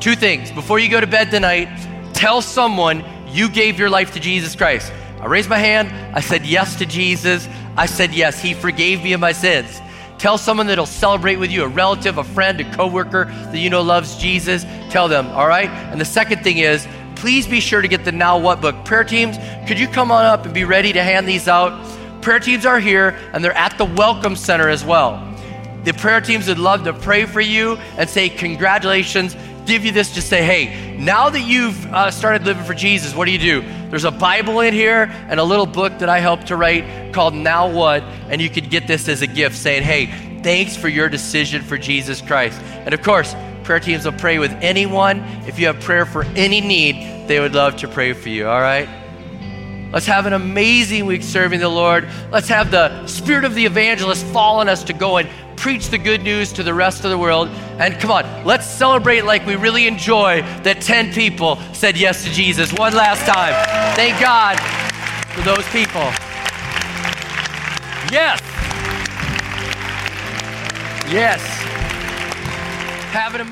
Two 0.00 0.16
things 0.16 0.50
before 0.50 0.78
you 0.78 0.88
go 0.88 1.00
to 1.00 1.06
bed 1.06 1.30
tonight, 1.30 1.68
tell 2.12 2.42
someone 2.42 3.04
you 3.28 3.48
gave 3.48 3.78
your 3.78 3.88
life 3.88 4.12
to 4.14 4.20
Jesus 4.20 4.54
Christ. 4.56 4.92
I 5.20 5.26
raised 5.26 5.50
my 5.50 5.58
hand. 5.58 5.88
I 6.16 6.20
said 6.20 6.46
yes 6.46 6.76
to 6.76 6.86
Jesus. 6.86 7.46
I 7.76 7.86
said 7.86 8.14
yes. 8.14 8.40
He 8.40 8.54
forgave 8.54 9.02
me 9.02 9.12
of 9.12 9.20
my 9.20 9.32
sins. 9.32 9.80
Tell 10.18 10.38
someone 10.38 10.66
that'll 10.66 10.86
celebrate 10.86 11.36
with 11.36 11.50
you, 11.50 11.64
a 11.64 11.68
relative, 11.68 12.18
a 12.18 12.24
friend, 12.24 12.60
a 12.60 12.74
coworker 12.74 13.24
that 13.24 13.58
you 13.58 13.70
know 13.70 13.82
loves 13.82 14.16
Jesus. 14.16 14.64
Tell 14.90 15.08
them, 15.08 15.28
all 15.28 15.48
right? 15.48 15.68
And 15.68 16.00
the 16.00 16.04
second 16.04 16.42
thing 16.42 16.58
is, 16.58 16.86
please 17.16 17.46
be 17.46 17.60
sure 17.60 17.80
to 17.80 17.88
get 17.88 18.04
the 18.04 18.12
Now 18.12 18.38
What 18.38 18.60
book. 18.60 18.84
Prayer 18.84 19.04
teams, 19.04 19.38
could 19.66 19.78
you 19.78 19.88
come 19.88 20.10
on 20.10 20.24
up 20.24 20.44
and 20.44 20.54
be 20.54 20.64
ready 20.64 20.92
to 20.92 21.02
hand 21.02 21.26
these 21.26 21.48
out? 21.48 21.72
Prayer 22.22 22.38
teams 22.38 22.66
are 22.66 22.78
here 22.80 23.18
and 23.32 23.42
they're 23.42 23.56
at 23.56 23.76
the 23.78 23.84
Welcome 23.84 24.36
Center 24.36 24.68
as 24.68 24.84
well. 24.84 25.26
The 25.84 25.94
prayer 25.94 26.20
teams 26.20 26.48
would 26.48 26.58
love 26.58 26.84
to 26.84 26.92
pray 26.92 27.24
for 27.24 27.40
you 27.40 27.76
and 27.96 28.08
say, 28.08 28.28
Congratulations 28.28 29.34
give 29.66 29.84
you 29.84 29.92
this 29.92 30.14
to 30.14 30.22
say, 30.22 30.42
hey, 30.42 30.96
now 30.98 31.30
that 31.30 31.40
you've 31.40 31.86
uh, 31.86 32.10
started 32.10 32.44
living 32.44 32.64
for 32.64 32.74
Jesus, 32.74 33.14
what 33.14 33.26
do 33.26 33.32
you 33.32 33.38
do? 33.38 33.60
There's 33.90 34.04
a 34.04 34.10
Bible 34.10 34.60
in 34.60 34.74
here 34.74 35.10
and 35.28 35.40
a 35.40 35.44
little 35.44 35.66
book 35.66 35.98
that 35.98 36.08
I 36.08 36.20
helped 36.20 36.48
to 36.48 36.56
write 36.56 37.12
called 37.12 37.34
Now 37.34 37.70
What, 37.70 38.02
and 38.02 38.40
you 38.40 38.50
could 38.50 38.70
get 38.70 38.86
this 38.86 39.08
as 39.08 39.22
a 39.22 39.26
gift 39.26 39.56
saying, 39.56 39.82
hey, 39.82 40.06
thanks 40.42 40.76
for 40.76 40.88
your 40.88 41.08
decision 41.08 41.62
for 41.62 41.76
Jesus 41.76 42.20
Christ. 42.20 42.60
And 42.62 42.94
of 42.94 43.02
course, 43.02 43.34
prayer 43.64 43.80
teams 43.80 44.04
will 44.04 44.12
pray 44.12 44.38
with 44.38 44.52
anyone. 44.60 45.20
If 45.46 45.58
you 45.58 45.66
have 45.66 45.80
prayer 45.80 46.06
for 46.06 46.24
any 46.24 46.60
need, 46.60 47.28
they 47.28 47.40
would 47.40 47.54
love 47.54 47.76
to 47.76 47.88
pray 47.88 48.12
for 48.12 48.28
you, 48.28 48.48
all 48.48 48.60
right? 48.60 48.88
Let's 49.92 50.06
have 50.06 50.26
an 50.26 50.34
amazing 50.34 51.06
week 51.06 51.24
serving 51.24 51.58
the 51.58 51.68
Lord. 51.68 52.08
Let's 52.30 52.48
have 52.48 52.70
the 52.70 53.06
spirit 53.08 53.44
of 53.44 53.56
the 53.56 53.66
evangelist 53.66 54.24
fall 54.26 54.60
on 54.60 54.68
us 54.68 54.84
to 54.84 54.92
go 54.92 55.16
and 55.16 55.28
preach 55.60 55.88
the 55.88 55.98
good 55.98 56.22
news 56.22 56.52
to 56.54 56.62
the 56.62 56.72
rest 56.72 57.04
of 57.04 57.10
the 57.10 57.18
world. 57.18 57.46
And 57.78 57.94
come 58.00 58.10
on, 58.10 58.24
let's 58.46 58.66
celebrate 58.66 59.26
like 59.26 59.44
we 59.44 59.56
really 59.56 59.86
enjoy 59.86 60.40
that 60.62 60.80
10 60.80 61.12
people 61.12 61.56
said 61.74 61.98
yes 61.98 62.24
to 62.24 62.30
Jesus 62.30 62.72
one 62.72 62.94
last 62.94 63.26
time. 63.26 63.52
Thank 63.94 64.18
God 64.18 64.58
for 65.34 65.42
those 65.42 65.66
people. 65.68 66.08
Yes. 68.10 68.40
Yes. 71.12 71.42
Have 73.12 73.34
an 73.34 73.42
amazing 73.42 73.50